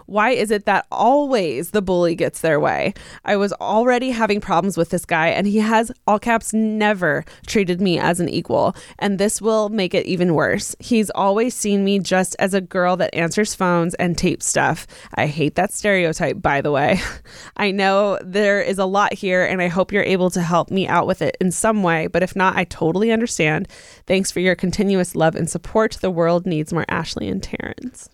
Why 0.07 0.31
is 0.31 0.51
it 0.51 0.65
that 0.65 0.85
always 0.91 1.71
the 1.71 1.81
bully 1.81 2.15
gets 2.15 2.41
their 2.41 2.59
way? 2.59 2.93
I 3.23 3.37
was 3.37 3.53
already 3.53 4.11
having 4.11 4.39
problems 4.39 4.77
with 4.77 4.89
this 4.89 5.05
guy, 5.05 5.29
and 5.29 5.47
he 5.47 5.57
has, 5.57 5.91
all 6.05 6.19
caps, 6.19 6.53
never 6.53 7.25
treated 7.47 7.81
me 7.81 7.97
as 7.97 8.19
an 8.19 8.29
equal. 8.29 8.75
And 8.99 9.17
this 9.17 9.41
will 9.41 9.69
make 9.69 9.93
it 9.93 10.05
even 10.05 10.35
worse. 10.35 10.75
He's 10.79 11.09
always 11.11 11.55
seen 11.55 11.83
me 11.83 11.99
just 11.99 12.35
as 12.37 12.53
a 12.53 12.61
girl 12.61 12.97
that 12.97 13.15
answers 13.15 13.55
phones 13.55 13.95
and 13.95 14.17
tapes 14.17 14.45
stuff. 14.45 14.85
I 15.15 15.25
hate 15.25 15.55
that 15.55 15.73
stereotype, 15.73 16.41
by 16.41 16.61
the 16.61 16.71
way. 16.71 16.99
I 17.57 17.71
know 17.71 18.19
there 18.21 18.61
is 18.61 18.77
a 18.77 18.85
lot 18.85 19.13
here, 19.13 19.43
and 19.43 19.61
I 19.61 19.67
hope 19.67 19.91
you're 19.91 20.03
able 20.03 20.29
to 20.31 20.41
help 20.41 20.69
me 20.69 20.87
out 20.87 21.07
with 21.07 21.21
it 21.21 21.35
in 21.41 21.51
some 21.51 21.81
way. 21.81 22.07
But 22.07 22.23
if 22.23 22.35
not, 22.35 22.55
I 22.55 22.65
totally 22.65 23.11
understand. 23.11 23.67
Thanks 24.05 24.31
for 24.31 24.39
your 24.39 24.55
continuous 24.55 25.15
love 25.15 25.35
and 25.35 25.49
support. 25.49 25.97
The 26.01 26.11
world 26.11 26.45
needs 26.45 26.71
more 26.71 26.85
Ashley 26.89 27.27
and 27.27 27.41
Terrence. 27.41 28.09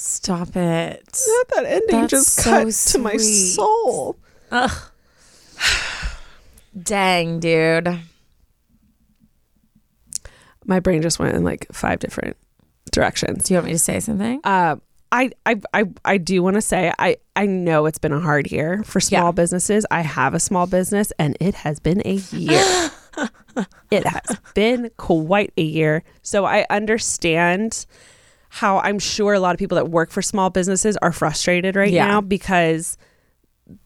Stop 0.00 0.54
it. 0.54 1.12
That 1.54 1.64
ending 1.66 2.00
That's 2.02 2.10
just 2.10 2.28
so 2.34 2.64
cut 2.64 2.72
to 2.92 2.98
my 2.98 3.16
sweet. 3.16 3.54
soul. 3.54 4.16
Dang, 6.80 7.40
dude. 7.40 8.00
My 10.64 10.80
brain 10.80 11.02
just 11.02 11.18
went 11.18 11.34
in 11.34 11.42
like 11.44 11.66
five 11.72 11.98
different 11.98 12.36
directions. 12.92 13.44
Do 13.44 13.54
you 13.54 13.58
want 13.58 13.66
me 13.66 13.72
to 13.72 13.78
say 13.78 14.00
something? 14.00 14.40
Uh, 14.44 14.76
I, 15.10 15.30
I, 15.46 15.60
I, 15.72 15.84
I 16.04 16.18
do 16.18 16.42
want 16.42 16.54
to 16.54 16.60
say 16.60 16.92
I, 16.98 17.16
I 17.34 17.46
know 17.46 17.86
it's 17.86 17.98
been 17.98 18.12
a 18.12 18.20
hard 18.20 18.52
year 18.52 18.82
for 18.84 19.00
small 19.00 19.26
Yeah. 19.26 19.32
businesses. 19.32 19.84
I 19.90 20.02
have 20.02 20.34
a 20.34 20.40
small 20.40 20.66
business 20.66 21.12
and 21.18 21.36
it 21.40 21.54
has 21.54 21.80
been 21.80 22.02
a 22.04 22.14
year. 22.14 22.90
it 23.90 24.06
has 24.06 24.38
been 24.54 24.90
quite 24.98 25.52
a 25.56 25.62
year. 25.62 26.04
So 26.22 26.44
I 26.44 26.66
understand 26.70 27.86
how 28.48 28.78
I'm 28.78 28.98
sure 28.98 29.34
a 29.34 29.40
lot 29.40 29.54
of 29.54 29.58
people 29.58 29.76
that 29.76 29.88
work 29.90 30.10
for 30.10 30.22
small 30.22 30.50
businesses 30.50 30.96
are 30.98 31.12
frustrated 31.12 31.76
right 31.76 31.92
Yeah. 31.92 32.06
now 32.06 32.20
because 32.20 32.96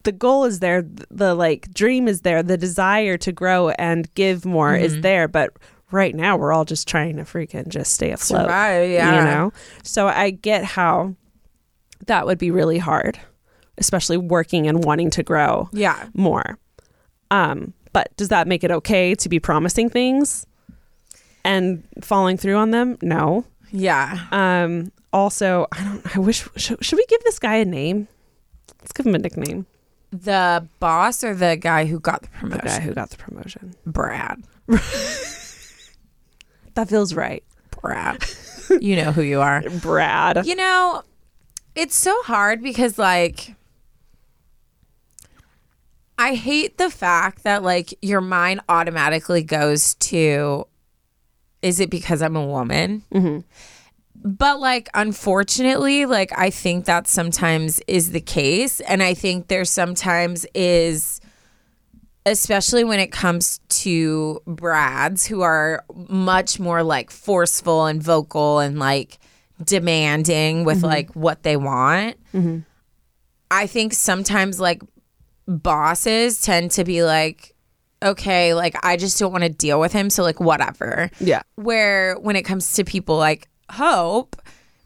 the 0.03 0.11
goal 0.13 0.45
is 0.45 0.59
there, 0.59 0.85
the 1.11 1.35
like 1.35 1.73
dream 1.73 2.07
is 2.07 2.21
there, 2.21 2.41
the 2.41 2.57
desire 2.57 3.17
to 3.17 3.31
grow 3.31 3.69
and 3.71 4.13
give 4.15 4.45
more 4.45 4.71
Mm-hmm. 4.71 4.85
is 4.85 5.01
there, 5.01 5.27
but 5.27 5.51
right 5.91 6.15
now 6.15 6.37
we're 6.37 6.53
all 6.53 6.65
just 6.65 6.87
trying 6.87 7.17
to 7.17 7.23
freaking 7.23 7.67
just 7.67 7.93
stay 7.93 8.11
afloat. 8.11 8.43
Survive, 8.43 8.89
yeah. 8.89 9.19
You 9.19 9.25
know? 9.25 9.53
So 9.83 10.07
I 10.07 10.29
get 10.31 10.63
how 10.63 11.15
that 12.07 12.25
would 12.25 12.37
be 12.37 12.49
really 12.51 12.77
hard, 12.79 13.19
especially 13.77 14.17
working 14.17 14.67
and 14.67 14.83
wanting 14.83 15.09
to 15.11 15.23
grow 15.23 15.69
Yeah. 15.73 16.07
more. 16.13 16.57
Um, 17.29 17.73
but 17.91 18.15
does 18.17 18.29
that 18.29 18.47
make 18.47 18.63
it 18.63 18.71
okay 18.71 19.13
to 19.15 19.29
be 19.29 19.39
promising 19.39 19.89
things 19.89 20.45
and 21.43 21.83
following 22.01 22.37
through 22.37 22.55
on 22.55 22.71
them? 22.71 22.97
No. 23.01 23.45
Yeah. 23.73 24.27
Um, 24.31 24.91
also, 25.11 25.67
I 25.71 25.83
don't. 25.83 26.15
I 26.15 26.19
wish. 26.19 26.47
Should, 26.55 26.83
should 26.85 26.97
we 26.97 27.05
give 27.07 27.23
this 27.23 27.39
guy 27.39 27.55
a 27.55 27.65
name? 27.65 28.07
Let's 28.79 28.93
give 28.93 29.05
him 29.05 29.15
a 29.15 29.19
nickname. 29.19 29.65
The 30.11 30.67
boss 30.79 31.23
or 31.23 31.33
the 31.33 31.57
guy 31.57 31.85
who 31.85 31.99
got 31.99 32.21
the 32.21 32.27
promotion? 32.29 32.51
The 32.51 32.59
promotion? 32.59 32.79
guy 32.79 32.85
who 32.85 32.93
got 32.93 33.09
the 33.09 33.17
promotion. 33.17 33.75
Brad. 33.85 34.43
That 36.75 36.89
feels 36.89 37.13
right. 37.13 37.43
Brad. 37.81 38.23
you 38.79 38.95
know 38.95 39.11
who 39.11 39.21
you 39.21 39.41
are. 39.41 39.61
Brad. 39.81 40.45
You 40.45 40.55
know, 40.55 41.03
it's 41.75 41.95
so 41.95 42.19
hard 42.23 42.61
because 42.61 42.97
like 42.97 43.55
I 46.17 46.35
hate 46.35 46.77
the 46.77 46.89
fact 46.89 47.43
that 47.43 47.63
like 47.63 47.93
your 48.01 48.21
mind 48.21 48.61
automatically 48.69 49.43
goes 49.43 49.95
to 49.95 50.67
is 51.63 51.79
it 51.79 51.89
because 51.89 52.21
I'm 52.21 52.35
a 52.35 52.45
woman? 52.45 53.03
Mm-hmm. 53.11 53.39
But 54.25 54.59
like 54.59 54.89
unfortunately, 54.93 56.05
like 56.05 56.31
I 56.37 56.49
think 56.49 56.85
that 56.85 57.07
sometimes 57.07 57.79
is 57.87 58.11
the 58.11 58.21
case 58.21 58.79
and 58.81 59.01
I 59.01 59.13
think 59.15 59.47
there 59.47 59.65
sometimes 59.65 60.45
is 60.53 61.19
especially 62.25 62.83
when 62.83 62.99
it 62.99 63.11
comes 63.11 63.59
to 63.67 64.41
brads 64.45 65.25
who 65.25 65.41
are 65.41 65.83
much 66.07 66.59
more 66.59 66.83
like 66.83 67.11
forceful 67.11 67.85
and 67.85 68.01
vocal 68.01 68.59
and 68.59 68.79
like 68.79 69.19
demanding 69.63 70.63
with 70.63 70.77
mm-hmm. 70.77 70.85
like 70.85 71.15
what 71.15 71.43
they 71.43 71.57
want. 71.57 72.15
Mm-hmm. 72.33 72.59
I 73.51 73.67
think 73.67 73.93
sometimes 73.93 74.59
like 74.59 74.81
bosses 75.47 76.41
tend 76.41 76.71
to 76.71 76.83
be 76.83 77.03
like, 77.03 77.52
okay, 78.03 78.53
like 78.53 78.75
I 78.83 78.97
just 78.97 79.19
don't 79.19 79.31
want 79.31 79.43
to 79.43 79.49
deal 79.49 79.79
with 79.79 79.93
him. 79.93 80.09
So 80.09 80.23
like 80.23 80.39
whatever. 80.39 81.09
Yeah. 81.19 81.41
Where 81.55 82.15
when 82.19 82.35
it 82.35 82.43
comes 82.43 82.73
to 82.73 82.83
people 82.83 83.17
like 83.17 83.47
Hope, 83.71 84.35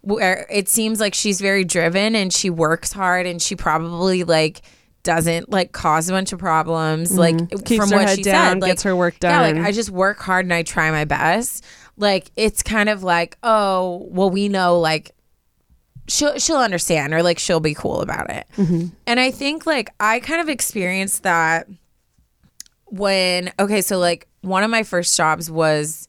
where 0.01 0.45
it 0.49 0.69
seems 0.69 0.99
like 0.99 1.13
she's 1.13 1.41
very 1.41 1.65
driven 1.65 2.15
and 2.15 2.31
she 2.31 2.49
works 2.49 2.93
hard 2.93 3.25
and 3.25 3.41
she 3.41 3.55
probably 3.55 4.23
like 4.23 4.61
doesn't 5.03 5.49
like 5.49 5.71
cause 5.71 6.09
a 6.09 6.11
bunch 6.13 6.31
of 6.33 6.39
problems. 6.39 7.17
Like 7.17 7.35
Mm-hmm. 7.35 7.57
Keeps 7.63 7.81
from 7.81 7.89
her 7.91 7.97
what 7.97 8.07
head 8.09 8.17
she 8.17 8.23
down, 8.23 8.53
said, 8.53 8.61
like, 8.61 8.71
gets 8.71 8.83
her 8.83 8.95
work 8.95 9.19
done. 9.19 9.31
Yeah, 9.55 9.59
like. 9.59 9.67
I 9.67 9.71
just 9.71 9.89
work 9.89 10.19
hard 10.19 10.45
and 10.45 10.53
I 10.53 10.63
try 10.63 10.91
my 10.91 11.05
best. 11.05 11.65
Like 11.97 12.31
it's 12.35 12.61
kind 12.61 12.89
of 12.89 13.03
like, 13.03 13.37
oh, 13.43 14.07
well, 14.09 14.29
we 14.29 14.47
know 14.49 14.79
like 14.79 15.11
she'll 16.07 16.37
she'll 16.39 16.57
understand 16.57 17.13
or 17.13 17.23
like 17.23 17.39
she'll 17.39 17.59
be 17.59 17.73
cool 17.73 18.01
about 18.01 18.29
it. 18.29 18.45
And 19.07 19.19
I 19.19 19.31
think 19.31 19.65
like 19.65 19.89
I 19.99 20.19
kind 20.19 20.39
of 20.41 20.47
experienced 20.47 21.23
that 21.23 21.67
when 22.87 23.51
okay, 23.59 23.81
so 23.81 23.97
like 23.97 24.27
one 24.41 24.63
of 24.63 24.69
my 24.69 24.83
first 24.83 25.15
jobs 25.15 25.49
was 25.49 26.07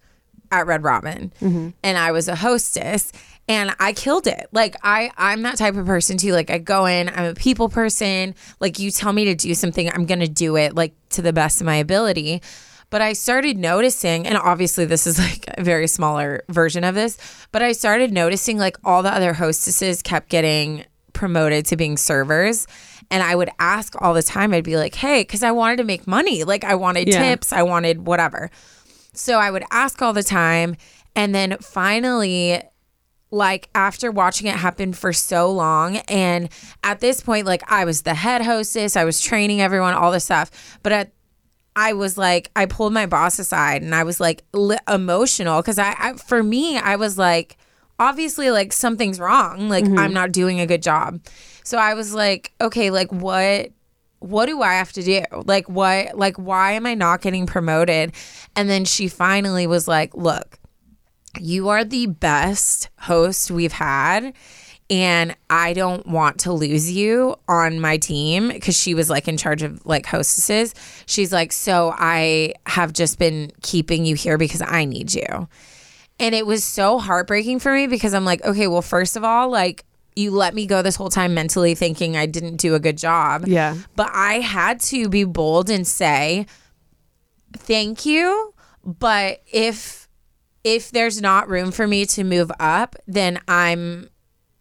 at 0.50 0.66
Red 0.66 0.82
Robin 0.82 1.32
mm-hmm. 1.40 1.70
and 1.82 1.98
I 1.98 2.12
was 2.12 2.28
a 2.28 2.34
hostess 2.34 3.12
and 3.48 3.74
I 3.80 3.92
killed 3.92 4.26
it. 4.26 4.48
Like 4.52 4.76
I 4.82 5.10
I'm 5.16 5.42
that 5.42 5.56
type 5.56 5.76
of 5.76 5.86
person 5.86 6.18
too. 6.18 6.32
Like 6.32 6.50
I 6.50 6.58
go 6.58 6.86
in, 6.86 7.08
I'm 7.08 7.24
a 7.24 7.34
people 7.34 7.68
person. 7.68 8.34
Like 8.60 8.78
you 8.78 8.90
tell 8.90 9.12
me 9.12 9.24
to 9.26 9.34
do 9.34 9.54
something, 9.54 9.90
I'm 9.90 10.06
to 10.06 10.28
do 10.28 10.56
it 10.56 10.74
like 10.74 10.94
to 11.10 11.22
the 11.22 11.32
best 11.32 11.60
of 11.60 11.66
my 11.66 11.76
ability. 11.76 12.42
But 12.90 13.02
I 13.02 13.12
started 13.12 13.58
noticing, 13.58 14.26
and 14.26 14.38
obviously 14.38 14.86
this 14.86 15.06
is 15.06 15.18
like 15.18 15.44
a 15.48 15.62
very 15.62 15.86
smaller 15.86 16.44
version 16.48 16.84
of 16.84 16.94
this, 16.94 17.18
but 17.52 17.62
I 17.62 17.72
started 17.72 18.12
noticing 18.12 18.58
like 18.58 18.76
all 18.84 19.02
the 19.02 19.12
other 19.12 19.32
hostesses 19.32 20.02
kept 20.02 20.28
getting 20.28 20.84
promoted 21.12 21.66
to 21.66 21.76
being 21.76 21.96
servers. 21.96 22.66
And 23.10 23.22
I 23.22 23.34
would 23.34 23.50
ask 23.58 23.94
all 24.02 24.12
the 24.12 24.22
time, 24.22 24.52
I'd 24.52 24.64
be 24.64 24.76
like, 24.76 24.94
hey, 24.94 25.22
because 25.22 25.42
I 25.42 25.50
wanted 25.50 25.76
to 25.76 25.84
make 25.84 26.06
money. 26.06 26.44
Like 26.44 26.64
I 26.64 26.74
wanted 26.74 27.08
Yeah. 27.08 27.22
tips, 27.30 27.52
I 27.52 27.62
wanted 27.62 28.06
whatever. 28.06 28.50
So 29.14 29.38
I 29.38 29.50
would 29.50 29.64
ask 29.70 30.00
all 30.02 30.12
the 30.12 30.22
time. 30.22 30.76
And 31.16 31.34
then 31.34 31.56
finally, 31.60 32.60
like 33.30 33.68
after 33.74 34.10
watching 34.10 34.46
it 34.46 34.56
happen 34.56 34.92
for 34.92 35.12
so 35.12 35.50
long, 35.50 35.96
and 36.08 36.48
at 36.84 37.00
this 37.00 37.20
point, 37.20 37.46
like 37.46 37.62
I 37.70 37.84
was 37.84 38.02
the 38.02 38.14
head 38.14 38.42
hostess, 38.42 38.96
I 38.96 39.04
was 39.04 39.20
training 39.20 39.60
everyone, 39.60 39.94
all 39.94 40.12
this 40.12 40.24
stuff. 40.24 40.78
But 40.82 40.92
at 40.92 41.12
I 41.78 41.92
was 41.92 42.18
like, 42.18 42.50
I 42.56 42.66
pulled 42.66 42.92
my 42.92 43.06
boss 43.06 43.38
aside 43.38 43.82
and 43.82 43.94
I 43.94 44.02
was 44.02 44.18
like 44.18 44.42
li- 44.52 44.78
emotional 44.88 45.62
because 45.62 45.78
I, 45.78 45.94
I, 45.96 46.12
for 46.14 46.42
me, 46.42 46.76
I 46.76 46.96
was 46.96 47.16
like, 47.16 47.56
obviously, 48.00 48.50
like 48.50 48.72
something's 48.72 49.20
wrong. 49.20 49.68
Like 49.68 49.84
mm-hmm. 49.84 49.98
I'm 49.98 50.12
not 50.12 50.32
doing 50.32 50.58
a 50.58 50.66
good 50.66 50.82
job. 50.82 51.20
So 51.68 51.76
I 51.76 51.92
was 51.92 52.14
like, 52.14 52.54
okay, 52.62 52.88
like 52.88 53.12
what, 53.12 53.72
what 54.20 54.46
do 54.46 54.62
I 54.62 54.76
have 54.76 54.90
to 54.94 55.02
do? 55.02 55.22
Like 55.44 55.68
what, 55.68 56.16
like 56.16 56.38
why 56.38 56.72
am 56.72 56.86
I 56.86 56.94
not 56.94 57.20
getting 57.20 57.44
promoted? 57.44 58.14
And 58.56 58.70
then 58.70 58.86
she 58.86 59.06
finally 59.06 59.66
was 59.66 59.86
like, 59.86 60.14
look, 60.14 60.58
you 61.38 61.68
are 61.68 61.84
the 61.84 62.06
best 62.06 62.88
host 62.98 63.50
we've 63.50 63.72
had 63.72 64.32
and 64.88 65.36
I 65.50 65.74
don't 65.74 66.06
want 66.06 66.40
to 66.40 66.54
lose 66.54 66.90
you 66.90 67.36
on 67.48 67.80
my 67.80 67.98
team 67.98 68.48
because 68.48 68.74
she 68.74 68.94
was 68.94 69.10
like 69.10 69.28
in 69.28 69.36
charge 69.36 69.62
of 69.62 69.84
like 69.84 70.06
hostesses. 70.06 70.74
She's 71.04 71.34
like, 71.34 71.52
so 71.52 71.92
I 71.94 72.54
have 72.64 72.94
just 72.94 73.18
been 73.18 73.52
keeping 73.60 74.06
you 74.06 74.14
here 74.14 74.38
because 74.38 74.62
I 74.62 74.86
need 74.86 75.12
you. 75.12 75.46
And 76.18 76.34
it 76.34 76.46
was 76.46 76.64
so 76.64 76.98
heartbreaking 76.98 77.58
for 77.58 77.74
me 77.74 77.88
because 77.88 78.14
I'm 78.14 78.24
like, 78.24 78.42
okay, 78.42 78.68
well, 78.68 78.80
first 78.80 79.18
of 79.18 79.22
all, 79.22 79.50
like 79.50 79.84
you 80.18 80.32
let 80.32 80.52
me 80.52 80.66
go 80.66 80.82
this 80.82 80.96
whole 80.96 81.10
time 81.10 81.32
mentally 81.32 81.74
thinking 81.74 82.16
I 82.16 82.26
didn't 82.26 82.56
do 82.56 82.74
a 82.74 82.80
good 82.80 82.98
job. 82.98 83.46
Yeah. 83.46 83.76
But 83.94 84.10
I 84.12 84.40
had 84.40 84.80
to 84.80 85.08
be 85.08 85.24
bold 85.24 85.70
and 85.70 85.86
say, 85.86 86.46
thank 87.56 88.04
you. 88.04 88.52
But 88.84 89.42
if 89.50 90.08
if 90.64 90.90
there's 90.90 91.22
not 91.22 91.48
room 91.48 91.70
for 91.70 91.86
me 91.86 92.04
to 92.06 92.24
move 92.24 92.50
up, 92.58 92.96
then 93.06 93.38
I'm 93.46 94.10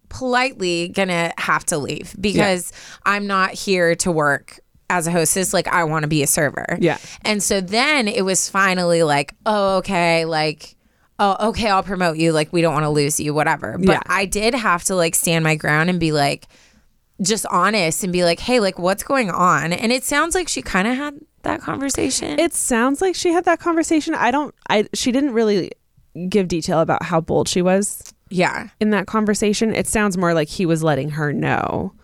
politely 0.08 0.88
gonna 0.88 1.32
have 1.36 1.64
to 1.66 1.76
leave 1.76 2.14
because 2.20 2.72
I'm 3.04 3.26
not 3.26 3.50
here 3.52 3.94
to 3.96 4.12
work 4.12 4.60
as 4.88 5.06
a 5.06 5.10
hostess. 5.10 5.52
Like 5.52 5.66
I 5.68 5.84
want 5.84 6.04
to 6.04 6.08
be 6.08 6.22
a 6.22 6.26
server. 6.26 6.78
Yeah. 6.80 6.98
And 7.22 7.42
so 7.42 7.60
then 7.60 8.06
it 8.06 8.22
was 8.22 8.48
finally 8.48 9.02
like, 9.02 9.34
oh, 9.44 9.78
okay, 9.78 10.24
like, 10.24 10.76
oh, 11.18 11.48
okay, 11.48 11.68
I'll 11.68 11.82
promote 11.82 12.16
you. 12.16 12.32
Like 12.32 12.52
we 12.52 12.60
don't 12.62 12.72
want 12.74 12.84
to 12.84 12.90
lose 12.90 13.18
you, 13.20 13.34
whatever. 13.34 13.76
But 13.78 13.88
Yeah. 13.92 14.00
I 14.06 14.24
did 14.24 14.54
have 14.54 14.84
to 14.84 14.94
like 14.94 15.14
stand 15.14 15.42
my 15.44 15.56
ground 15.56 15.90
and 15.90 15.98
be 16.00 16.12
like, 16.12 16.46
just 17.20 17.44
honest 17.46 18.04
and 18.04 18.12
be 18.12 18.24
like, 18.24 18.38
hey, 18.38 18.60
like 18.60 18.78
what's 18.78 19.02
going 19.02 19.30
on? 19.30 19.72
And 19.72 19.90
it 19.92 20.04
sounds 20.04 20.34
like 20.34 20.48
she 20.48 20.62
kind 20.62 20.86
of 20.86 20.96
had 20.96 21.18
that 21.42 21.60
conversation. 21.60 22.38
It 22.38 22.54
sounds 22.54 23.00
like 23.00 23.14
she 23.16 23.32
had 23.32 23.44
that 23.46 23.58
conversation. 23.60 24.14
I 24.14 24.30
don't 24.30 24.54
I 24.70 24.86
she 24.94 25.10
didn't 25.12 25.32
really 25.32 25.72
give 26.28 26.48
detail 26.48 26.80
about 26.80 27.02
how 27.04 27.20
bold 27.20 27.48
she 27.48 27.62
was. 27.62 28.02
Yeah. 28.30 28.68
in 28.78 28.90
that 28.90 29.06
conversation. 29.06 29.74
It 29.74 29.86
sounds 29.86 30.18
more 30.18 30.34
like 30.34 30.48
he 30.48 30.66
was 30.66 30.82
letting 30.82 31.10
her 31.10 31.32
know 31.32 31.94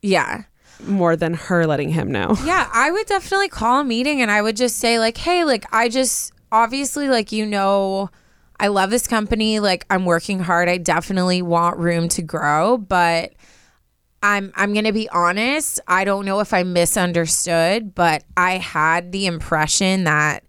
Yeah. 0.00 0.44
more 0.86 1.16
than 1.16 1.34
her 1.34 1.66
letting 1.66 1.88
him 1.90 2.10
know. 2.12 2.36
Yeah, 2.44 2.68
I 2.72 2.90
would 2.90 3.06
definitely 3.06 3.48
call 3.48 3.80
a 3.80 3.84
meeting 3.84 4.22
and 4.22 4.30
I 4.30 4.40
would 4.42 4.56
just 4.56 4.76
say 4.78 4.98
like, 4.98 5.16
"Hey, 5.18 5.44
like 5.44 5.64
I 5.72 5.88
just 5.88 6.32
obviously 6.52 7.08
like 7.08 7.32
you 7.32 7.44
know 7.44 8.10
I 8.58 8.68
love 8.68 8.90
this 8.90 9.06
company, 9.06 9.60
like 9.60 9.84
I'm 9.90 10.04
working 10.04 10.40
hard. 10.40 10.68
I 10.68 10.78
definitely 10.78 11.42
want 11.42 11.78
room 11.78 12.08
to 12.10 12.22
grow, 12.22 12.78
but 12.78 13.32
I'm 14.22 14.52
I'm 14.56 14.72
going 14.72 14.86
to 14.86 14.92
be 14.92 15.08
honest, 15.10 15.80
I 15.86 16.04
don't 16.04 16.24
know 16.24 16.40
if 16.40 16.52
I 16.52 16.62
misunderstood, 16.62 17.94
but 17.94 18.24
I 18.36 18.58
had 18.58 19.12
the 19.12 19.26
impression 19.26 20.04
that 20.04 20.44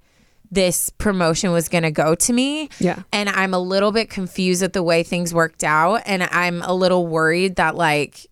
this 0.50 0.90
promotion 0.92 1.52
was 1.52 1.68
going 1.70 1.84
to 1.84 1.92
go 1.92 2.16
to 2.16 2.34
me. 2.34 2.70
Yeah. 2.80 3.04
And 3.12 3.30
I'm 3.30 3.54
a 3.54 3.60
little 3.60 3.92
bit 3.92 4.10
confused 4.10 4.64
at 4.64 4.74
the 4.74 4.84
way 4.84 5.04
things 5.04 5.34
worked 5.34 5.64
out 5.64 6.04
and 6.06 6.24
I'm 6.24 6.62
a 6.62 6.74
little 6.74 7.06
worried 7.06 7.58
that 7.58 7.76
like 7.76 8.28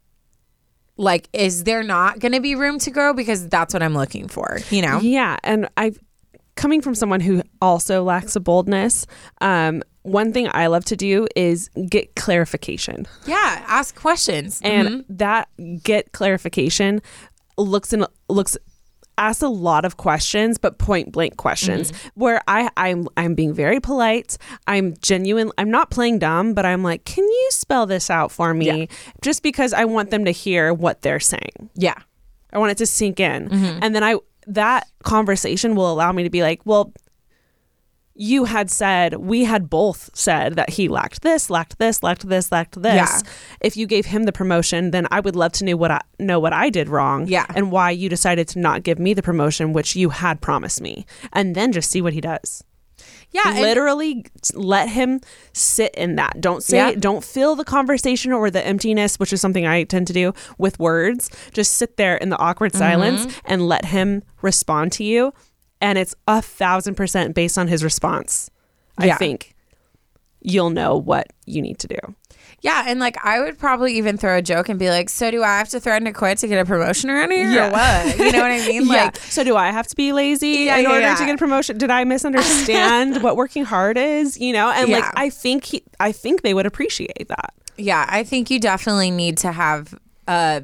like 0.98 1.28
is 1.34 1.66
there 1.66 1.84
not 1.84 2.20
going 2.20 2.32
to 2.32 2.40
be 2.40 2.56
room 2.56 2.80
to 2.80 2.92
grow 2.92 3.14
because 3.14 3.48
that's 3.50 3.74
what 3.74 3.84
I'm 3.84 3.94
looking 3.94 4.30
for, 4.30 4.60
you 4.70 4.82
know? 4.82 5.00
Yeah, 5.00 5.38
and 5.44 5.68
I 5.76 5.92
coming 6.56 6.82
from 6.82 6.96
someone 6.96 7.20
who 7.22 7.42
also 7.62 8.04
lacks 8.04 8.36
a 8.36 8.40
boldness, 8.40 9.06
um 9.42 9.84
one 10.04 10.32
thing 10.34 10.48
I 10.54 10.68
love 10.68 10.86
to 10.86 10.96
do 10.96 11.28
is 11.36 11.70
get 11.90 12.16
clarification. 12.16 13.08
Yeah, 13.26 13.64
ask 13.68 13.96
questions. 13.96 14.62
And 14.64 14.88
Mhm. 14.88 15.06
that 15.10 15.50
get 15.84 16.12
clarification 16.12 17.02
looks 17.58 17.92
and 17.92 18.06
looks 18.30 18.56
asks 19.18 19.42
a 19.42 19.48
lot 19.48 19.86
of 19.86 19.96
questions 19.96 20.58
but 20.58 20.78
point 20.78 21.12
blank 21.14 21.38
questions 21.38 21.94
where 22.16 22.42
I 22.50 22.70
I'm 22.76 23.08
I'm 23.16 23.34
being 23.34 23.54
very 23.54 23.80
polite 23.80 24.38
I'm 24.68 24.94
genuine 25.02 25.52
I'm 25.58 25.72
not 25.72 25.90
playing 25.90 26.20
dumb 26.20 26.54
but 26.54 26.66
I'm 26.66 26.84
like 26.84 27.06
can 27.06 27.24
you 27.24 27.48
spell 27.52 27.86
this 27.86 28.10
out 28.10 28.30
for 28.30 28.54
me 28.54 28.90
just 29.22 29.42
because 29.42 29.72
I 29.72 29.86
want 29.86 30.10
them 30.12 30.26
to 30.26 30.32
hear 30.32 30.74
what 30.74 31.02
they're 31.02 31.22
saying 31.22 31.70
yeah. 31.76 31.96
I 32.52 32.58
want 32.58 32.72
it 32.72 32.78
to 32.78 32.86
sink 32.86 33.20
in. 33.20 33.50
And 33.82 33.94
then 33.96 34.02
I 34.04 34.16
that 34.48 34.88
conversation 35.04 35.76
will 35.76 35.92
allow 35.92 36.12
me 36.12 36.24
to 36.24 36.30
be 36.30 36.42
like, 36.42 36.62
well, 36.66 36.94
you 38.18 38.46
had 38.46 38.72
said 38.72 39.16
we 39.16 39.44
had 39.44 39.70
both 39.70 40.10
said 40.14 40.56
that 40.56 40.70
he 40.70 40.88
lacked 40.88 41.22
this, 41.22 41.50
lacked 41.50 41.78
this, 41.80 42.02
lacked 42.02 42.28
this, 42.28 42.52
lacked 42.52 42.82
this. 42.82 42.96
Yeah. 42.96 43.32
If 43.60 43.76
you 43.76 43.86
gave 43.86 44.06
him 44.06 44.24
the 44.24 44.32
promotion, 44.32 44.92
then 44.92 45.06
I 45.12 45.20
would 45.20 45.36
love 45.36 45.52
to 45.54 45.66
know 45.66 45.76
what 45.76 45.92
I 45.92 46.00
know 46.18 46.40
what 46.40 46.54
I 46.54 46.70
did 46.70 46.88
wrong. 46.88 47.28
Yeah. 47.28 47.46
And 47.54 47.72
why 47.72 47.92
you 47.92 48.08
decided 48.08 48.48
to 48.50 48.60
not 48.60 48.84
give 48.84 49.00
me 49.00 49.14
the 49.14 49.22
promotion 49.22 49.74
which 49.74 49.96
you 49.96 50.10
had 50.10 50.40
promised 50.40 50.80
me. 50.80 51.06
And 51.34 51.56
then 51.56 51.74
just 51.74 51.92
see 51.92 52.02
what 52.02 52.14
he 52.14 52.22
does. 52.22 52.64
Yeah, 53.32 53.60
Literally 53.60 54.26
let 54.54 54.88
him 54.90 55.20
sit 55.54 55.94
in 55.96 56.16
that. 56.16 56.40
Don't 56.40 56.64
say 56.64 56.78
Yeah. 56.78 56.92
don't 56.98 57.24
fill 57.24 57.56
the 57.56 57.66
conversation 57.66 58.32
or 58.32 58.50
the 58.50 58.66
emptiness, 58.66 59.20
which 59.20 59.34
is 59.34 59.42
something 59.42 59.66
I 59.66 59.84
tend 59.84 60.08
to 60.08 60.14
do 60.14 60.34
with 60.58 60.80
words. 60.80 61.30
Just 61.52 61.74
sit 61.74 61.98
there 61.98 62.16
in 62.16 62.30
the 62.30 62.38
awkward 62.38 62.72
Mm-hmm. 62.72 62.80
silence 62.80 63.42
and 63.46 63.68
let 63.68 63.86
him 63.86 64.24
respond 64.42 64.92
to 64.94 65.04
you. 65.04 65.34
And 65.82 65.98
it's 65.98 66.16
a 66.28 66.42
thousand 66.42 66.96
percent 66.96 67.36
based 67.36 67.58
on 67.58 67.68
his 67.68 67.84
response. 67.84 68.50
I 68.98 69.12
think 69.16 69.54
you'll 70.42 70.70
know 70.70 70.96
what 70.96 71.28
you 71.46 71.62
need 71.62 71.80
to 71.80 71.88
do. 71.88 71.98
Yeah, 72.66 72.84
and 72.88 73.00
like 73.00 73.16
I 73.24 73.40
would 73.42 73.60
probably 73.60 73.94
even 73.98 74.18
throw 74.18 74.38
a 74.38 74.42
joke 74.42 74.70
and 74.70 74.80
be 74.80 74.90
like, 74.90 75.10
"So 75.10 75.30
do 75.30 75.44
I 75.44 75.60
have 75.60 75.70
to 75.70 75.80
threaten 75.80 76.06
to 76.06 76.12
quit 76.14 76.40
to 76.40 76.48
get 76.48 76.60
a 76.60 76.66
promotion 76.66 77.12
around 77.12 77.30
here, 77.30 77.48
or 77.66 77.70
what?" 77.70 78.18
You 78.18 78.32
know 78.32 78.40
what 78.42 78.52
I 78.52 78.66
mean? 78.68 78.88
Like, 78.96 79.18
so 79.18 79.44
do 79.44 79.56
I 79.56 79.70
have 79.72 79.86
to 79.88 79.96
be 79.96 80.14
lazy 80.14 80.48
Yeah, 80.66 80.78
in 80.78 80.84
yeah, 80.84 80.90
order 80.90 81.02
yeah. 81.02 81.16
to 81.16 81.26
get 81.26 81.36
a 81.36 81.38
promotion? 81.38 81.78
Did 81.78 81.92
I 81.92 82.04
misunderstand 82.06 83.22
what 83.24 83.36
working 83.36 83.66
hard 83.66 83.98
is? 83.98 84.40
You 84.40 84.52
know, 84.54 84.72
and 84.72 84.90
like 84.90 85.06
I 85.16 85.30
think 85.30 85.66
he, 85.66 85.84
I 86.00 86.12
think 86.12 86.42
they 86.42 86.54
would 86.56 86.66
appreciate 86.66 87.28
that. 87.28 87.54
Yeah, 87.78 88.06
I 88.10 88.24
think 88.24 88.50
you 88.50 88.60
definitely 88.60 89.12
need 89.12 89.38
to 89.40 89.52
have 89.52 89.94
a 90.28 90.64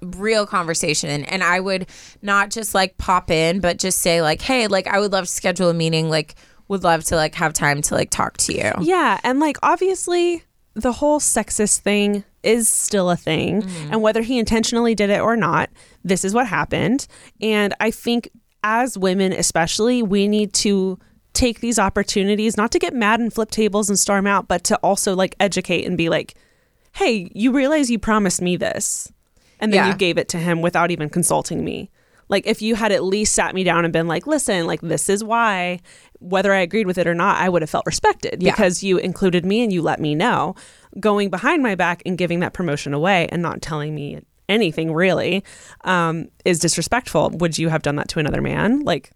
real 0.00 0.46
conversation. 0.46 1.24
And 1.24 1.42
I 1.42 1.60
would 1.60 1.88
not 2.22 2.50
just 2.50 2.74
like 2.74 2.96
pop 2.96 3.30
in, 3.30 3.60
but 3.60 3.78
just 3.78 3.98
say, 3.98 4.22
like, 4.22 4.40
hey, 4.40 4.66
like, 4.66 4.86
I 4.86 4.98
would 4.98 5.12
love 5.12 5.26
to 5.26 5.30
schedule 5.30 5.68
a 5.68 5.74
meeting. 5.74 6.08
Like, 6.08 6.36
would 6.68 6.84
love 6.84 7.02
to 7.04 7.16
like 7.16 7.34
have 7.34 7.52
time 7.52 7.82
to 7.82 7.94
like 7.94 8.10
talk 8.10 8.36
to 8.38 8.52
you. 8.54 8.72
Yeah, 8.80 9.18
and 9.24 9.40
like 9.40 9.56
obviously 9.62 10.44
the 10.82 10.92
whole 10.92 11.18
sexist 11.20 11.80
thing 11.80 12.24
is 12.42 12.68
still 12.68 13.10
a 13.10 13.16
thing, 13.16 13.62
mm-hmm. 13.62 13.92
and 13.92 14.02
whether 14.02 14.22
he 14.22 14.38
intentionally 14.38 14.94
did 14.94 15.10
it 15.10 15.20
or 15.20 15.36
not, 15.36 15.70
this 16.04 16.24
is 16.24 16.34
what 16.34 16.46
happened. 16.46 17.06
And 17.40 17.74
I 17.80 17.90
think 17.90 18.30
as 18.62 18.96
women, 18.96 19.32
especially, 19.32 20.02
we 20.02 20.28
need 20.28 20.52
to 20.54 20.98
take 21.32 21.60
these 21.60 21.78
opportunities 21.78 22.56
not 22.56 22.70
to 22.72 22.78
get 22.78 22.94
mad 22.94 23.20
and 23.20 23.32
flip 23.32 23.50
tables 23.50 23.88
and 23.88 23.98
storm 23.98 24.26
out, 24.26 24.48
but 24.48 24.64
to 24.64 24.76
also 24.78 25.14
like 25.14 25.34
educate 25.40 25.84
and 25.84 25.96
be 25.96 26.08
like, 26.08 26.34
"Hey, 26.92 27.30
you 27.34 27.52
realize 27.52 27.90
you 27.90 27.98
promised 27.98 28.40
me 28.40 28.56
this." 28.56 29.12
And 29.60 29.72
then 29.72 29.84
Yeah. 29.84 29.88
you 29.88 29.94
gave 29.96 30.18
it 30.18 30.28
to 30.28 30.38
him 30.38 30.62
without 30.62 30.90
even 30.90 31.08
consulting 31.08 31.64
me. 31.64 31.90
Like 32.28 32.46
if 32.46 32.60
you 32.62 32.74
had 32.74 32.92
at 32.92 33.02
least 33.04 33.34
sat 33.34 33.54
me 33.54 33.64
down 33.64 33.84
and 33.84 33.92
been 33.92 34.06
like, 34.06 34.26
"Listen, 34.26 34.66
like 34.66 34.80
this 34.80 35.08
is 35.08 35.24
why," 35.24 35.80
whether 36.20 36.52
I 36.52 36.60
agreed 36.60 36.86
with 36.86 36.98
it 36.98 37.06
or 37.06 37.14
not, 37.14 37.36
I 37.38 37.48
would 37.48 37.62
have 37.62 37.70
felt 37.70 37.86
respected 37.86 38.42
Yeah. 38.42 38.50
because 38.52 38.82
you 38.82 38.98
included 38.98 39.44
me 39.46 39.62
and 39.62 39.72
you 39.72 39.82
let 39.82 40.00
me 40.00 40.14
know. 40.14 40.54
Going 40.98 41.30
behind 41.30 41.62
my 41.62 41.74
back 41.74 42.02
and 42.06 42.16
giving 42.18 42.40
that 42.40 42.52
promotion 42.54 42.92
away 42.94 43.28
and 43.30 43.42
not 43.42 43.62
telling 43.62 43.94
me 43.94 44.20
anything 44.48 44.92
really 44.94 45.44
um, 45.84 46.28
is 46.44 46.58
disrespectful. 46.58 47.30
Would 47.34 47.58
you 47.58 47.68
have 47.68 47.82
done 47.82 47.96
that 47.96 48.08
to 48.08 48.18
another 48.18 48.40
man? 48.40 48.80
Like, 48.80 49.10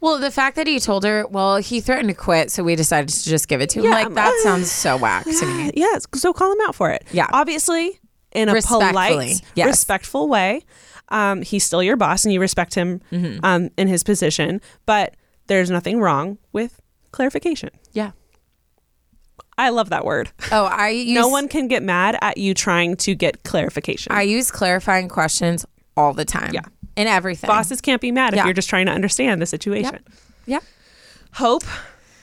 Well, 0.00 0.18
the 0.18 0.30
fact 0.30 0.56
that 0.56 0.66
he 0.66 0.78
told 0.78 1.04
her, 1.04 1.26
well, 1.28 1.56
he 1.56 1.80
threatened 1.80 2.08
to 2.08 2.14
quit, 2.14 2.50
so 2.50 2.62
we 2.62 2.76
decided 2.76 3.08
to 3.08 3.24
just 3.24 3.48
give 3.48 3.60
it 3.60 3.68
to 3.70 3.80
him. 3.80 3.86
Yeah, 3.86 3.90
like, 3.90 4.14
that 4.14 4.32
uh, 4.32 4.42
sounds 4.42 4.70
so 4.70 4.96
whack 4.96 5.24
to 5.24 5.46
me. 5.46 5.72
yeah, 5.76 5.98
so 6.14 6.32
call 6.32 6.52
him 6.52 6.58
out 6.66 6.74
for 6.74 6.90
it. 6.90 7.04
Yeah. 7.12 7.26
obviously 7.32 7.98
in 8.32 8.48
a 8.48 8.62
polite, 8.62 9.42
yes. 9.56 9.66
respectful 9.66 10.28
way. 10.28 10.62
Um, 11.08 11.42
he's 11.42 11.64
still 11.64 11.82
your 11.82 11.96
boss, 11.96 12.24
and 12.24 12.32
you 12.32 12.40
respect 12.40 12.74
him 12.74 13.00
Mm-hmm. 13.10 13.44
um, 13.44 13.70
in 13.76 13.88
his 13.88 14.04
position. 14.04 14.60
But 14.86 15.16
there's 15.50 15.68
nothing 15.68 16.00
wrong 16.00 16.38
with 16.52 16.80
clarification. 17.10 17.70
Yeah. 17.92 18.12
I 19.58 19.70
love 19.70 19.90
that 19.90 20.04
word. 20.04 20.30
Oh, 20.52 20.64
I 20.64 20.88
use, 20.90 21.14
no 21.14 21.26
one 21.26 21.48
can 21.48 21.66
get 21.66 21.82
mad 21.82 22.16
at 22.22 22.38
you 22.38 22.54
trying 22.54 22.96
to 22.98 23.16
get 23.16 23.42
clarification. 23.42 24.12
I 24.12 24.22
use 24.22 24.52
clarifying 24.52 25.08
questions 25.08 25.66
all 25.96 26.14
the 26.14 26.24
time. 26.24 26.52
Yeah. 26.54 26.62
In 26.94 27.08
everything. 27.08 27.48
Bosses 27.48 27.80
can't 27.80 28.00
be 28.00 28.12
mad 28.12 28.32
if 28.34 28.44
you're 28.44 28.54
just 28.54 28.70
trying 28.70 28.86
to 28.86 28.92
understand 28.92 29.42
the 29.42 29.46
situation. 29.46 29.98
Yep. 30.46 30.62
Hope, 31.32 31.64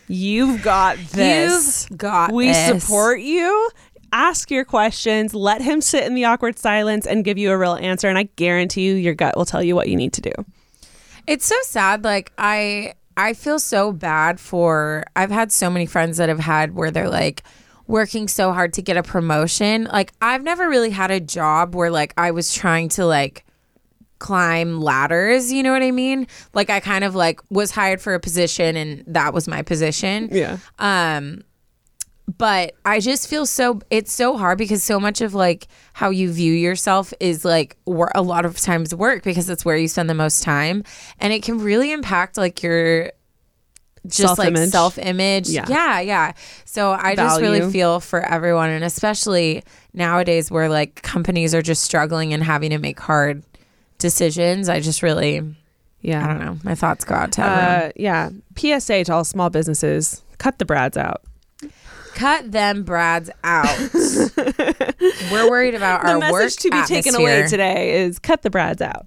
you've 0.08 0.62
got 0.64 0.98
this. 1.12 1.88
You've 1.90 1.98
got 1.98 2.32
we 2.32 2.48
this. 2.48 2.84
support 2.84 3.20
you. 3.20 3.70
Ask 4.14 4.50
your 4.50 4.64
questions. 4.64 5.34
Let 5.34 5.62
him 5.62 5.82
sit 5.82 6.06
in 6.06 6.16
the 6.16 6.24
awkward 6.24 6.58
silence 6.58 7.06
and 7.06 7.26
give 7.26 7.38
you 7.38 7.52
a 7.52 7.58
real 7.58 7.76
answer. 7.76 8.08
And 8.08 8.18
I 8.18 8.24
guarantee 8.38 8.86
you, 8.86 8.94
your 8.94 9.16
gut 9.16 9.36
will 9.36 9.46
tell 9.46 9.62
you 9.62 9.76
what 9.76 9.90
you 9.90 9.98
need 9.98 10.14
to 10.14 10.22
do. 10.22 10.32
It's 11.28 11.46
so 11.46 11.58
sad. 11.64 12.04
Like 12.06 12.32
I 12.38 12.94
I 13.18 13.34
feel 13.34 13.58
so 13.60 13.92
bad 13.92 14.40
for 14.40 15.04
I've 15.16 15.32
had 15.32 15.52
so 15.52 15.70
many 15.70 15.88
friends 15.88 16.18
that 16.18 16.30
have 16.30 16.40
had 16.40 16.76
where 16.76 16.92
they're 16.92 17.10
like 17.10 17.44
working 17.88 18.28
so 18.28 18.54
hard 18.54 18.74
to 18.74 18.82
get 18.82 18.96
a 18.96 19.04
promotion. 19.04 19.86
Like 19.86 20.14
I've 20.22 20.44
never 20.44 20.70
really 20.70 20.92
had 20.92 21.10
a 21.10 21.20
job 21.20 21.74
where 21.74 21.90
like 21.90 22.14
I 22.16 22.32
was 22.32 22.54
trying 22.54 22.90
to 22.90 23.06
like 23.06 23.44
climb 24.20 24.80
ladders, 24.80 25.52
you 25.52 25.64
know 25.64 25.72
what 25.72 25.82
I 25.82 25.92
mean? 25.92 26.28
Like 26.54 26.70
I 26.70 26.80
kind 26.80 27.04
of 27.04 27.16
like 27.16 27.42
was 27.50 27.72
hired 27.72 28.02
for 28.02 28.14
a 28.14 28.20
position 28.20 28.76
and 28.76 29.04
that 29.08 29.34
was 29.34 29.48
my 29.48 29.64
position. 29.64 30.30
Yeah. 30.32 30.58
Um 30.78 31.44
but 32.38 32.74
I 32.84 33.00
just 33.00 33.28
feel 33.30 33.46
so 33.46 33.80
it's 33.90 34.12
so 34.12 34.36
hard 34.38 34.58
because 34.58 34.84
so 34.84 35.00
much 35.00 35.22
of 35.22 35.34
like 35.34 35.68
how 35.94 36.10
you 36.10 36.32
view 36.32 36.52
yourself 36.54 37.14
is 37.20 37.46
like 37.46 37.78
wor- 37.86 38.12
a 38.16 38.22
lot 38.22 38.46
of 38.46 38.58
times 38.60 38.94
work 38.94 39.24
because 39.24 39.50
it's 39.50 39.64
where 39.64 39.78
you 39.78 39.88
spend 39.88 40.10
the 40.10 40.14
most 40.14 40.44
time 40.44 40.84
and 41.20 41.32
it 41.32 41.42
can 41.44 41.60
really 41.60 41.92
impact 41.92 42.36
like 42.38 42.62
your 42.62 43.12
just 44.06 44.38
like 44.38 44.48
Self-image. 44.56 44.70
self-image. 44.70 45.50
Yeah. 45.50 45.66
Yeah, 45.68 46.00
yeah. 46.00 46.32
So 46.66 46.92
I 46.92 47.16
just 47.16 47.42
really 47.42 47.70
feel 47.72 48.00
for 48.00 48.22
everyone 48.22 48.70
and 48.70 48.84
especially 48.84 49.64
nowadays 49.94 50.50
where 50.50 50.70
like 50.70 51.02
companies 51.02 51.54
are 51.54 51.62
just 51.62 51.84
struggling 51.84 52.34
and 52.34 52.42
having 52.44 52.70
to 52.72 52.78
make 52.78 53.00
hard 53.00 53.44
decisions. 53.98 54.70
I 54.70 54.80
just 54.80 55.02
really 55.04 55.42
Yeah. 56.02 56.24
I 56.24 56.28
don't 56.28 56.40
know. 56.40 56.58
My 56.64 56.76
thoughts 56.76 57.04
go 57.04 57.16
out 57.16 57.32
to 57.34 57.42
everyone. 57.42 57.66
Uh, 57.66 57.92
yeah. 57.96 58.30
PSA 58.80 59.06
to 59.06 59.14
all 59.14 59.24
small 59.24 59.50
businesses 59.50 60.22
cut 60.38 60.60
the 60.60 60.66
brads 60.66 60.96
out. 60.98 61.22
Cut 62.18 62.52
them 62.52 62.82
brads 62.84 63.30
out. 63.44 63.68
We're 65.32 65.50
worried 65.50 65.76
about 65.76 66.02
the 66.02 66.10
our 66.14 66.18
message 66.20 66.32
work 66.34 66.52
to 66.52 66.70
be 66.72 66.84
taken 66.86 67.14
away 67.16 67.48
today 67.48 68.02
is 68.04 68.18
cut 68.18 68.42
the 68.42 68.50
brads 68.50 68.82
out. 68.82 69.06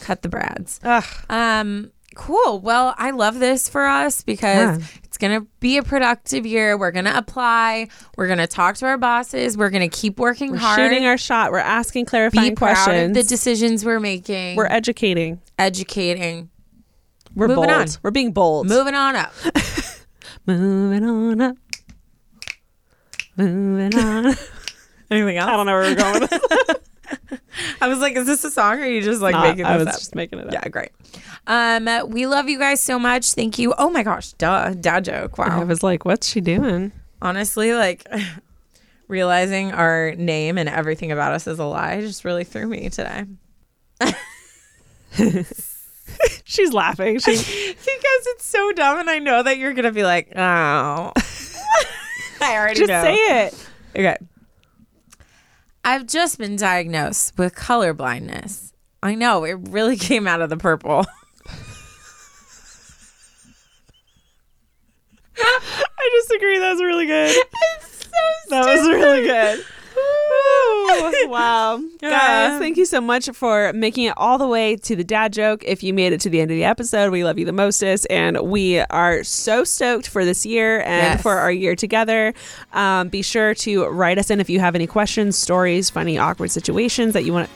Cut 0.00 0.22
the 0.22 0.28
brads. 0.28 0.78
Ugh. 0.84 1.04
Um, 1.28 1.90
cool. 2.14 2.60
Well, 2.60 2.94
I 2.98 3.10
love 3.10 3.40
this 3.40 3.68
for 3.68 3.84
us 3.84 4.22
because 4.22 4.78
Yeah. 4.78 4.86
it's 5.02 5.18
gonna 5.18 5.40
be 5.58 5.76
a 5.76 5.82
productive 5.82 6.46
year. 6.46 6.78
We're 6.78 6.92
gonna 6.92 7.14
apply. 7.16 7.88
We're 8.16 8.28
gonna 8.28 8.46
talk 8.46 8.76
to 8.76 8.86
our 8.86 8.96
bosses. 8.98 9.56
We're 9.56 9.70
gonna 9.70 9.88
keep 9.88 10.20
working 10.20 10.52
We're 10.52 10.58
hard. 10.58 10.78
shooting 10.78 11.04
our 11.04 11.18
shot. 11.18 11.50
We're 11.50 11.58
asking 11.58 12.04
clarifying 12.06 12.50
be 12.50 12.54
proud 12.56 12.74
questions. 12.76 13.16
of 13.16 13.24
the 13.24 13.28
decisions 13.28 13.84
we're 13.84 13.98
making. 14.00 14.56
We're 14.56 14.66
educating. 14.66 15.40
educating. 15.58 16.48
We're 17.34 17.48
Moving 17.48 17.64
bold. 17.66 17.76
on. 17.80 17.86
We're 18.02 18.10
being 18.12 18.32
bold. 18.32 18.68
Moving 18.68 18.94
on 18.94 19.16
up. 19.16 19.32
Moving 20.46 21.04
on 21.04 21.40
up. 21.40 21.56
Moving 23.36 23.98
on. 23.98 24.26
Anything 25.10 25.36
else? 25.36 25.48
I 25.48 25.56
don't 25.56 25.66
know 25.66 25.72
where 25.72 25.82
we're 25.90 25.94
going 25.94 26.20
with 26.20 26.30
this. 26.30 27.40
I 27.82 27.88
was 27.88 27.98
like, 27.98 28.16
is 28.16 28.26
this 28.26 28.44
a 28.44 28.50
song 28.50 28.78
or 28.78 28.82
are 28.82 28.86
you 28.86 29.02
just 29.02 29.20
like 29.20 29.32
Not- 29.32 29.42
making 29.42 29.64
this 29.64 29.66
I 29.66 29.76
was 29.76 29.86
up? 29.88 29.94
just 29.94 30.14
making 30.14 30.38
it 30.38 30.46
up. 30.46 30.52
Yeah, 30.52 30.68
great. 30.68 30.90
Um, 31.46 31.88
we 32.10 32.26
love 32.26 32.48
you 32.48 32.58
guys 32.58 32.82
so 32.82 32.98
much. 32.98 33.32
Thank 33.32 33.58
you. 33.58 33.74
Oh 33.76 33.90
my 33.90 34.02
gosh, 34.02 34.32
duh, 34.34 34.70
dad 34.74 35.04
joke. 35.04 35.36
Wow. 35.38 35.60
I 35.60 35.64
was 35.64 35.82
like, 35.82 36.04
what's 36.04 36.26
she 36.28 36.40
doing? 36.40 36.92
Honestly, 37.20 37.74
like 37.74 38.06
realizing 39.08 39.72
our 39.72 40.14
name 40.14 40.56
and 40.56 40.68
everything 40.68 41.12
about 41.12 41.32
us 41.32 41.46
is 41.46 41.58
a 41.58 41.64
lie 41.64 42.00
just 42.00 42.24
really 42.24 42.44
threw 42.44 42.66
me 42.66 42.88
today. 42.88 43.24
She's 46.44 46.72
laughing. 46.72 47.18
She 47.18 47.32
because 47.32 48.26
it's 48.26 48.44
so 48.44 48.72
dumb, 48.72 48.98
and 48.98 49.08
I 49.10 49.18
know 49.18 49.42
that 49.42 49.58
you're 49.58 49.72
gonna 49.72 49.92
be 49.92 50.02
like, 50.04 50.32
oh. 50.36 51.12
I 52.42 52.56
already 52.56 52.80
just 52.80 52.88
know. 52.88 53.02
say 53.02 53.14
it. 53.14 53.68
Okay. 53.96 54.16
I've 55.84 56.06
just 56.06 56.38
been 56.38 56.56
diagnosed 56.56 57.36
with 57.38 57.54
color 57.54 57.92
blindness. 57.92 58.72
I 59.02 59.14
know 59.14 59.44
it 59.44 59.58
really 59.70 59.96
came 59.96 60.26
out 60.26 60.40
of 60.40 60.50
the 60.50 60.56
purple. 60.56 61.04
I 65.38 66.22
disagree. 66.22 66.58
That 66.58 66.72
was 66.72 66.82
really 66.82 67.06
good. 67.06 67.36
that 68.50 68.66
was 68.66 68.88
really 68.88 69.22
good. 69.22 69.64
Ooh, 70.02 71.28
wow. 71.28 71.80
Yeah. 72.02 72.10
Guys, 72.10 72.58
thank 72.58 72.76
you 72.76 72.84
so 72.84 73.00
much 73.00 73.28
for 73.30 73.72
making 73.72 74.04
it 74.04 74.14
all 74.16 74.38
the 74.38 74.46
way 74.46 74.76
to 74.76 74.96
the 74.96 75.04
dad 75.04 75.32
joke. 75.32 75.62
If 75.64 75.82
you 75.82 75.94
made 75.94 76.12
it 76.12 76.20
to 76.22 76.30
the 76.30 76.40
end 76.40 76.50
of 76.50 76.56
the 76.56 76.64
episode, 76.64 77.10
we 77.12 77.24
love 77.24 77.38
you 77.38 77.44
the 77.44 77.52
mostest. 77.52 78.06
And 78.10 78.38
we 78.42 78.80
are 78.80 79.22
so 79.24 79.64
stoked 79.64 80.08
for 80.08 80.24
this 80.24 80.44
year 80.44 80.80
and 80.82 81.02
Yes. 81.14 81.22
for 81.22 81.38
our 81.38 81.52
year 81.52 81.74
together. 81.76 82.34
Um, 82.72 83.08
be 83.08 83.22
sure 83.22 83.54
to 83.56 83.86
write 83.86 84.18
us 84.18 84.30
in 84.30 84.40
if 84.40 84.50
you 84.50 84.60
have 84.60 84.74
any 84.74 84.86
questions, 84.86 85.36
stories, 85.36 85.88
funny, 85.90 86.18
awkward 86.18 86.50
situations 86.50 87.12
that 87.14 87.24
you 87.24 87.32
want 87.32 87.48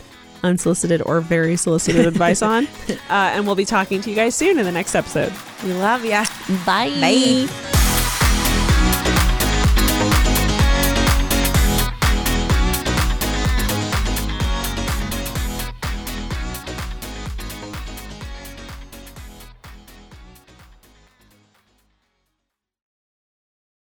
unsolicited 0.43 1.03
or 1.03 1.21
very 1.21 1.57
solicited 1.57 2.07
advice 2.13 2.43
on. 2.43 2.67
Uh, 2.89 2.97
and 3.11 3.47
we'll 3.47 3.55
be 3.57 3.65
talking 3.65 4.01
to 4.03 4.11
you 4.11 4.17
guys 4.17 4.35
soon 4.35 4.59
in 4.59 4.65
the 4.65 4.73
next 4.73 4.95
episode. 4.95 5.33
We 5.65 5.73
love 5.73 6.05
ya. 6.05 6.25
Bye. 6.65 6.91
Bye. 7.01 7.76